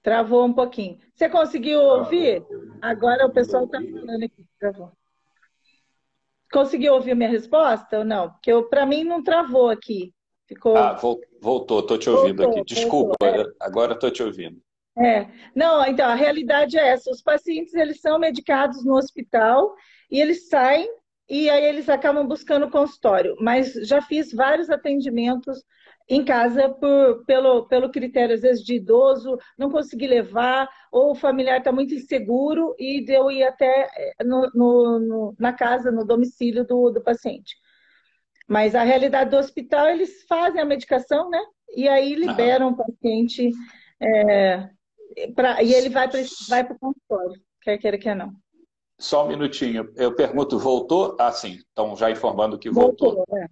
Travou 0.00 0.46
um 0.46 0.52
pouquinho. 0.52 0.96
Você 1.12 1.28
conseguiu 1.28 1.80
ouvir? 1.80 2.46
Agora 2.80 3.26
o 3.26 3.32
pessoal 3.32 3.64
está 3.64 3.80
falando 3.82 4.22
aqui. 4.22 4.46
Travou. 4.60 4.92
Conseguiu 6.52 6.94
ouvir 6.94 7.16
minha 7.16 7.28
resposta 7.28 7.98
ou 7.98 8.04
não? 8.04 8.30
Porque 8.30 8.52
para 8.70 8.86
mim 8.86 9.02
não 9.02 9.20
travou 9.20 9.68
aqui. 9.68 10.14
Ficou... 10.46 10.76
Ah, 10.76 10.96
voltou, 11.42 11.80
estou 11.80 11.98
te 11.98 12.08
ouvindo 12.08 12.40
voltou, 12.40 12.62
aqui. 12.62 12.72
Desculpa, 12.72 13.16
voltou, 13.20 13.50
é. 13.50 13.54
agora 13.58 13.94
estou 13.94 14.08
te 14.08 14.22
ouvindo. 14.22 14.62
É, 14.96 15.26
não, 15.56 15.84
então 15.86 16.08
a 16.08 16.14
realidade 16.14 16.78
é 16.78 16.86
essa: 16.86 17.10
os 17.10 17.20
pacientes 17.20 17.74
eles 17.74 18.00
são 18.00 18.16
medicados 18.16 18.84
no 18.84 18.94
hospital 18.94 19.74
e 20.08 20.20
eles 20.20 20.48
saem 20.48 20.88
e 21.28 21.50
aí 21.50 21.64
eles 21.64 21.88
acabam 21.88 22.28
buscando 22.28 22.70
consultório. 22.70 23.36
Mas 23.40 23.72
já 23.88 24.00
fiz 24.00 24.32
vários 24.32 24.70
atendimentos 24.70 25.64
em 26.08 26.24
casa 26.24 26.68
por, 26.70 27.24
pelo, 27.26 27.66
pelo 27.66 27.90
critério, 27.90 28.34
às 28.34 28.40
vezes, 28.40 28.64
de 28.64 28.76
idoso, 28.76 29.36
não 29.58 29.70
consegui 29.70 30.06
levar, 30.06 30.68
ou 30.90 31.12
o 31.12 31.14
familiar 31.14 31.58
está 31.58 31.70
muito 31.70 31.94
inseguro 31.94 32.74
e 32.78 33.04
eu 33.08 33.30
ir 33.30 33.42
até 33.42 33.88
eh, 33.94 34.24
no, 34.24 34.50
no, 34.54 34.98
no, 34.98 35.34
na 35.38 35.52
casa, 35.52 35.90
no 35.90 36.04
domicílio 36.04 36.64
do, 36.66 36.90
do 36.90 37.02
paciente. 37.02 37.56
Mas 38.48 38.74
a 38.74 38.82
realidade 38.82 39.30
do 39.30 39.36
hospital, 39.36 39.88
eles 39.88 40.24
fazem 40.26 40.60
a 40.60 40.64
medicação, 40.64 41.28
né? 41.28 41.40
E 41.76 41.86
aí 41.86 42.14
liberam 42.14 42.70
o 42.70 42.76
paciente 42.76 43.50
é, 44.00 44.70
pra, 45.34 45.62
e 45.62 45.74
ele 45.74 45.90
vai 45.90 46.08
para 46.08 46.20
vai 46.48 46.62
o 46.62 46.78
consultório, 46.78 47.42
quer 47.60 47.76
queira, 47.76 47.98
quer 47.98 48.16
não. 48.16 48.32
Só 48.98 49.24
um 49.24 49.28
minutinho. 49.28 49.92
Eu 49.94 50.14
pergunto, 50.14 50.58
voltou? 50.58 51.16
Ah, 51.20 51.30
sim. 51.30 51.52
Estão 51.52 51.94
já 51.94 52.10
informando 52.10 52.58
que 52.58 52.68
voltou. 52.68 53.14
voltou 53.14 53.36
é. 53.38 53.46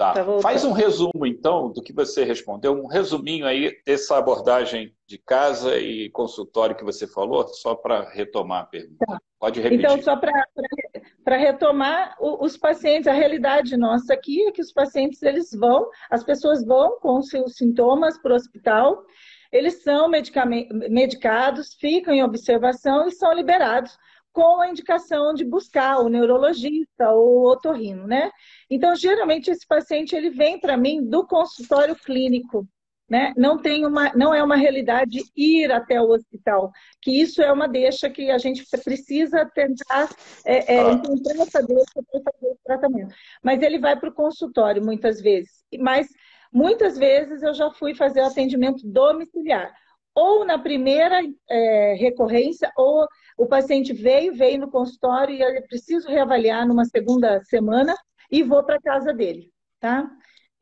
Tá. 0.00 0.14
tá 0.14 0.24
Faz 0.40 0.64
um 0.64 0.72
resumo, 0.72 1.26
então, 1.26 1.70
do 1.70 1.82
que 1.82 1.92
você 1.92 2.24
respondeu, 2.24 2.72
um 2.72 2.86
resuminho 2.86 3.46
aí 3.46 3.70
dessa 3.84 4.16
abordagem 4.16 4.94
de 5.06 5.18
casa 5.18 5.76
e 5.76 6.08
consultório 6.08 6.74
que 6.74 6.82
você 6.82 7.06
falou, 7.06 7.46
só 7.48 7.74
para 7.74 8.08
retomar 8.08 8.62
a 8.62 8.66
pergunta. 8.66 9.04
Tá. 9.06 9.20
Pode 9.38 9.60
repetir. 9.60 9.84
Então, 9.84 10.00
só 10.00 10.16
para 10.16 11.36
retomar, 11.36 12.16
os 12.18 12.56
pacientes, 12.56 13.08
a 13.08 13.12
realidade 13.12 13.76
nossa 13.76 14.14
aqui 14.14 14.42
é 14.48 14.50
que 14.50 14.62
os 14.62 14.72
pacientes, 14.72 15.22
eles 15.22 15.50
vão, 15.52 15.90
as 16.10 16.24
pessoas 16.24 16.64
vão 16.64 16.98
com 17.00 17.20
seus 17.20 17.56
sintomas 17.56 18.16
para 18.16 18.32
o 18.32 18.36
hospital, 18.36 19.04
eles 19.52 19.82
são 19.82 20.08
medicados, 20.08 21.74
ficam 21.74 22.14
em 22.14 22.22
observação 22.22 23.06
e 23.06 23.12
são 23.12 23.34
liberados 23.34 23.98
com 24.32 24.60
a 24.60 24.68
indicação 24.68 25.34
de 25.34 25.44
buscar 25.44 25.98
o 25.98 26.08
neurologista 26.08 27.10
ou 27.10 27.40
o 27.40 27.50
otorrino, 27.50 28.06
né? 28.06 28.30
Então, 28.68 28.94
geralmente, 28.94 29.50
esse 29.50 29.66
paciente 29.66 30.14
ele 30.14 30.30
vem 30.30 30.58
para 30.58 30.76
mim 30.76 31.04
do 31.04 31.26
consultório 31.26 31.96
clínico, 31.96 32.66
né? 33.08 33.34
Não, 33.36 33.60
tem 33.60 33.84
uma, 33.84 34.12
não 34.14 34.32
é 34.32 34.40
uma 34.40 34.54
realidade 34.54 35.18
ir 35.36 35.72
até 35.72 36.00
o 36.00 36.10
hospital, 36.10 36.70
que 37.02 37.10
isso 37.10 37.42
é 37.42 37.52
uma 37.52 37.66
deixa 37.66 38.08
que 38.08 38.30
a 38.30 38.38
gente 38.38 38.64
precisa 38.84 39.44
tentar 39.52 40.08
é, 40.46 40.76
é, 40.76 40.92
encontrar 40.92 41.42
essa 41.42 41.60
deixa 41.60 42.02
para 42.08 42.32
fazer 42.32 42.46
o 42.46 42.58
tratamento. 42.64 43.12
Mas 43.42 43.62
ele 43.62 43.80
vai 43.80 43.98
para 43.98 44.10
o 44.10 44.14
consultório 44.14 44.84
muitas 44.84 45.20
vezes. 45.20 45.64
Mas 45.80 46.06
muitas 46.52 46.96
vezes 46.96 47.42
eu 47.42 47.52
já 47.52 47.68
fui 47.72 47.96
fazer 47.96 48.20
o 48.20 48.26
atendimento 48.26 48.86
domiciliar. 48.86 49.74
Ou 50.14 50.44
na 50.44 50.58
primeira 50.58 51.20
é, 51.48 51.94
recorrência, 51.94 52.70
ou 52.76 53.06
o 53.38 53.46
paciente 53.46 53.92
veio, 53.92 54.34
veio 54.34 54.58
no 54.60 54.70
consultório 54.70 55.34
e 55.34 55.40
eu 55.40 55.62
preciso 55.62 56.08
reavaliar 56.08 56.66
numa 56.66 56.84
segunda 56.84 57.42
semana 57.44 57.94
e 58.30 58.42
vou 58.42 58.62
para 58.64 58.80
casa 58.80 59.12
dele, 59.12 59.50
tá? 59.78 60.10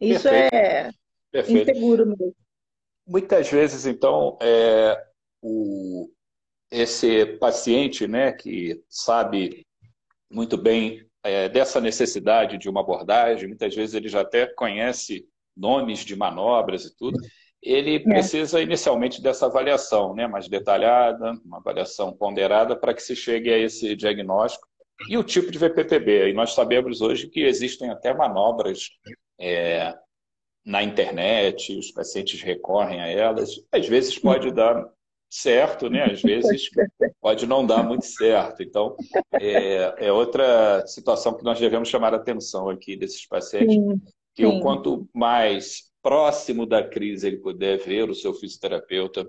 Isso 0.01 0.29
Perfeito. 0.29 0.55
é 0.55 0.91
Perfeito. 1.31 1.71
inseguro 1.71 2.07
mesmo. 2.07 2.37
Muitas 3.07 3.51
vezes, 3.51 3.87
então, 3.87 4.39
é, 4.41 5.03
o, 5.41 6.11
esse 6.71 7.27
paciente, 7.39 8.07
né, 8.07 8.33
que 8.33 8.83
sabe 8.89 9.67
muito 10.31 10.57
bem 10.57 11.07
é, 11.23 11.49
dessa 11.49 11.81
necessidade 11.81 12.59
de 12.59 12.69
uma 12.69 12.81
abordagem, 12.81 13.49
muitas 13.49 13.75
vezes 13.75 13.95
ele 13.95 14.09
já 14.09 14.21
até 14.21 14.47
conhece 14.47 15.27
nomes 15.57 16.01
de 16.01 16.15
manobras 16.15 16.85
e 16.85 16.97
tudo, 16.97 17.19
ele 17.63 17.97
é. 17.97 17.99
precisa 17.99 18.61
inicialmente 18.61 19.23
dessa 19.23 19.47
avaliação 19.47 20.15
né, 20.15 20.27
mais 20.27 20.49
detalhada, 20.49 21.33
uma 21.45 21.59
avaliação 21.59 22.13
ponderada 22.13 22.77
para 22.77 22.95
que 22.95 23.03
se 23.03 23.17
chegue 23.17 23.53
a 23.53 23.59
esse 23.59 23.97
diagnóstico 23.97 24.67
e 25.09 25.17
o 25.17 25.25
tipo 25.25 25.51
de 25.51 25.59
VPPB. 25.59 26.31
E 26.31 26.33
nós 26.33 26.55
sabemos 26.55 27.01
hoje 27.01 27.29
que 27.29 27.41
existem 27.41 27.91
até 27.91 28.15
manobras 28.15 28.91
é, 29.39 29.95
na 30.65 30.83
internet, 30.83 31.77
os 31.77 31.91
pacientes 31.91 32.41
recorrem 32.43 33.01
a 33.01 33.09
elas. 33.09 33.51
Às 33.73 33.89
vezes 33.89 34.19
pode 34.19 34.53
dar 34.53 34.85
certo, 35.31 35.89
né? 35.89 36.05
Às 36.05 36.23
vezes 36.23 36.69
pode 37.21 37.47
não 37.47 37.67
dar 37.67 37.83
muito 37.83 38.05
certo. 38.05 38.63
Então, 38.63 38.97
é, 39.35 40.07
é 40.07 40.13
outra 40.13 40.87
situação 40.87 41.35
que 41.35 41.45
nós 41.45 41.59
devemos 41.59 41.89
chamar 41.89 42.13
a 42.15 42.17
atenção 42.17 42.69
aqui 42.69 42.97
desses 42.97 43.27
pacientes, 43.27 43.75
sim, 43.75 44.01
que 44.35 44.47
sim. 44.47 44.47
o 44.47 44.61
quanto 44.61 45.09
mais 45.15 45.88
próximo 46.03 46.67
da 46.67 46.83
crise 46.83 47.27
ele 47.27 47.39
puder 47.39 47.79
ver 47.79 48.09
o 48.09 48.15
seu 48.15 48.33
fisioterapeuta 48.35 49.29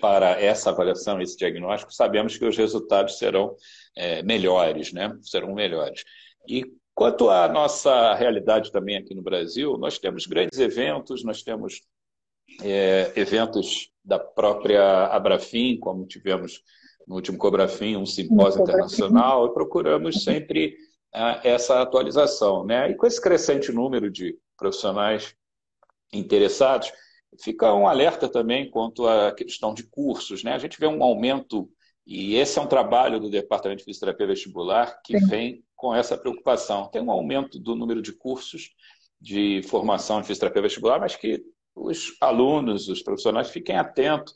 para 0.00 0.40
essa 0.40 0.70
avaliação, 0.70 1.20
esse 1.20 1.36
diagnóstico, 1.36 1.92
sabemos 1.92 2.36
que 2.36 2.44
os 2.44 2.56
resultados 2.56 3.18
serão 3.18 3.54
é, 3.96 4.22
melhores, 4.22 4.92
né? 4.92 5.16
Serão 5.22 5.54
melhores. 5.54 6.04
E 6.48 6.64
quanto 6.94 7.30
à 7.30 7.48
nossa 7.48 8.14
realidade 8.14 8.72
também 8.72 8.96
aqui 8.96 9.14
no 9.14 9.22
Brasil, 9.22 9.76
nós 9.78 9.98
temos 9.98 10.26
grandes 10.26 10.58
eventos, 10.58 11.24
nós 11.24 11.42
temos 11.42 11.80
é, 12.62 13.12
eventos 13.14 13.90
da 14.04 14.18
própria 14.18 15.06
Abrafim, 15.06 15.78
como 15.78 16.06
tivemos 16.06 16.62
no 17.06 17.14
último 17.14 17.38
Cobrafim, 17.38 17.96
um 17.96 18.06
simpósio 18.06 18.62
internacional, 18.62 19.46
e 19.46 19.54
procuramos 19.54 20.22
sempre 20.22 20.76
ah, 21.14 21.40
essa 21.42 21.80
atualização. 21.80 22.64
Né? 22.66 22.90
E 22.90 22.94
com 22.94 23.06
esse 23.06 23.20
crescente 23.20 23.72
número 23.72 24.10
de 24.10 24.36
profissionais 24.56 25.34
interessados, 26.12 26.92
fica 27.40 27.72
um 27.74 27.86
alerta 27.86 28.28
também 28.28 28.70
quanto 28.70 29.06
à 29.06 29.32
questão 29.32 29.74
de 29.74 29.84
cursos. 29.84 30.42
Né? 30.42 30.52
A 30.52 30.58
gente 30.58 30.78
vê 30.78 30.86
um 30.86 31.02
aumento, 31.02 31.70
e 32.06 32.36
esse 32.36 32.58
é 32.58 32.62
um 32.62 32.66
trabalho 32.66 33.20
do 33.20 33.30
Departamento 33.30 33.78
de 33.78 33.84
Fisioterapia 33.84 34.26
Vestibular 34.26 35.00
que 35.04 35.18
Sim. 35.18 35.26
vem 35.26 35.64
com 35.76 35.94
essa 35.94 36.16
preocupação. 36.16 36.88
Tem 36.88 37.02
um 37.02 37.10
aumento 37.10 37.58
do 37.58 37.74
número 37.74 38.02
de 38.02 38.12
cursos 38.12 38.70
de 39.20 39.62
formação 39.64 40.20
em 40.20 40.24
fisioterapia 40.24 40.62
vestibular, 40.62 41.00
mas 41.00 41.16
que 41.16 41.42
os 41.74 42.16
alunos, 42.20 42.88
os 42.88 43.02
profissionais, 43.02 43.50
fiquem 43.50 43.76
atentos, 43.76 44.34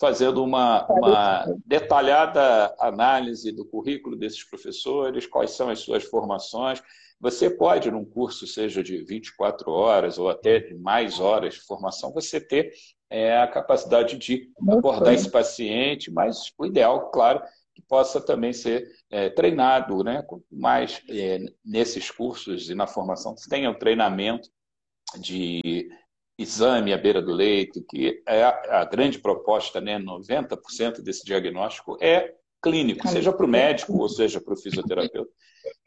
fazendo 0.00 0.42
uma, 0.42 0.86
uma 0.90 1.44
detalhada 1.66 2.74
análise 2.80 3.52
do 3.52 3.66
currículo 3.66 4.16
desses 4.16 4.42
professores, 4.42 5.26
quais 5.26 5.50
são 5.50 5.68
as 5.68 5.80
suas 5.80 6.04
formações, 6.04 6.82
você 7.20 7.50
pode, 7.50 7.90
num 7.90 8.04
curso, 8.04 8.46
seja 8.46 8.82
de 8.82 9.04
24 9.04 9.70
horas 9.70 10.18
ou 10.18 10.30
até 10.30 10.58
de 10.58 10.74
mais 10.74 11.20
horas 11.20 11.54
de 11.54 11.60
formação, 11.60 12.14
você 12.14 12.40
ter 12.40 12.72
é, 13.10 13.36
a 13.36 13.46
capacidade 13.46 14.16
de 14.16 14.50
abordar 14.66 15.12
esse 15.12 15.30
paciente, 15.30 16.10
mas 16.10 16.50
o 16.56 16.64
ideal, 16.64 17.10
claro, 17.10 17.42
que 17.74 17.82
possa 17.82 18.22
também 18.22 18.54
ser 18.54 18.88
é, 19.10 19.28
treinado, 19.28 20.02
né? 20.02 20.24
mais 20.50 21.02
é, 21.10 21.40
nesses 21.62 22.10
cursos 22.10 22.70
e 22.70 22.74
na 22.74 22.86
formação, 22.86 23.34
tenha 23.50 23.70
um 23.70 23.78
treinamento 23.78 24.48
de 25.18 25.90
exame 26.40 26.92
à 26.92 26.98
beira 26.98 27.20
do 27.20 27.32
leito, 27.32 27.84
que 27.88 28.22
é 28.26 28.42
a, 28.42 28.80
a 28.80 28.84
grande 28.84 29.18
proposta, 29.18 29.80
né? 29.80 29.98
90% 29.98 31.02
desse 31.02 31.24
diagnóstico 31.24 31.98
é 32.00 32.34
clínico, 32.62 33.06
seja 33.08 33.32
para 33.32 33.46
o 33.46 33.48
médico 33.48 33.96
ou 33.98 34.08
seja 34.08 34.40
para 34.40 34.54
o 34.54 34.56
fisioterapeuta. 34.56 35.30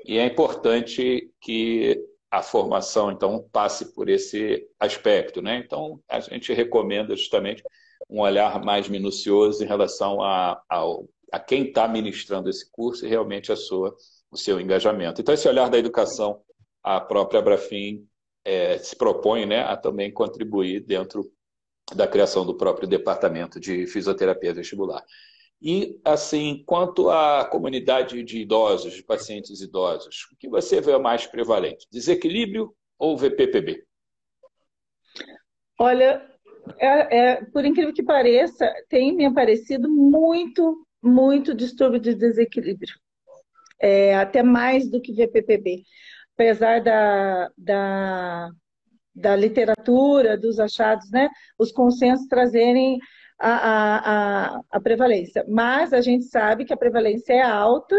E 0.06 0.18
é 0.18 0.26
importante 0.26 1.30
que 1.42 2.00
a 2.30 2.42
formação, 2.42 3.12
então, 3.12 3.48
passe 3.52 3.94
por 3.94 4.10
esse 4.10 4.68
aspecto. 4.80 5.42
Né? 5.42 5.58
Então, 5.64 6.00
a 6.10 6.20
gente 6.20 6.52
recomenda 6.52 7.16
justamente 7.16 7.62
um 8.10 8.22
olhar 8.22 8.64
mais 8.64 8.90
minucioso 8.90 9.64
em 9.64 9.68
relação 9.68 10.20
a, 10.22 10.60
a, 10.70 10.84
a 11.32 11.40
quem 11.40 11.68
está 11.68 11.88
ministrando 11.88 12.50
esse 12.50 12.70
curso 12.72 13.06
e 13.06 13.10
realmente 13.10 13.52
a 13.52 13.56
sua, 13.56 13.96
o 14.32 14.38
seu 14.38 14.60
engajamento. 14.60 15.22
Então, 15.22 15.34
esse 15.34 15.48
olhar 15.48 15.70
da 15.70 15.78
educação, 15.78 16.42
a 16.82 17.00
própria 17.00 17.40
Abrafim 17.40 18.04
é, 18.46 18.78
se 18.78 18.96
propõe 18.96 19.46
né, 19.46 19.62
a 19.62 19.78
também 19.78 20.12
contribuir 20.12 20.82
dentro 20.82 21.32
da 21.96 22.08
criação 22.08 22.46
do 22.46 22.56
próprio 22.56 22.88
departamento 22.88 23.60
de 23.60 23.86
fisioterapia 23.88 24.54
vestibular. 24.54 25.04
E, 25.62 26.00
assim, 26.04 26.62
quanto 26.66 27.10
à 27.10 27.46
comunidade 27.46 28.22
de 28.24 28.42
idosos, 28.42 28.94
de 28.94 29.04
pacientes 29.04 29.62
idosos, 29.62 30.28
o 30.32 30.36
que 30.38 30.50
você 30.50 30.82
vê 30.82 30.98
mais 30.98 31.26
prevalente? 31.26 31.88
Desequilíbrio 31.90 32.76
ou 33.00 33.18
VPPB? 33.18 33.86
Olha, 35.80 36.22
é, 36.78 37.18
é, 37.18 37.46
por 37.46 37.64
incrível 37.64 37.94
que 37.94 38.04
pareça, 38.04 38.70
tem 38.90 39.16
me 39.16 39.26
aparecido 39.26 39.90
muito, 39.90 40.86
muito 41.02 41.54
distúrbio 41.54 42.00
de 42.00 42.14
desequilíbrio. 42.14 42.94
É, 43.80 44.16
até 44.16 44.44
mais 44.44 44.90
do 44.90 45.02
que 45.02 45.14
VPPB. 45.14 45.84
Apesar 46.36 46.82
da, 46.82 47.52
da, 47.58 48.50
da 49.16 49.36
literatura, 49.36 50.38
dos 50.38 50.60
achados, 50.60 51.10
né, 51.12 51.30
os 51.58 51.72
consensos 51.72 52.28
trazerem 52.28 53.00
a, 53.40 54.56
a, 54.56 54.62
a, 54.72 54.80
prevalência. 54.80 55.46
Mas 55.48 55.92
a 55.94 56.02
gente 56.02 56.26
sabe 56.26 56.66
que 56.66 56.74
a 56.74 56.78
prevalência 56.78 57.34
é 57.34 57.42
alta 57.42 57.96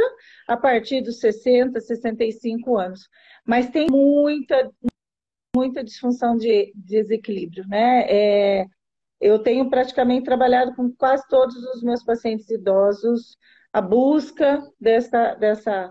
a 0.49 0.57
partir 0.57 1.03
dos 1.03 1.20
60, 1.20 1.80
65 1.80 2.78
anos. 2.78 3.09
Mas 3.45 3.68
tem 3.68 3.87
muita, 3.91 4.70
muita 5.55 5.85
disfunção 5.85 6.37
de, 6.37 6.72
de 6.74 7.03
desequilíbrio, 7.03 7.66
né? 7.68 8.07
É, 8.09 8.66
eu 9.20 9.39
tenho 9.39 9.68
praticamente 9.68 10.24
trabalhado 10.24 10.74
com 10.74 10.91
quase 10.97 11.26
todos 11.28 11.57
os 11.57 11.82
meus 11.82 12.03
pacientes 12.03 12.49
idosos 12.51 13.37
a 13.72 13.80
busca 13.80 14.62
dessa, 14.80 15.35
dessa, 15.35 15.91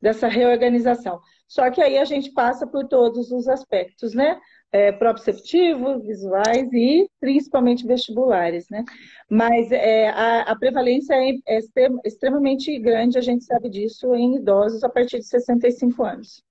dessa 0.00 0.28
reorganização. 0.28 1.20
Só 1.54 1.70
que 1.70 1.80
aí 1.80 1.98
a 1.98 2.04
gente 2.04 2.32
passa 2.32 2.66
por 2.66 2.88
todos 2.88 3.30
os 3.30 3.46
aspectos, 3.46 4.12
né? 4.12 4.40
É, 4.72 4.90
proprioceptivos, 4.90 6.02
visuais 6.02 6.68
e 6.72 7.08
principalmente 7.20 7.86
vestibulares, 7.86 8.66
né? 8.68 8.82
Mas 9.30 9.70
é, 9.70 10.08
a, 10.08 10.40
a, 10.50 10.58
prevalência 10.58 11.14
é, 11.14 11.30
é 11.46 11.60
extremamente 12.04 12.76
grande, 12.80 13.18
a 13.18 13.20
gente 13.20 13.44
sabe 13.44 13.70
disso, 13.70 14.12
em 14.16 14.34
idosos 14.34 14.82
a 14.82 14.88
partir 14.88 15.18
de 15.18 15.28
65 15.28 16.02
anos. 16.02 16.42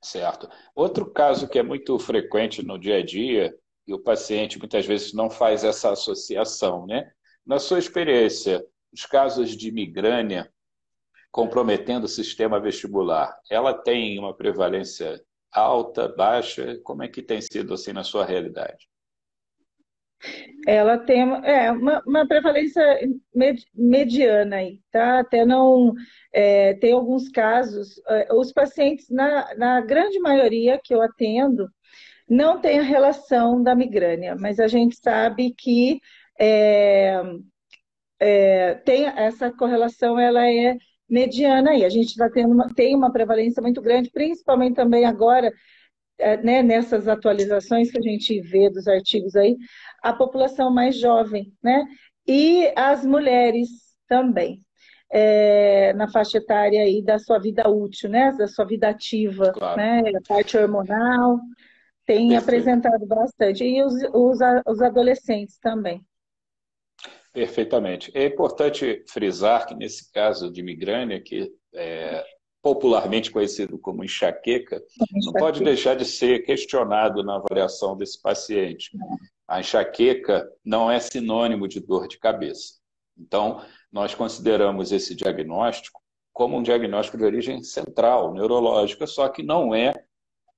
Certo. 0.00 0.48
Outro 0.72 1.10
caso 1.10 1.48
que 1.48 1.58
é 1.58 1.62
muito 1.64 1.98
frequente 1.98 2.64
no 2.64 2.78
dia 2.78 2.98
a 2.98 3.04
dia, 3.04 3.52
e 3.84 3.92
o 3.92 3.98
paciente 3.98 4.60
muitas 4.60 4.86
vezes 4.86 5.12
não 5.12 5.28
faz 5.28 5.64
essa 5.64 5.90
associação, 5.90 6.86
né? 6.86 7.10
Na 7.44 7.58
sua 7.58 7.80
experiência, 7.80 8.64
os 8.92 9.04
casos 9.06 9.56
de 9.56 9.72
migrânia 9.72 10.48
comprometendo 11.36 12.04
o 12.04 12.08
sistema 12.08 12.58
vestibular, 12.58 13.38
ela 13.50 13.74
tem 13.74 14.18
uma 14.18 14.34
prevalência 14.34 15.22
alta, 15.52 16.08
baixa? 16.08 16.80
Como 16.82 17.02
é 17.02 17.08
que 17.08 17.20
tem 17.20 17.42
sido 17.42 17.74
assim 17.74 17.92
na 17.92 18.02
sua 18.02 18.24
realidade? 18.24 18.88
Ela 20.66 20.96
tem 20.96 21.20
é, 21.44 21.70
uma, 21.70 22.02
uma 22.06 22.26
prevalência 22.26 22.82
mediana 23.74 24.56
aí, 24.56 24.80
tá? 24.90 25.18
Até 25.18 25.44
não 25.44 25.92
é, 26.32 26.72
tem 26.72 26.94
alguns 26.94 27.28
casos, 27.28 28.00
é, 28.08 28.32
os 28.32 28.50
pacientes, 28.50 29.10
na, 29.10 29.54
na 29.56 29.82
grande 29.82 30.18
maioria 30.18 30.80
que 30.82 30.94
eu 30.94 31.02
atendo, 31.02 31.68
não 32.26 32.62
tem 32.62 32.78
a 32.78 32.82
relação 32.82 33.62
da 33.62 33.74
migrânia, 33.74 34.34
mas 34.40 34.58
a 34.58 34.68
gente 34.68 34.96
sabe 34.96 35.52
que 35.52 36.00
é, 36.40 37.20
é, 38.18 38.74
tem 38.76 39.04
essa 39.04 39.52
correlação, 39.52 40.18
ela 40.18 40.50
é 40.50 40.78
mediana 41.08 41.70
aí. 41.70 41.84
A 41.84 41.88
gente 41.88 42.08
está 42.08 42.28
tendo 42.28 42.52
uma, 42.52 42.72
tem 42.74 42.94
uma 42.94 43.12
prevalência 43.12 43.62
muito 43.62 43.80
grande, 43.80 44.10
principalmente 44.10 44.74
também 44.74 45.04
agora, 45.04 45.52
é, 46.18 46.36
né, 46.38 46.62
nessas 46.62 47.08
atualizações 47.08 47.90
que 47.90 47.98
a 47.98 48.02
gente 48.02 48.40
vê 48.40 48.70
dos 48.70 48.88
artigos 48.88 49.36
aí, 49.36 49.56
a 50.02 50.12
população 50.12 50.70
mais 50.72 50.98
jovem, 50.98 51.52
né? 51.62 51.84
E 52.26 52.72
as 52.76 53.04
mulheres 53.04 53.68
também. 54.08 54.60
É, 55.08 55.92
na 55.92 56.08
faixa 56.10 56.38
etária 56.38 56.82
aí 56.82 57.00
da 57.00 57.16
sua 57.18 57.38
vida 57.38 57.68
útil, 57.68 58.10
né? 58.10 58.32
Da 58.32 58.48
sua 58.48 58.64
vida 58.64 58.88
ativa, 58.88 59.52
claro. 59.52 59.76
né? 59.76 60.02
A 60.16 60.20
parte 60.26 60.56
hormonal 60.56 61.38
tem 62.04 62.28
Perfeito. 62.28 62.42
apresentado 62.42 63.06
bastante. 63.06 63.64
E 63.64 63.82
os, 63.84 63.94
os, 64.12 64.38
os 64.66 64.82
adolescentes 64.82 65.58
também. 65.58 66.04
Perfeitamente. 67.36 68.10
É 68.14 68.24
importante 68.24 69.04
frisar 69.06 69.66
que 69.66 69.74
nesse 69.74 70.10
caso 70.10 70.50
de 70.50 70.62
migrânia, 70.62 71.20
que 71.20 71.52
é 71.74 72.24
popularmente 72.62 73.30
conhecido 73.30 73.78
como 73.78 74.02
enxaqueca, 74.02 74.82
não 75.12 75.34
pode 75.34 75.62
deixar 75.62 75.96
de 75.96 76.06
ser 76.06 76.46
questionado 76.46 77.22
na 77.22 77.36
avaliação 77.36 77.94
desse 77.94 78.22
paciente. 78.22 78.90
A 79.46 79.60
enxaqueca 79.60 80.50
não 80.64 80.90
é 80.90 80.98
sinônimo 80.98 81.68
de 81.68 81.78
dor 81.78 82.08
de 82.08 82.18
cabeça. 82.18 82.76
Então, 83.18 83.62
nós 83.92 84.14
consideramos 84.14 84.90
esse 84.90 85.14
diagnóstico 85.14 86.00
como 86.32 86.56
um 86.56 86.62
diagnóstico 86.62 87.18
de 87.18 87.24
origem 87.24 87.62
central, 87.62 88.32
neurológica, 88.32 89.06
só 89.06 89.28
que 89.28 89.42
não 89.42 89.74
é 89.74 89.92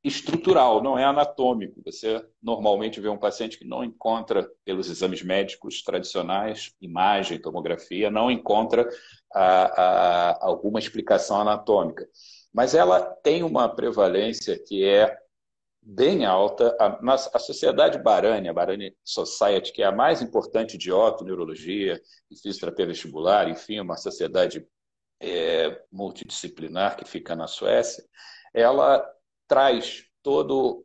estrutural, 0.09 0.83
não 0.83 0.99
é 0.99 1.05
anatômico. 1.05 1.81
Você 1.85 2.25
normalmente 2.43 3.01
vê 3.01 3.09
um 3.09 3.19
paciente 3.19 3.59
que 3.59 3.65
não 3.65 3.85
encontra, 3.85 4.51
pelos 4.65 4.91
exames 4.91 5.23
médicos 5.23 5.83
tradicionais, 5.83 6.73
imagem, 6.81 7.41
tomografia, 7.41 8.11
não 8.11 8.31
encontra 8.31 8.89
a, 9.33 9.83
a, 9.83 10.47
alguma 10.47 10.79
explicação 10.79 11.41
anatômica. 11.41 12.09
Mas 12.53 12.75
ela 12.75 13.01
tem 13.01 13.43
uma 13.43 13.69
prevalência 13.69 14.59
que 14.59 14.85
é 14.85 15.17
bem 15.81 16.25
alta. 16.25 16.77
A, 16.81 17.15
a 17.15 17.39
Sociedade 17.39 17.99
Barani, 17.99 18.49
a 18.49 18.53
Barani 18.53 18.97
Society, 19.05 19.73
que 19.73 19.83
é 19.83 19.87
a 19.87 19.93
mais 19.93 20.21
importante 20.21 20.77
de 20.77 20.91
otoneurologia 20.91 22.01
e 22.31 22.37
fisioterapia 22.37 22.87
vestibular, 22.87 23.49
enfim, 23.49 23.81
uma 23.81 23.97
sociedade 23.97 24.67
é, 25.21 25.81
multidisciplinar 25.91 26.97
que 26.97 27.05
fica 27.05 27.35
na 27.35 27.47
Suécia, 27.47 28.05
ela 28.55 29.05
traz 29.49 30.05
todo, 30.23 30.85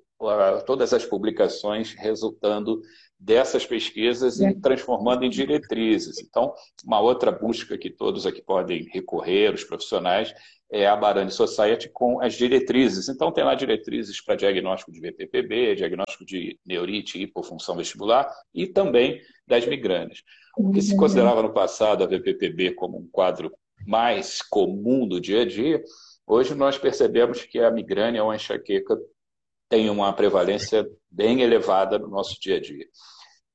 todas 0.66 0.94
as 0.94 1.06
publicações 1.06 1.94
resultando 1.94 2.82
dessas 3.20 3.66
pesquisas 3.66 4.40
e 4.40 4.54
transformando 4.60 5.24
em 5.24 5.30
diretrizes. 5.30 6.20
Então, 6.20 6.54
uma 6.86 7.00
outra 7.00 7.32
busca 7.32 7.78
que 7.78 7.90
todos 7.90 8.26
aqui 8.26 8.42
podem 8.42 8.86
recorrer, 8.92 9.54
os 9.54 9.64
profissionais, 9.64 10.34
é 10.70 10.88
a 10.88 10.96
Barani 10.96 11.32
Society 11.32 11.88
com 11.88 12.20
as 12.20 12.34
diretrizes. 12.34 13.08
Então, 13.08 13.32
tem 13.32 13.44
lá 13.44 13.56
diretrizes 13.56 14.20
para 14.20 14.36
diagnóstico 14.36 14.92
de 14.92 15.00
VPPB, 15.00 15.76
diagnóstico 15.76 16.26
de 16.26 16.60
neurite 16.66 17.18
e 17.18 17.24
hipofunção 17.24 17.78
vestibular 17.78 18.30
e 18.54 18.68
também 18.68 19.22
das 19.48 19.66
migrânias. 19.66 20.24
O 20.58 20.72
que 20.72 20.82
se 20.82 20.98
considerava 20.98 21.42
no 21.42 21.54
passado 21.54 22.04
a 22.04 22.08
VPPB 22.08 22.72
como 22.74 22.98
um 22.98 23.08
quadro 23.10 23.52
mais 23.86 24.42
comum 24.42 25.08
do 25.08 25.22
dia 25.22 25.42
a 25.42 25.46
dia, 25.46 25.82
Hoje 26.26 26.56
nós 26.56 26.78
percebemos 26.78 27.44
que 27.44 27.60
a 27.60 27.70
migrânia 27.70 28.24
ou 28.24 28.32
a 28.32 28.36
enxaqueca 28.36 28.98
tem 29.70 29.90
uma 29.90 30.14
prevalência 30.14 30.88
bem 31.10 31.42
elevada 31.42 31.98
no 31.98 32.08
nosso 32.08 32.40
dia 32.40 32.58
a 32.58 32.62
dia. 32.62 32.86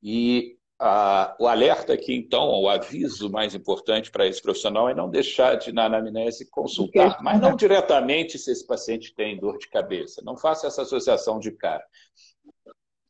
E 0.03 0.59
a, 0.79 1.37
o 1.41 1.49
alerta 1.49 1.93
aqui, 1.93 2.15
então, 2.15 2.49
o 2.49 2.69
aviso 2.69 3.31
mais 3.31 3.55
importante 3.55 4.11
para 4.11 4.27
esse 4.27 4.41
profissional 4.41 4.89
é 4.89 4.95
não 4.95 5.11
deixar 5.11 5.57
de, 5.57 5.73
na 5.73 5.87
anamnese, 5.87 6.49
consultar, 6.51 7.19
mas 7.23 7.41
não 7.41 7.57
diretamente 7.57 8.39
se 8.39 8.53
esse 8.53 8.67
paciente 8.67 9.15
tem 9.15 9.39
dor 9.39 9.59
de 9.59 9.69
cabeça. 9.69 10.23
Não 10.25 10.37
faça 10.37 10.67
essa 10.69 10.83
associação 10.83 11.41
de 11.41 11.51
cara. 11.51 11.85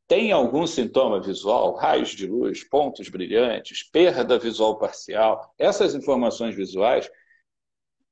Tem 0.07 0.33
algum 0.33 0.67
sintoma 0.67 1.21
visual, 1.21 1.75
raios 1.75 2.11
de 2.11 2.27
luz, 2.27 2.65
pontos 2.65 3.11
brilhantes, 3.11 3.83
perda 3.83 4.39
visual 4.39 4.79
parcial? 4.79 5.55
Essas 5.59 5.95
informações 5.95 6.55
visuais 6.55 7.11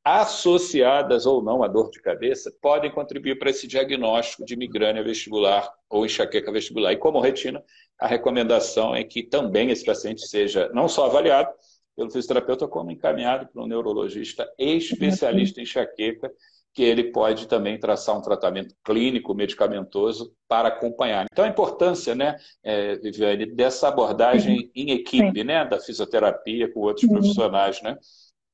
associadas 0.06 1.26
ou 1.26 1.42
não 1.42 1.64
à 1.64 1.66
dor 1.66 1.90
de 1.90 2.00
cabeça, 2.00 2.54
podem 2.62 2.92
contribuir 2.92 3.40
para 3.40 3.50
esse 3.50 3.66
diagnóstico 3.66 4.44
de 4.44 4.54
migrânia 4.54 5.02
vestibular 5.02 5.68
ou 5.90 6.06
enxaqueca 6.06 6.52
vestibular. 6.52 6.92
E 6.92 6.96
como 6.96 7.18
retina, 7.18 7.60
a 7.98 8.06
recomendação 8.06 8.94
é 8.94 9.02
que 9.02 9.24
também 9.24 9.72
esse 9.72 9.84
paciente 9.84 10.24
seja 10.28 10.70
não 10.72 10.86
só 10.86 11.06
avaliado 11.06 11.50
pelo 11.96 12.08
fisioterapeuta, 12.08 12.68
como 12.68 12.92
encaminhado 12.92 13.48
para 13.52 13.60
um 13.60 13.66
neurologista 13.66 14.48
especialista 14.56 15.58
em 15.58 15.64
enxaqueca, 15.64 16.30
que 16.72 16.84
ele 16.84 17.10
pode 17.10 17.48
também 17.48 17.76
traçar 17.76 18.16
um 18.16 18.22
tratamento 18.22 18.76
clínico, 18.84 19.34
medicamentoso, 19.34 20.32
para 20.46 20.68
acompanhar. 20.68 21.26
Então, 21.32 21.44
a 21.44 21.48
importância, 21.48 22.14
né, 22.14 22.36
é, 22.62 22.94
Viviane, 22.96 23.46
dessa 23.46 23.88
abordagem 23.88 24.70
em 24.72 24.90
equipe, 24.92 25.42
né, 25.42 25.64
da 25.64 25.80
fisioterapia 25.80 26.72
com 26.72 26.80
outros 26.80 27.08
profissionais, 27.08 27.82
né? 27.82 27.96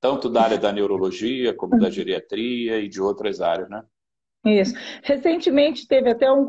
Tanto 0.03 0.29
da 0.29 0.43
área 0.43 0.59
da 0.59 0.73
neurologia, 0.73 1.55
como 1.55 1.79
da 1.79 1.89
geriatria 1.89 2.81
e 2.81 2.89
de 2.89 3.01
outras 3.01 3.41
áreas, 3.41 3.71
né? 3.71 3.85
Isso. 4.45 4.75
Recentemente 5.05 5.87
teve 5.87 6.11
até 6.11 6.31
um, 6.31 6.43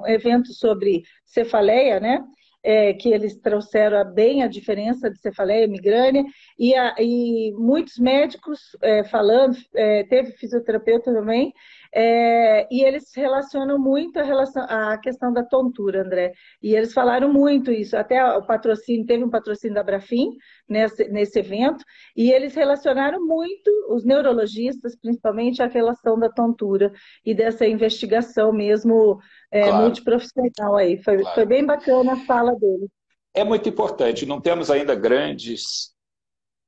um 0.00 0.06
evento 0.06 0.52
sobre 0.52 1.02
cefaleia, 1.26 1.98
né? 1.98 2.24
É, 2.62 2.92
que 2.92 3.08
eles 3.08 3.36
trouxeram 3.36 4.12
bem 4.12 4.42
a 4.42 4.48
diferença 4.48 5.10
de 5.10 5.18
cefaleia 5.18 5.64
e 5.64 5.68
migrânia, 5.68 6.24
e, 6.58 6.74
a, 6.74 6.94
e 6.98 7.52
muitos 7.56 7.98
médicos 7.98 8.76
é, 8.82 9.04
falando, 9.04 9.56
é, 9.74 10.04
teve 10.04 10.32
fisioterapeuta 10.32 11.12
também, 11.12 11.52
é, 11.94 12.66
e 12.70 12.82
eles 12.82 13.12
relacionam 13.14 13.78
muito 13.78 14.18
a, 14.18 14.22
relação, 14.22 14.62
a 14.64 14.98
questão 14.98 15.32
da 15.32 15.42
tontura, 15.42 16.02
André. 16.02 16.32
E 16.62 16.74
eles 16.74 16.92
falaram 16.92 17.32
muito 17.32 17.70
isso. 17.70 17.96
Até 17.96 18.22
o 18.36 18.42
patrocínio, 18.44 19.06
teve 19.06 19.24
um 19.24 19.30
patrocínio 19.30 19.74
da 19.74 19.82
Brafim 19.82 20.30
nesse, 20.68 21.08
nesse 21.08 21.38
evento, 21.38 21.84
e 22.16 22.30
eles 22.30 22.54
relacionaram 22.54 23.26
muito, 23.26 23.70
os 23.90 24.04
neurologistas 24.04 24.96
principalmente, 24.96 25.62
a 25.62 25.66
relação 25.66 26.18
da 26.18 26.28
tontura 26.28 26.92
e 27.24 27.34
dessa 27.34 27.66
investigação 27.66 28.52
mesmo 28.52 29.18
é, 29.50 29.62
claro. 29.62 29.82
multiprofissional 29.82 30.76
aí. 30.76 31.02
Foi, 31.02 31.18
claro. 31.18 31.34
foi 31.34 31.46
bem 31.46 31.64
bacana 31.64 32.12
a 32.12 32.16
fala 32.26 32.54
dele. 32.56 32.88
É 33.34 33.44
muito 33.44 33.68
importante. 33.68 34.26
Não 34.26 34.40
temos 34.40 34.70
ainda 34.70 34.94
grandes 34.94 35.94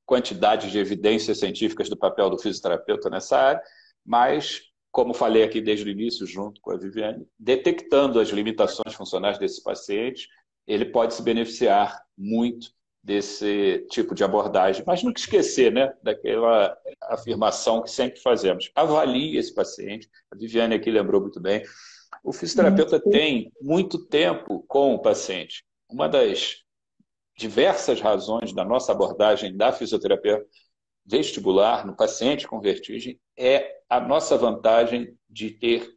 quantidades 0.05 0.71
de 0.71 0.79
evidências 0.79 1.39
científicas 1.39 1.89
do 1.89 1.97
papel 1.97 2.29
do 2.29 2.37
fisioterapeuta 2.37 3.09
nessa 3.09 3.37
área, 3.37 3.61
mas 4.05 4.61
como 4.91 5.13
falei 5.13 5.43
aqui 5.43 5.61
desde 5.61 5.85
o 5.85 5.89
início, 5.89 6.25
junto 6.25 6.59
com 6.59 6.71
a 6.71 6.77
Viviane, 6.77 7.25
detectando 7.39 8.19
as 8.19 8.29
limitações 8.29 8.93
funcionais 8.93 9.37
desse 9.37 9.63
paciente, 9.63 10.27
ele 10.67 10.85
pode 10.85 11.13
se 11.13 11.23
beneficiar 11.23 12.03
muito 12.17 12.71
desse 13.03 13.85
tipo 13.89 14.13
de 14.13 14.23
abordagem. 14.23 14.83
Mas 14.85 15.01
nunca 15.01 15.19
esquecer 15.19 15.71
né, 15.71 15.93
daquela 16.03 16.77
afirmação 17.03 17.81
que 17.81 17.89
sempre 17.89 18.19
fazemos. 18.19 18.69
Avalie 18.75 19.37
esse 19.37 19.53
paciente. 19.53 20.09
A 20.31 20.35
Viviane 20.35 20.75
aqui 20.75 20.91
lembrou 20.91 21.21
muito 21.21 21.39
bem. 21.39 21.63
O 22.23 22.33
fisioterapeuta 22.33 22.99
tem 22.99 23.51
muito 23.61 24.05
tempo 24.07 24.63
com 24.67 24.93
o 24.93 25.01
paciente. 25.01 25.63
Uma 25.89 26.07
das 26.07 26.57
diversas 27.37 27.99
razões 27.99 28.53
da 28.53 28.63
nossa 28.63 28.91
abordagem 28.91 29.55
da 29.55 29.71
fisioterapia 29.71 30.45
vestibular 31.05 31.85
no 31.85 31.95
paciente 31.95 32.47
com 32.47 32.59
vertigem 32.59 33.19
é 33.37 33.81
a 33.89 33.99
nossa 33.99 34.37
vantagem 34.37 35.17
de 35.29 35.51
ter 35.51 35.89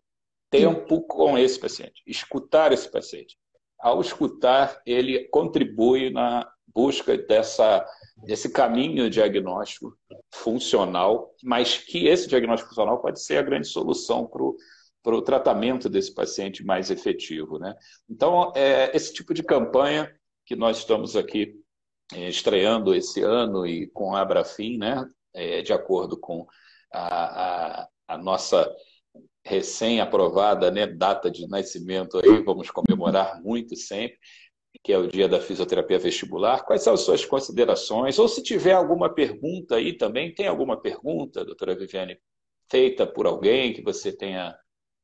tempo 0.51 1.03
com 1.03 1.37
esse 1.37 1.59
paciente, 1.59 2.03
escutar 2.07 2.73
esse 2.73 2.91
paciente. 2.91 3.37
Ao 3.79 4.01
escutar, 4.01 4.81
ele 4.87 5.29
contribui 5.29 6.11
na 6.11 6.49
busca 6.67 7.17
dessa, 7.17 7.87
desse 8.25 8.51
caminho 8.51 9.11
diagnóstico 9.11 9.97
funcional, 10.33 11.35
mas 11.43 11.79
que 11.79 12.07
esse 12.07 12.29
diagnóstico 12.29 12.71
funcional 12.71 13.01
pode 13.01 13.23
ser 13.23 13.37
a 13.37 13.43
grande 13.43 13.69
solução 13.69 14.27
para 14.27 15.15
o 15.15 15.23
tratamento 15.23 15.89
desse 15.89 16.13
paciente 16.13 16.65
mais 16.65 16.91
efetivo. 16.91 17.59
Né? 17.59 17.75
Então, 18.09 18.53
é, 18.57 18.95
esse 18.97 19.13
tipo 19.13 19.35
de 19.35 19.43
campanha 19.43 20.13
que 20.47 20.57
nós 20.57 20.79
estamos 20.79 21.17
aqui 21.17 21.55
é, 22.13 22.29
estreando 22.29 22.95
esse 22.95 23.23
ano 23.23 23.67
e 23.67 23.87
com 23.89 24.15
a 24.15 24.21
Abrafim, 24.21 24.79
né, 24.79 25.05
é, 25.33 25.63
de 25.63 25.73
acordo 25.73 26.19
com 26.19 26.47
a, 26.95 27.83
a, 27.83 27.89
a 28.09 28.19
nossa 28.19 28.73
recém-aprovada 29.45 30.71
né, 30.71 30.87
data 30.87 31.31
de 31.31 31.47
nascimento 31.49 32.19
aí, 32.19 32.43
vamos 32.43 32.71
comemorar 32.71 33.43
muito 33.43 33.77
sempre, 33.77 34.17
que 34.83 34.93
é 34.93 34.99
o 34.99 35.07
dia 35.07 35.29
da 35.29 35.41
fisioterapia 35.41 35.99
vestibular. 35.99 36.65
Quais 36.65 36.83
são 36.83 36.95
as 36.95 37.01
suas 37.01 37.25
considerações? 37.25 38.19
Ou 38.19 38.29
se 38.29 38.43
tiver 38.43 38.73
alguma 38.73 39.13
pergunta 39.13 39.77
aí 39.77 39.93
também, 39.97 40.33
tem 40.33 40.47
alguma 40.47 40.81
pergunta, 40.81 41.45
doutora 41.45 41.77
Viviane, 41.77 42.19
feita 42.71 43.07
por 43.07 43.27
alguém 43.27 43.73
que 43.75 43.83
você 43.83 44.17
tenha 44.17 44.57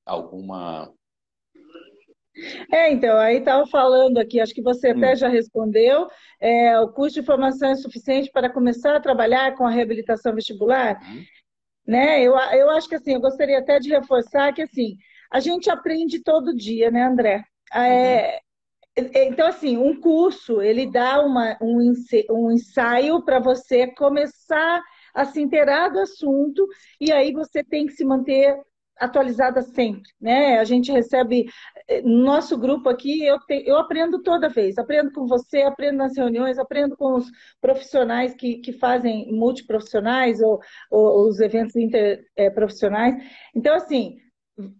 alguma. 0.06 0.90
É, 2.72 2.90
então, 2.90 3.18
aí 3.18 3.38
estava 3.38 3.66
falando 3.66 4.18
aqui, 4.18 4.40
acho 4.40 4.54
que 4.54 4.62
você 4.62 4.88
até 4.88 5.12
hum. 5.12 5.16
já 5.16 5.28
respondeu, 5.28 6.08
é, 6.40 6.80
o 6.80 6.88
curso 6.88 7.20
de 7.20 7.26
formação 7.26 7.70
é 7.70 7.74
suficiente 7.74 8.30
para 8.32 8.48
começar 8.48 8.96
a 8.96 9.00
trabalhar 9.00 9.54
com 9.56 9.66
a 9.66 9.70
reabilitação 9.70 10.34
vestibular? 10.34 10.98
Hum. 11.02 11.22
Né? 11.86 12.22
Eu, 12.22 12.36
eu 12.36 12.70
acho 12.70 12.88
que 12.88 12.94
assim, 12.94 13.14
eu 13.14 13.20
gostaria 13.20 13.58
até 13.58 13.78
de 13.78 13.90
reforçar 13.90 14.52
que 14.52 14.62
assim, 14.62 14.96
a 15.30 15.40
gente 15.40 15.70
aprende 15.70 16.22
todo 16.22 16.54
dia, 16.54 16.90
né, 16.90 17.04
André? 17.04 17.44
É, 17.72 18.40
uhum. 18.98 19.10
Então, 19.14 19.46
assim, 19.46 19.76
um 19.76 19.98
curso, 20.00 20.60
ele 20.60 20.90
dá 20.90 21.24
uma, 21.24 21.56
um, 21.60 21.92
um 22.30 22.50
ensaio 22.50 23.22
para 23.24 23.38
você 23.38 23.86
começar 23.94 24.82
a 25.14 25.24
se 25.24 25.40
inteirar 25.40 25.88
do 25.88 26.00
assunto, 26.00 26.66
e 27.00 27.12
aí 27.12 27.32
você 27.32 27.64
tem 27.64 27.86
que 27.86 27.92
se 27.92 28.04
manter 28.04 28.56
atualizada 29.00 29.62
sempre, 29.62 30.10
né? 30.20 30.58
A 30.58 30.64
gente 30.64 30.92
recebe 30.92 31.46
eh, 31.88 32.02
no 32.02 32.22
nosso 32.24 32.56
grupo 32.58 32.88
aqui, 32.88 33.24
eu, 33.24 33.38
te, 33.40 33.64
eu 33.66 33.78
aprendo 33.78 34.22
toda 34.22 34.48
vez, 34.48 34.78
aprendo 34.78 35.10
com 35.12 35.26
você, 35.26 35.62
aprendo 35.62 35.98
nas 35.98 36.16
reuniões, 36.16 36.58
aprendo 36.58 36.96
com 36.96 37.14
os 37.16 37.26
profissionais 37.60 38.34
que, 38.34 38.58
que 38.58 38.72
fazem 38.72 39.32
multiprofissionais 39.32 40.40
ou, 40.40 40.60
ou 40.90 41.28
os 41.28 41.40
eventos 41.40 41.74
interprofissionais. 41.76 43.14
Eh, 43.14 43.26
então, 43.56 43.74
assim, 43.74 44.18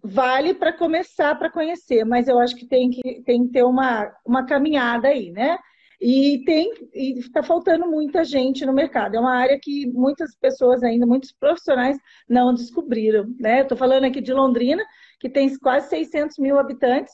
vale 0.02 0.54
para 0.54 0.72
começar 0.72 1.34
para 1.38 1.50
conhecer, 1.50 2.04
mas 2.04 2.28
eu 2.28 2.38
acho 2.38 2.54
que 2.56 2.66
tem 2.66 2.90
que, 2.90 3.22
tem 3.22 3.46
que 3.46 3.52
ter 3.52 3.64
uma, 3.64 4.12
uma 4.24 4.44
caminhada 4.44 5.08
aí, 5.08 5.30
né? 5.30 5.58
E 6.00 6.42
tem 6.46 6.72
e 6.94 7.18
está 7.18 7.42
faltando 7.42 7.86
muita 7.86 8.24
gente 8.24 8.64
no 8.64 8.72
mercado. 8.72 9.16
É 9.16 9.20
uma 9.20 9.34
área 9.34 9.58
que 9.60 9.86
muitas 9.88 10.34
pessoas 10.34 10.82
ainda, 10.82 11.04
muitos 11.04 11.30
profissionais 11.32 11.98
não 12.28 12.54
descobriram. 12.54 13.26
Né? 13.38 13.60
Estou 13.60 13.76
falando 13.76 14.04
aqui 14.04 14.20
de 14.20 14.32
Londrina, 14.32 14.82
que 15.18 15.28
tem 15.28 15.54
quase 15.58 15.90
600 15.90 16.38
mil 16.38 16.58
habitantes. 16.58 17.12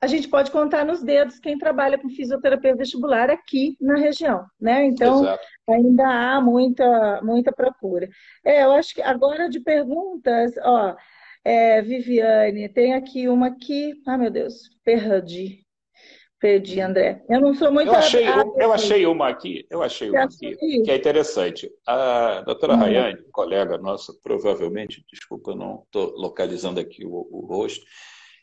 A 0.00 0.06
gente 0.06 0.28
pode 0.28 0.50
contar 0.50 0.84
nos 0.84 1.02
dedos 1.02 1.38
quem 1.38 1.56
trabalha 1.56 1.96
com 1.96 2.10
fisioterapia 2.10 2.76
vestibular 2.76 3.30
aqui 3.30 3.76
na 3.80 3.96
região, 3.96 4.44
né? 4.60 4.84
Então 4.84 5.22
Exato. 5.22 5.42
ainda 5.66 6.06
há 6.06 6.40
muita 6.40 7.22
muita 7.22 7.50
procura. 7.50 8.06
É, 8.44 8.64
eu 8.64 8.72
acho 8.72 8.94
que 8.94 9.00
agora 9.00 9.48
de 9.48 9.58
perguntas, 9.58 10.52
ó, 10.62 10.94
é, 11.42 11.80
Viviane, 11.80 12.68
tem 12.68 12.92
aqui 12.92 13.26
uma 13.26 13.46
aqui, 13.46 13.94
ah 14.06 14.18
meu 14.18 14.30
Deus, 14.30 14.68
perdi. 14.84 15.65
Perdi, 16.38 16.80
André. 16.80 17.24
Eu 17.28 17.40
não 17.40 17.54
sou 17.54 17.72
muito. 17.72 17.88
Eu 17.88 17.94
achei, 17.94 18.28
eu, 18.28 18.54
eu 18.58 18.72
achei 18.72 19.06
uma 19.06 19.28
aqui, 19.28 19.66
eu 19.70 19.82
achei 19.82 20.10
uma 20.10 20.24
aqui, 20.24 20.54
que 20.84 20.90
é 20.90 20.96
interessante. 20.96 21.70
A 21.86 22.42
doutora 22.42 22.74
uhum. 22.74 22.80
Rayane, 22.80 23.22
colega 23.32 23.78
nossa, 23.78 24.12
provavelmente, 24.22 25.04
desculpa, 25.10 25.52
eu 25.52 25.56
não 25.56 25.82
estou 25.84 26.12
localizando 26.16 26.78
aqui 26.78 27.06
o, 27.06 27.26
o, 27.30 27.46
rosto, 27.46 27.84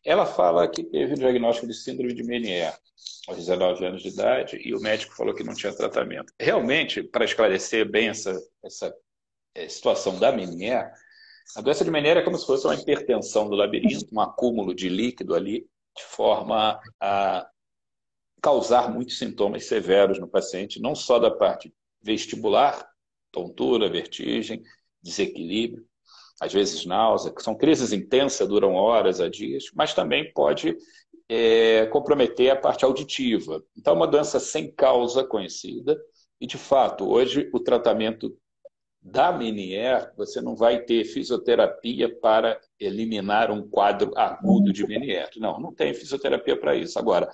ela 0.04 0.26
fala 0.26 0.68
que 0.68 0.84
teve 0.84 1.14
o 1.14 1.18
diagnóstico 1.18 1.68
de 1.68 1.74
síndrome 1.76 2.14
de 2.14 2.24
Menier 2.24 2.76
aos 3.28 3.38
19 3.38 3.86
anos 3.86 4.02
de 4.02 4.10
idade 4.10 4.60
e 4.64 4.74
o 4.74 4.82
médico 4.82 5.16
falou 5.16 5.36
que 5.36 5.44
não 5.44 5.54
tinha 5.54 5.72
tratamento. 5.72 6.34
Realmente, 6.40 7.04
para 7.04 7.26
esclarecer 7.26 7.90
bem 7.90 8.10
essa, 8.10 8.36
essa 8.64 8.94
é, 9.54 9.68
situação 9.70 10.18
da 10.18 10.32
Menier, 10.32 10.92
a 11.56 11.62
doença 11.62 11.86
de 11.86 11.92
Menier 11.92 12.18
é 12.18 12.24
como 12.24 12.38
se 12.38 12.46
fosse 12.46 12.66
uma 12.66 12.76
hipertensão 12.76 13.48
do 13.48 13.56
labirinto, 13.56 14.08
um 14.12 14.20
acúmulo 14.20 14.74
de 14.74 14.90
líquido 14.90 15.36
ali, 15.36 15.68
de 15.96 16.04
forma 16.04 16.80
a 17.00 17.48
causar 18.44 18.92
muitos 18.92 19.18
sintomas 19.18 19.64
severos 19.64 20.20
no 20.20 20.28
paciente, 20.28 20.82
não 20.82 20.94
só 20.94 21.18
da 21.18 21.32
parte 21.32 21.74
vestibular, 22.02 22.86
tontura, 23.32 23.90
vertigem, 23.90 24.62
desequilíbrio, 25.02 25.86
às 26.42 26.52
vezes 26.52 26.86
náusea, 26.86 27.34
que 27.34 27.42
são 27.42 27.56
crises 27.56 27.94
intensas, 27.94 28.46
duram 28.46 28.74
horas 28.74 29.22
a 29.22 29.30
dias, 29.30 29.66
mas 29.74 29.94
também 29.94 30.34
pode 30.34 30.76
é, 31.30 31.86
comprometer 31.86 32.52
a 32.52 32.56
parte 32.58 32.84
auditiva. 32.84 33.64
Então, 33.78 33.94
é 33.94 33.96
uma 33.96 34.08
doença 34.08 34.42
sem 34.42 34.70
causa 34.70 35.24
conhecida, 35.24 35.98
e 36.42 36.46
de 36.46 36.58
fato, 36.58 37.10
hoje 37.10 37.50
o 37.54 37.62
tratamento 37.62 38.38
da 39.02 39.32
Menier, 39.32 40.12
você 40.18 40.42
não 40.42 40.54
vai 40.54 40.82
ter 40.82 41.06
fisioterapia 41.06 42.14
para 42.20 42.60
eliminar 42.78 43.52
um 43.52 43.66
quadro 43.70 44.12
agudo 44.18 44.74
de 44.74 44.86
Menier. 44.86 45.30
Não, 45.38 45.60
não 45.60 45.74
tem 45.74 45.94
fisioterapia 45.94 46.58
para 46.60 46.76
isso. 46.76 47.00
Agora, 47.00 47.30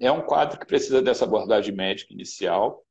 é 0.00 0.12
um 0.12 0.22
quadro 0.22 0.58
que 0.58 0.66
precisa 0.66 1.02
dessa 1.02 1.24
abordagem 1.24 1.74
médica 1.74 2.12
inicial 2.12 2.84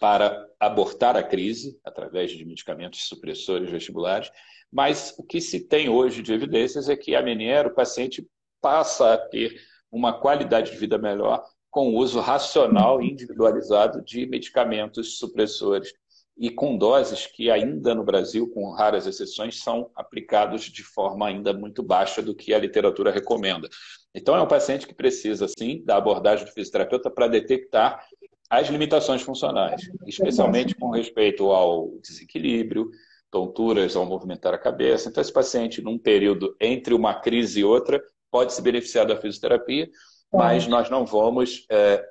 para 0.00 0.48
abortar 0.58 1.16
a 1.16 1.22
crise 1.22 1.78
através 1.84 2.30
de 2.30 2.44
medicamentos 2.44 3.06
supressores 3.08 3.70
vestibulares, 3.70 4.30
mas 4.70 5.14
o 5.18 5.22
que 5.22 5.40
se 5.40 5.68
tem 5.68 5.88
hoje 5.88 6.22
de 6.22 6.32
evidências 6.32 6.88
é 6.88 6.96
que 6.96 7.14
a 7.14 7.22
Menier, 7.22 7.66
o 7.66 7.74
paciente 7.74 8.26
passa 8.60 9.14
a 9.14 9.18
ter 9.18 9.60
uma 9.90 10.18
qualidade 10.18 10.70
de 10.70 10.78
vida 10.78 10.96
melhor 10.96 11.44
com 11.70 11.90
o 11.90 11.96
uso 11.96 12.20
racional 12.20 13.02
e 13.02 13.10
individualizado 13.10 14.02
de 14.02 14.26
medicamentos 14.26 15.18
supressores 15.18 15.92
e 16.36 16.50
com 16.50 16.76
doses 16.76 17.26
que 17.26 17.50
ainda 17.50 17.94
no 17.94 18.04
Brasil, 18.04 18.48
com 18.48 18.70
raras 18.70 19.06
exceções, 19.06 19.60
são 19.62 19.90
aplicados 19.94 20.64
de 20.64 20.82
forma 20.82 21.26
ainda 21.26 21.52
muito 21.52 21.82
baixa 21.82 22.22
do 22.22 22.34
que 22.34 22.54
a 22.54 22.58
literatura 22.58 23.10
recomenda. 23.10 23.68
Então, 24.14 24.36
é 24.36 24.42
um 24.42 24.48
paciente 24.48 24.86
que 24.86 24.94
precisa, 24.94 25.46
sim, 25.48 25.82
da 25.84 25.96
abordagem 25.96 26.44
do 26.44 26.52
fisioterapeuta 26.52 27.10
para 27.10 27.28
detectar 27.28 28.06
as 28.50 28.68
limitações 28.68 29.22
funcionais, 29.22 29.80
especialmente 30.06 30.74
com 30.74 30.90
respeito 30.90 31.50
ao 31.50 31.88
desequilíbrio, 32.02 32.90
tonturas 33.30 33.96
ao 33.96 34.04
movimentar 34.04 34.52
a 34.52 34.58
cabeça. 34.58 35.08
Então, 35.08 35.22
esse 35.22 35.32
paciente, 35.32 35.80
num 35.80 35.98
período 35.98 36.54
entre 36.60 36.92
uma 36.92 37.14
crise 37.14 37.60
e 37.60 37.64
outra, 37.64 38.02
pode 38.30 38.52
se 38.52 38.60
beneficiar 38.60 39.06
da 39.06 39.16
fisioterapia, 39.16 39.88
mas 40.30 40.66
nós 40.66 40.90
não 40.90 41.06
vamos 41.06 41.66
é, 41.70 42.04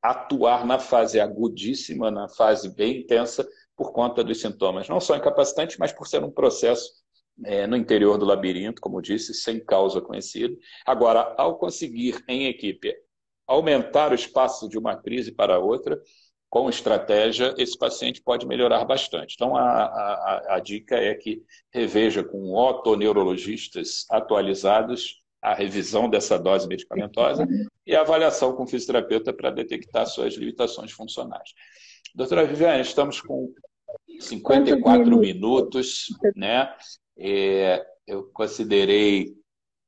atuar 0.00 0.64
na 0.64 0.78
fase 0.78 1.18
agudíssima, 1.18 2.10
na 2.10 2.28
fase 2.28 2.72
bem 2.72 3.00
intensa, 3.00 3.46
por 3.76 3.92
conta 3.92 4.22
dos 4.22 4.40
sintomas, 4.40 4.88
não 4.88 5.00
só 5.00 5.16
incapacitantes, 5.16 5.76
mas 5.78 5.92
por 5.92 6.06
ser 6.06 6.22
um 6.22 6.30
processo 6.30 6.90
é, 7.44 7.66
no 7.66 7.76
interior 7.76 8.18
do 8.18 8.24
labirinto, 8.24 8.80
como 8.80 9.02
disse, 9.02 9.34
sem 9.34 9.58
causa 9.58 10.00
conhecida. 10.00 10.56
Agora, 10.86 11.34
ao 11.36 11.58
conseguir 11.58 12.22
em 12.28 12.46
equipe 12.46 12.94
aumentar 13.46 14.12
o 14.12 14.14
espaço 14.14 14.68
de 14.68 14.78
uma 14.78 14.96
crise 14.96 15.32
para 15.32 15.58
outra, 15.58 16.00
com 16.50 16.68
estratégia, 16.68 17.54
esse 17.58 17.76
paciente 17.76 18.22
pode 18.22 18.46
melhorar 18.46 18.84
bastante. 18.84 19.34
Então, 19.34 19.54
a, 19.54 19.84
a, 19.84 20.56
a 20.56 20.60
dica 20.60 20.96
é 20.96 21.14
que 21.14 21.42
reveja 21.72 22.24
com 22.24 22.54
otoneurologistas 22.54 24.06
atualizados 24.10 25.22
a 25.40 25.54
revisão 25.54 26.08
dessa 26.08 26.38
dose 26.38 26.66
medicamentosa 26.66 27.46
e 27.86 27.94
a 27.94 28.00
avaliação 28.00 28.54
com 28.54 28.64
o 28.64 28.66
fisioterapeuta 28.66 29.32
para 29.32 29.50
detectar 29.50 30.06
suas 30.06 30.34
limitações 30.34 30.90
funcionais. 30.90 31.50
Doutora 32.14 32.44
Viviane, 32.44 32.82
estamos 32.82 33.20
com 33.20 33.52
54 34.18 35.16
minutos, 35.16 36.08
né? 36.34 36.74
É, 37.18 37.84
eu 38.06 38.24
considerei 38.32 39.34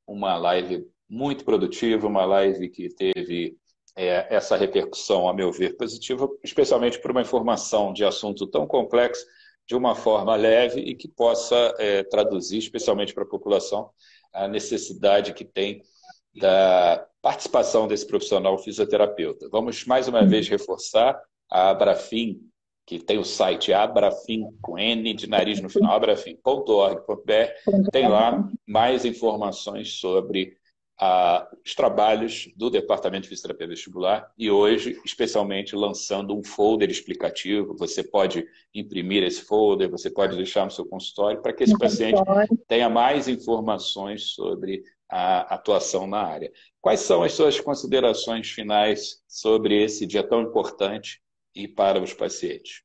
uma 0.05 0.37
live 0.37 0.85
muito 1.09 1.45
produtiva, 1.45 2.07
uma 2.07 2.25
live 2.25 2.69
que 2.69 2.89
teve 2.89 3.57
é, 3.95 4.33
essa 4.35 4.55
repercussão, 4.55 5.27
a 5.27 5.33
meu 5.33 5.51
ver, 5.51 5.75
positiva, 5.77 6.29
especialmente 6.43 6.99
por 6.99 7.11
uma 7.11 7.21
informação 7.21 7.93
de 7.93 8.03
assunto 8.03 8.47
tão 8.47 8.67
complexo 8.67 9.25
de 9.67 9.75
uma 9.75 9.95
forma 9.95 10.35
leve 10.35 10.81
e 10.81 10.95
que 10.95 11.07
possa 11.07 11.55
é, 11.77 12.03
traduzir, 12.03 12.57
especialmente 12.59 13.13
para 13.13 13.23
a 13.23 13.29
população, 13.29 13.89
a 14.33 14.47
necessidade 14.47 15.33
que 15.33 15.45
tem 15.45 15.81
da 16.33 17.05
participação 17.21 17.87
desse 17.87 18.07
profissional 18.07 18.57
fisioterapeuta. 18.57 19.47
Vamos 19.49 19.85
mais 19.85 20.07
uma 20.07 20.25
vez 20.25 20.47
reforçar 20.47 21.21
a 21.49 21.69
Abrafim 21.69 22.39
que 22.91 22.99
tem 22.99 23.17
o 23.17 23.23
site 23.23 23.71
abrafim, 23.71 24.49
com 24.61 24.77
N 24.77 25.13
de 25.13 25.25
nariz 25.25 25.61
no 25.61 25.69
final, 25.69 25.95
abrafim.org.br, 25.95 27.89
tem 27.89 28.09
lá 28.09 28.51
mais 28.67 29.05
informações 29.05 29.93
sobre 29.93 30.57
ah, 30.99 31.47
os 31.65 31.73
trabalhos 31.73 32.51
do 32.53 32.69
Departamento 32.69 33.23
de 33.23 33.29
Fisioterapia 33.29 33.69
Vestibular 33.69 34.29
e 34.37 34.51
hoje, 34.51 34.99
especialmente, 35.05 35.73
lançando 35.73 36.37
um 36.37 36.43
folder 36.43 36.89
explicativo. 36.89 37.77
Você 37.77 38.03
pode 38.03 38.45
imprimir 38.75 39.23
esse 39.23 39.43
folder, 39.43 39.89
você 39.89 40.11
pode 40.11 40.35
deixar 40.35 40.65
no 40.65 40.71
seu 40.71 40.85
consultório 40.85 41.41
para 41.41 41.53
que 41.53 41.63
esse 41.63 41.77
paciente 41.77 42.21
tenha 42.67 42.89
mais 42.89 43.29
informações 43.29 44.33
sobre 44.33 44.83
a 45.09 45.55
atuação 45.55 46.05
na 46.05 46.23
área. 46.23 46.51
Quais 46.81 46.99
são 46.99 47.23
as 47.23 47.31
suas 47.31 47.57
considerações 47.57 48.49
finais 48.49 49.21
sobre 49.29 49.81
esse 49.81 50.05
dia 50.05 50.23
tão 50.23 50.41
importante 50.41 51.21
e 51.55 51.67
para 51.67 52.01
os 52.01 52.13
pacientes? 52.13 52.83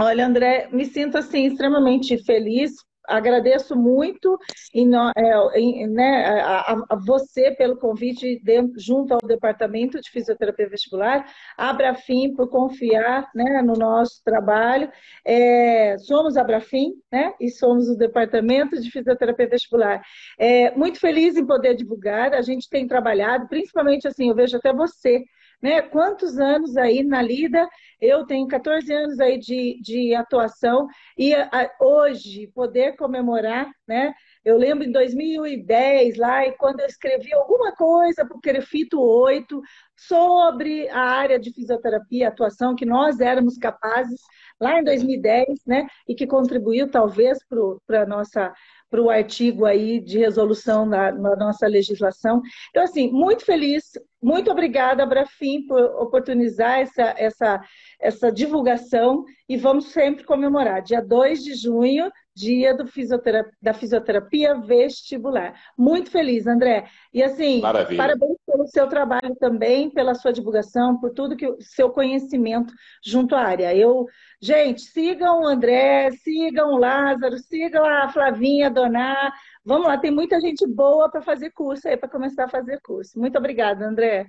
Olha, 0.00 0.26
André, 0.26 0.68
me 0.70 0.84
sinto 0.84 1.18
assim 1.18 1.46
extremamente 1.46 2.16
feliz. 2.24 2.72
Agradeço 3.08 3.74
muito 3.74 4.38
em, 4.74 4.90
é, 4.94 5.58
em, 5.58 5.86
né, 5.88 6.26
a, 6.26 6.72
a, 6.90 6.96
você 7.04 7.50
pelo 7.52 7.78
convite 7.78 8.38
de, 8.44 8.70
junto 8.76 9.14
ao 9.14 9.20
Departamento 9.26 9.98
de 9.98 10.10
Fisioterapia 10.10 10.68
Vestibular, 10.68 11.24
Abrafim 11.56 12.34
por 12.34 12.50
confiar 12.50 13.28
né, 13.34 13.62
no 13.62 13.72
nosso 13.72 14.22
trabalho. 14.22 14.92
É, 15.24 15.96
somos 15.98 16.36
Abrafim 16.36 16.92
né, 17.10 17.32
e 17.40 17.50
somos 17.50 17.88
o 17.88 17.96
Departamento 17.96 18.78
de 18.78 18.90
Fisioterapia 18.90 19.48
Vestibular. 19.48 20.02
É, 20.38 20.70
muito 20.76 21.00
feliz 21.00 21.34
em 21.34 21.46
poder 21.46 21.74
divulgar, 21.74 22.34
a 22.34 22.42
gente 22.42 22.68
tem 22.68 22.86
trabalhado, 22.86 23.48
principalmente 23.48 24.06
assim, 24.06 24.28
eu 24.28 24.34
vejo 24.34 24.58
até 24.58 24.70
você 24.70 25.24
né? 25.62 25.82
Quantos 25.82 26.38
anos 26.38 26.76
aí 26.76 27.02
na 27.02 27.20
lida? 27.20 27.68
Eu 28.00 28.24
tenho 28.26 28.46
14 28.46 28.92
anos 28.92 29.18
aí 29.18 29.38
de, 29.38 29.80
de 29.82 30.14
atuação 30.14 30.86
e 31.16 31.34
a, 31.34 31.70
hoje 31.80 32.46
poder 32.54 32.96
comemorar, 32.96 33.70
né? 33.86 34.14
Eu 34.44 34.56
lembro 34.56 34.84
em 34.84 34.92
2010, 34.92 36.16
lá, 36.16 36.46
e 36.46 36.52
quando 36.52 36.80
eu 36.80 36.86
escrevi 36.86 37.32
alguma 37.34 37.72
coisa 37.72 38.24
para 38.24 38.36
o 38.36 38.40
Crefito 38.40 39.00
8 39.00 39.60
sobre 39.96 40.88
a 40.90 41.00
área 41.00 41.38
de 41.38 41.52
fisioterapia, 41.52 42.28
atuação, 42.28 42.74
que 42.74 42.86
nós 42.86 43.20
éramos 43.20 43.58
capazes, 43.58 44.20
lá 44.60 44.78
em 44.78 44.84
2010, 44.84 45.46
né? 45.66 45.86
E 46.06 46.14
que 46.14 46.26
contribuiu, 46.26 46.90
talvez, 46.90 47.38
para 47.86 48.02
a 48.02 48.06
nossa 48.06 48.52
para 48.90 49.02
o 49.02 49.10
artigo 49.10 49.64
aí 49.66 50.00
de 50.00 50.18
resolução 50.18 50.86
na, 50.86 51.12
na, 51.12 51.36
nossa 51.36 51.66
legislação. 51.66 52.40
Então, 52.70 52.82
assim, 52.82 53.10
muito 53.10 53.44
feliz, 53.44 53.84
muito 54.22 54.50
obrigada, 54.50 55.04
Brafim, 55.04 55.66
por 55.66 55.80
oportunizar 56.02 56.80
essa, 56.80 57.14
essa, 57.16 57.60
essa 58.00 58.32
divulgação 58.32 59.24
e 59.48 59.56
vamos 59.56 59.86
sempre 59.86 60.24
comemorar. 60.24 60.82
Dia 60.82 61.00
2 61.00 61.44
de 61.44 61.54
junho, 61.54 62.10
dia 62.38 62.76
fisioterapia, 62.86 63.52
da 63.60 63.74
fisioterapia 63.74 64.54
vestibular. 64.54 65.54
Muito 65.76 66.10
feliz, 66.10 66.46
André. 66.46 66.86
E 67.12 67.20
assim, 67.22 67.60
Maravilha. 67.60 67.96
parabéns 67.96 68.36
pelo 68.46 68.66
seu 68.68 68.86
trabalho 68.86 69.34
também, 69.40 69.90
pela 69.90 70.14
sua 70.14 70.32
divulgação, 70.32 70.98
por 71.00 71.10
tudo 71.10 71.36
que 71.36 71.46
o 71.46 71.60
seu 71.60 71.90
conhecimento 71.90 72.72
junto 73.04 73.34
à 73.34 73.40
área. 73.40 73.74
Eu, 73.74 74.06
gente, 74.40 74.82
sigam 74.82 75.42
o 75.42 75.46
André, 75.46 76.10
sigam 76.12 76.74
o 76.74 76.78
Lázaro, 76.78 77.36
sigam 77.38 77.84
a 77.84 78.08
Flavinha, 78.08 78.70
Doná. 78.70 79.32
Vamos 79.64 79.88
lá, 79.88 79.98
tem 79.98 80.12
muita 80.12 80.40
gente 80.40 80.64
boa 80.66 81.10
para 81.10 81.20
fazer 81.22 81.50
curso 81.50 81.88
aí, 81.88 81.96
para 81.96 82.08
começar 82.08 82.44
a 82.44 82.48
fazer 82.48 82.80
curso. 82.80 83.18
Muito 83.18 83.36
obrigada, 83.36 83.84
André. 83.84 84.26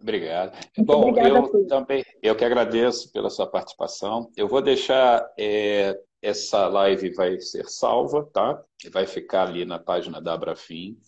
Obrigado. 0.00 0.52
Muito 0.76 0.86
Bom, 0.86 1.14
eu 1.16 1.66
também 1.66 2.04
eu 2.22 2.34
que 2.34 2.44
agradeço 2.44 3.10
pela 3.12 3.30
sua 3.30 3.46
participação. 3.46 4.30
Eu 4.36 4.46
vou 4.46 4.60
deixar 4.60 5.26
é, 5.38 5.98
essa 6.26 6.66
live 6.66 7.14
vai 7.14 7.40
ser 7.40 7.68
salva, 7.68 8.28
tá? 8.32 8.60
Vai 8.90 9.06
ficar 9.06 9.46
ali 9.46 9.64
na 9.64 9.78
página 9.78 10.20
da 10.20 10.34
Abrafim. 10.34 10.98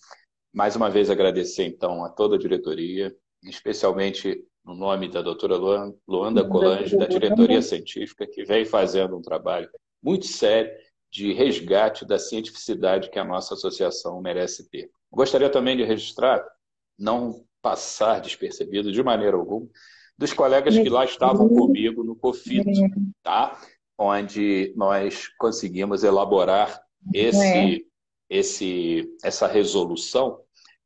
Mais 0.53 0.77
uma 0.77 0.89
vez 0.89 1.11
agradecer 1.11 1.65
então 1.65 2.05
a 2.05 2.09
toda 2.09 2.37
a 2.37 2.39
diretoria, 2.39 3.15
especialmente 3.43 4.45
no 4.65 4.75
nome 4.75 5.09
da 5.09 5.21
doutora 5.21 5.57
Luanda 6.07 6.45
Colange, 6.47 6.97
da 6.97 7.07
diretoria 7.07 7.61
científica, 7.61 8.27
que 8.27 8.45
vem 8.45 8.65
fazendo 8.65 9.17
um 9.17 9.23
trabalho 9.23 9.69
muito 10.01 10.27
sério 10.27 10.71
de 11.11 11.33
resgate 11.33 12.07
da 12.07 12.19
cientificidade 12.19 13.11
que 13.11 13.19
a 13.19 13.25
nossa 13.25 13.55
associação 13.55 14.21
merece 14.21 14.69
ter. 14.69 14.91
Gostaria 15.11 15.51
também 15.51 15.77
de 15.77 15.83
registrar, 15.83 16.47
não 16.99 17.45
passar 17.61 18.21
despercebido 18.21 18.93
de 18.93 19.03
maneira 19.03 19.37
alguma, 19.37 19.67
dos 20.17 20.33
colegas 20.33 20.79
que 20.79 20.89
lá 20.89 21.05
estavam 21.05 21.49
comigo 21.49 22.05
no 22.05 22.15
COFIT, 22.15 22.65
tá? 23.23 23.59
Onde 23.99 24.73
nós 24.77 25.27
conseguimos 25.37 26.05
elaborar 26.05 26.81
esse, 27.13 27.45
é. 27.45 27.81
esse, 28.31 29.17
essa 29.25 29.47
resolução 29.49 30.41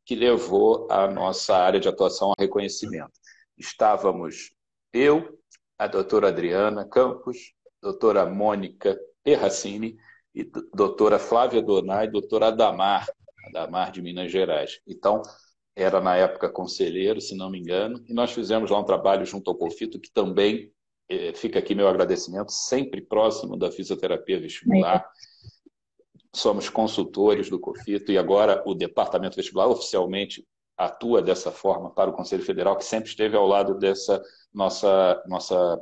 que 0.04 0.14
levou 0.14 0.88
a 0.90 1.06
nossa 1.06 1.54
área 1.54 1.78
de 1.78 1.88
atuação 1.88 2.28
ao 2.28 2.34
reconhecimento. 2.38 3.12
Estávamos 3.58 4.52
eu, 4.92 5.38
a 5.78 5.86
doutora 5.86 6.28
Adriana 6.28 6.84
Campos, 6.84 7.52
doutora 7.80 8.24
Mônica 8.24 8.98
Perracini 9.22 9.96
e 10.34 10.44
doutora 10.74 11.18
Flávia 11.18 11.62
Donai 11.62 12.08
doutora 12.08 12.48
Adamar, 12.48 13.06
Adamar 13.48 13.92
de 13.92 14.00
Minas 14.00 14.32
Gerais. 14.32 14.80
Então, 14.86 15.20
era 15.76 16.00
na 16.00 16.16
época 16.16 16.48
conselheiro, 16.48 17.20
se 17.20 17.34
não 17.34 17.50
me 17.50 17.58
engano, 17.58 18.02
e 18.08 18.12
nós 18.12 18.32
fizemos 18.32 18.70
lá 18.70 18.78
um 18.78 18.84
trabalho 18.84 19.24
junto 19.24 19.50
ao 19.50 19.56
Confito, 19.56 20.00
que 20.00 20.10
também 20.12 20.72
fica 21.34 21.58
aqui 21.58 21.74
meu 21.74 21.88
agradecimento, 21.88 22.50
sempre 22.50 23.00
próximo 23.00 23.56
da 23.56 23.70
fisioterapia 23.70 24.40
vestibular. 24.40 25.04
Somos 26.34 26.68
consultores 26.68 27.50
do 27.50 27.60
COFITO 27.60 28.10
e 28.10 28.18
agora 28.18 28.62
o 28.66 28.74
Departamento 28.74 29.36
Vestibular 29.36 29.66
oficialmente 29.68 30.46
atua 30.76 31.20
dessa 31.20 31.52
forma 31.52 31.90
para 31.90 32.10
o 32.10 32.14
Conselho 32.14 32.42
Federal, 32.42 32.76
que 32.76 32.84
sempre 32.84 33.08
esteve 33.08 33.36
ao 33.36 33.46
lado 33.46 33.78
dessa 33.78 34.22
nossa, 34.52 35.22
nossa 35.26 35.80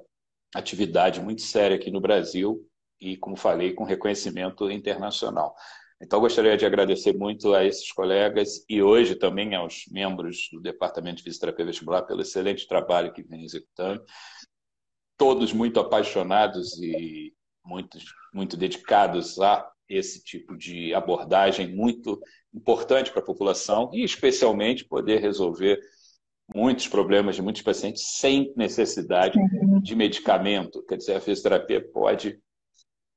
atividade 0.54 1.20
muito 1.20 1.42
séria 1.42 1.76
aqui 1.76 1.90
no 1.90 2.00
Brasil 2.00 2.66
e, 3.00 3.16
como 3.16 3.36
falei, 3.36 3.72
com 3.72 3.84
reconhecimento 3.84 4.70
internacional. 4.70 5.54
Então, 6.02 6.18
gostaria 6.18 6.56
de 6.56 6.64
agradecer 6.64 7.12
muito 7.12 7.52
a 7.54 7.62
esses 7.64 7.92
colegas 7.92 8.64
e 8.68 8.82
hoje 8.82 9.14
também 9.14 9.54
aos 9.54 9.84
membros 9.90 10.48
do 10.50 10.60
Departamento 10.60 11.18
de 11.18 11.24
Fisioterapia 11.24 11.66
Vestibular 11.66 12.02
pelo 12.02 12.22
excelente 12.22 12.66
trabalho 12.66 13.12
que 13.12 13.22
vem 13.22 13.44
executando. 13.44 14.02
Todos 15.20 15.52
muito 15.52 15.78
apaixonados 15.78 16.80
e 16.82 17.34
muito, 17.62 17.98
muito 18.32 18.56
dedicados 18.56 19.38
a 19.38 19.70
esse 19.86 20.24
tipo 20.24 20.56
de 20.56 20.94
abordagem 20.94 21.76
muito 21.76 22.18
importante 22.54 23.10
para 23.10 23.20
a 23.20 23.26
população 23.26 23.90
e, 23.92 24.02
especialmente, 24.02 24.86
poder 24.86 25.20
resolver 25.20 25.78
muitos 26.54 26.88
problemas 26.88 27.36
de 27.36 27.42
muitos 27.42 27.60
pacientes 27.60 28.16
sem 28.16 28.50
necessidade 28.56 29.38
de 29.82 29.94
medicamento. 29.94 30.82
Quer 30.86 30.96
dizer, 30.96 31.16
a 31.16 31.20
fisioterapia 31.20 31.86
pode 31.92 32.40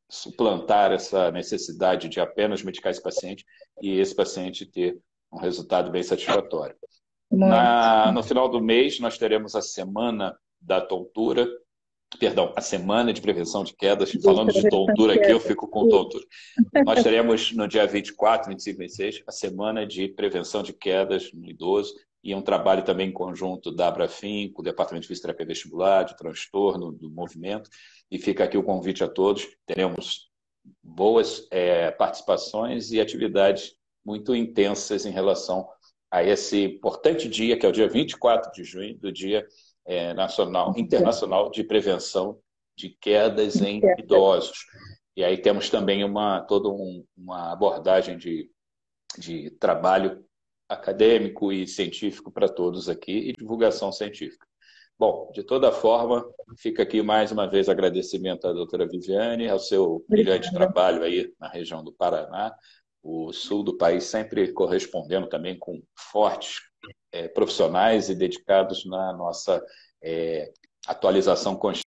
suplantar 0.10 0.91
essa 0.91 1.32
necessidade 1.32 2.10
de 2.10 2.20
apenas 2.20 2.62
medicar 2.62 2.91
esse 2.91 3.01
paciente 3.01 3.45
e 3.82 3.97
esse 3.97 4.14
paciente 4.14 4.66
ter 4.66 4.99
um 5.32 5.38
resultado 5.38 5.89
bem 5.89 6.04
satisfatório. 6.04 6.76
Na, 7.32 8.12
no 8.12 8.22
final 8.22 8.49
do 8.49 8.62
mês, 8.62 8.99
nós 8.99 9.18
teremos 9.18 9.56
a 9.56 9.62
semana 9.62 10.38
da 10.62 10.82
tontura, 10.82 11.47
perdão, 12.16 12.53
a 12.55 12.61
semana 12.61 13.14
de 13.14 13.22
prevenção 13.22 13.64
de 13.64 13.76
quedas. 13.76 14.11
Falando 14.24 14.51
de 14.51 14.68
tontura 14.70 15.14
aqui, 15.14 15.32
eu 15.32 15.39
fico 15.39 15.68
com 15.68 15.88
tontura. 15.88 16.24
Nós 16.86 17.01
teremos 17.03 17.51
no 17.51 17.68
dia 17.68 17.86
24, 17.86 18.49
25 18.49 18.76
e 18.76 18.86
26 18.86 19.24
a 19.28 19.32
semana 19.32 19.86
de 19.86 20.07
prevenção 20.07 20.64
de 20.64 20.74
quedas 20.74 21.32
no 21.34 21.49
idoso 21.49 21.93
e 22.24 22.34
um 22.34 22.41
trabalho 22.41 22.84
também 22.84 23.09
em 23.09 23.14
conjunto 23.14 23.72
da 23.72 23.89
Abrafim, 23.89 24.49
com 24.53 24.61
o 24.61 24.66
Departamento 24.66 25.01
de 25.01 25.07
Fisioterapia 25.09 25.45
Vestibular, 25.45 26.03
de 26.03 26.16
transtorno 26.16 26.91
do 26.91 27.11
movimento. 27.11 27.70
E 28.09 28.18
fica 28.18 28.45
aqui 28.45 28.57
o 28.57 28.64
convite 28.64 29.03
a 29.03 29.07
todos. 29.07 29.45
Teremos 29.66 30.30
boas 30.82 31.45
é, 31.51 31.91
participações 31.91 32.91
e 32.91 33.01
atividades 33.01 33.76
muito 34.05 34.34
intensas 34.34 35.05
em 35.05 35.11
relação 35.11 35.68
a 36.09 36.24
esse 36.24 36.64
importante 36.64 37.28
dia, 37.28 37.57
que 37.57 37.66
é 37.66 37.70
o 37.70 37.74
dia 37.74 37.89
24 37.89 38.51
de 38.51 38.64
junho, 38.64 38.97
do 38.97 39.11
Dia 39.11 39.45
é, 39.86 40.14
nacional, 40.14 40.74
Internacional 40.78 41.50
de 41.50 41.64
Prevenção 41.64 42.40
de 42.76 42.90
Quedas 42.90 43.62
em 43.62 43.82
Idosos. 43.98 44.66
E 45.16 45.24
aí 45.24 45.38
temos 45.38 45.70
também 45.70 46.04
uma, 46.04 46.42
toda 46.42 46.70
um, 46.70 47.06
uma 47.16 47.52
abordagem 47.52 48.18
de, 48.18 48.50
de 49.18 49.52
trabalho 49.52 50.26
acadêmico 50.68 51.52
e 51.52 51.68
científico 51.68 52.32
para 52.32 52.50
todos 52.50 52.90
aqui 52.90 53.30
e 53.30 53.34
divulgação 53.34 53.92
científica. 53.92 54.48
Bom, 54.98 55.32
de 55.34 55.44
toda 55.44 55.72
forma, 55.72 56.26
fica 56.58 56.84
aqui 56.84 57.02
mais 57.02 57.32
uma 57.32 57.48
vez 57.48 57.68
agradecimento 57.68 58.48
à 58.48 58.54
doutora 58.54 58.88
Viviane, 58.88 59.50
ao 59.50 59.60
seu 59.60 60.04
brilhante 60.08 60.52
trabalho 60.54 61.04
aí 61.04 61.32
na 61.40 61.48
região 61.48 61.84
do 61.84 61.92
Paraná, 61.92 62.56
o 63.02 63.34
sul 63.34 63.64
do 63.64 63.78
país 63.78 64.06
sempre 64.06 64.54
correspondendo 64.54 65.28
também 65.28 65.58
com 65.60 65.82
fortes 65.96 66.62
profissionais 67.30 68.09
e 68.09 68.16
dedicados 68.16 68.86
na 68.86 69.14
nossa 69.14 69.64
é, 70.01 70.51
atualização 70.88 71.55
constante 71.55 71.84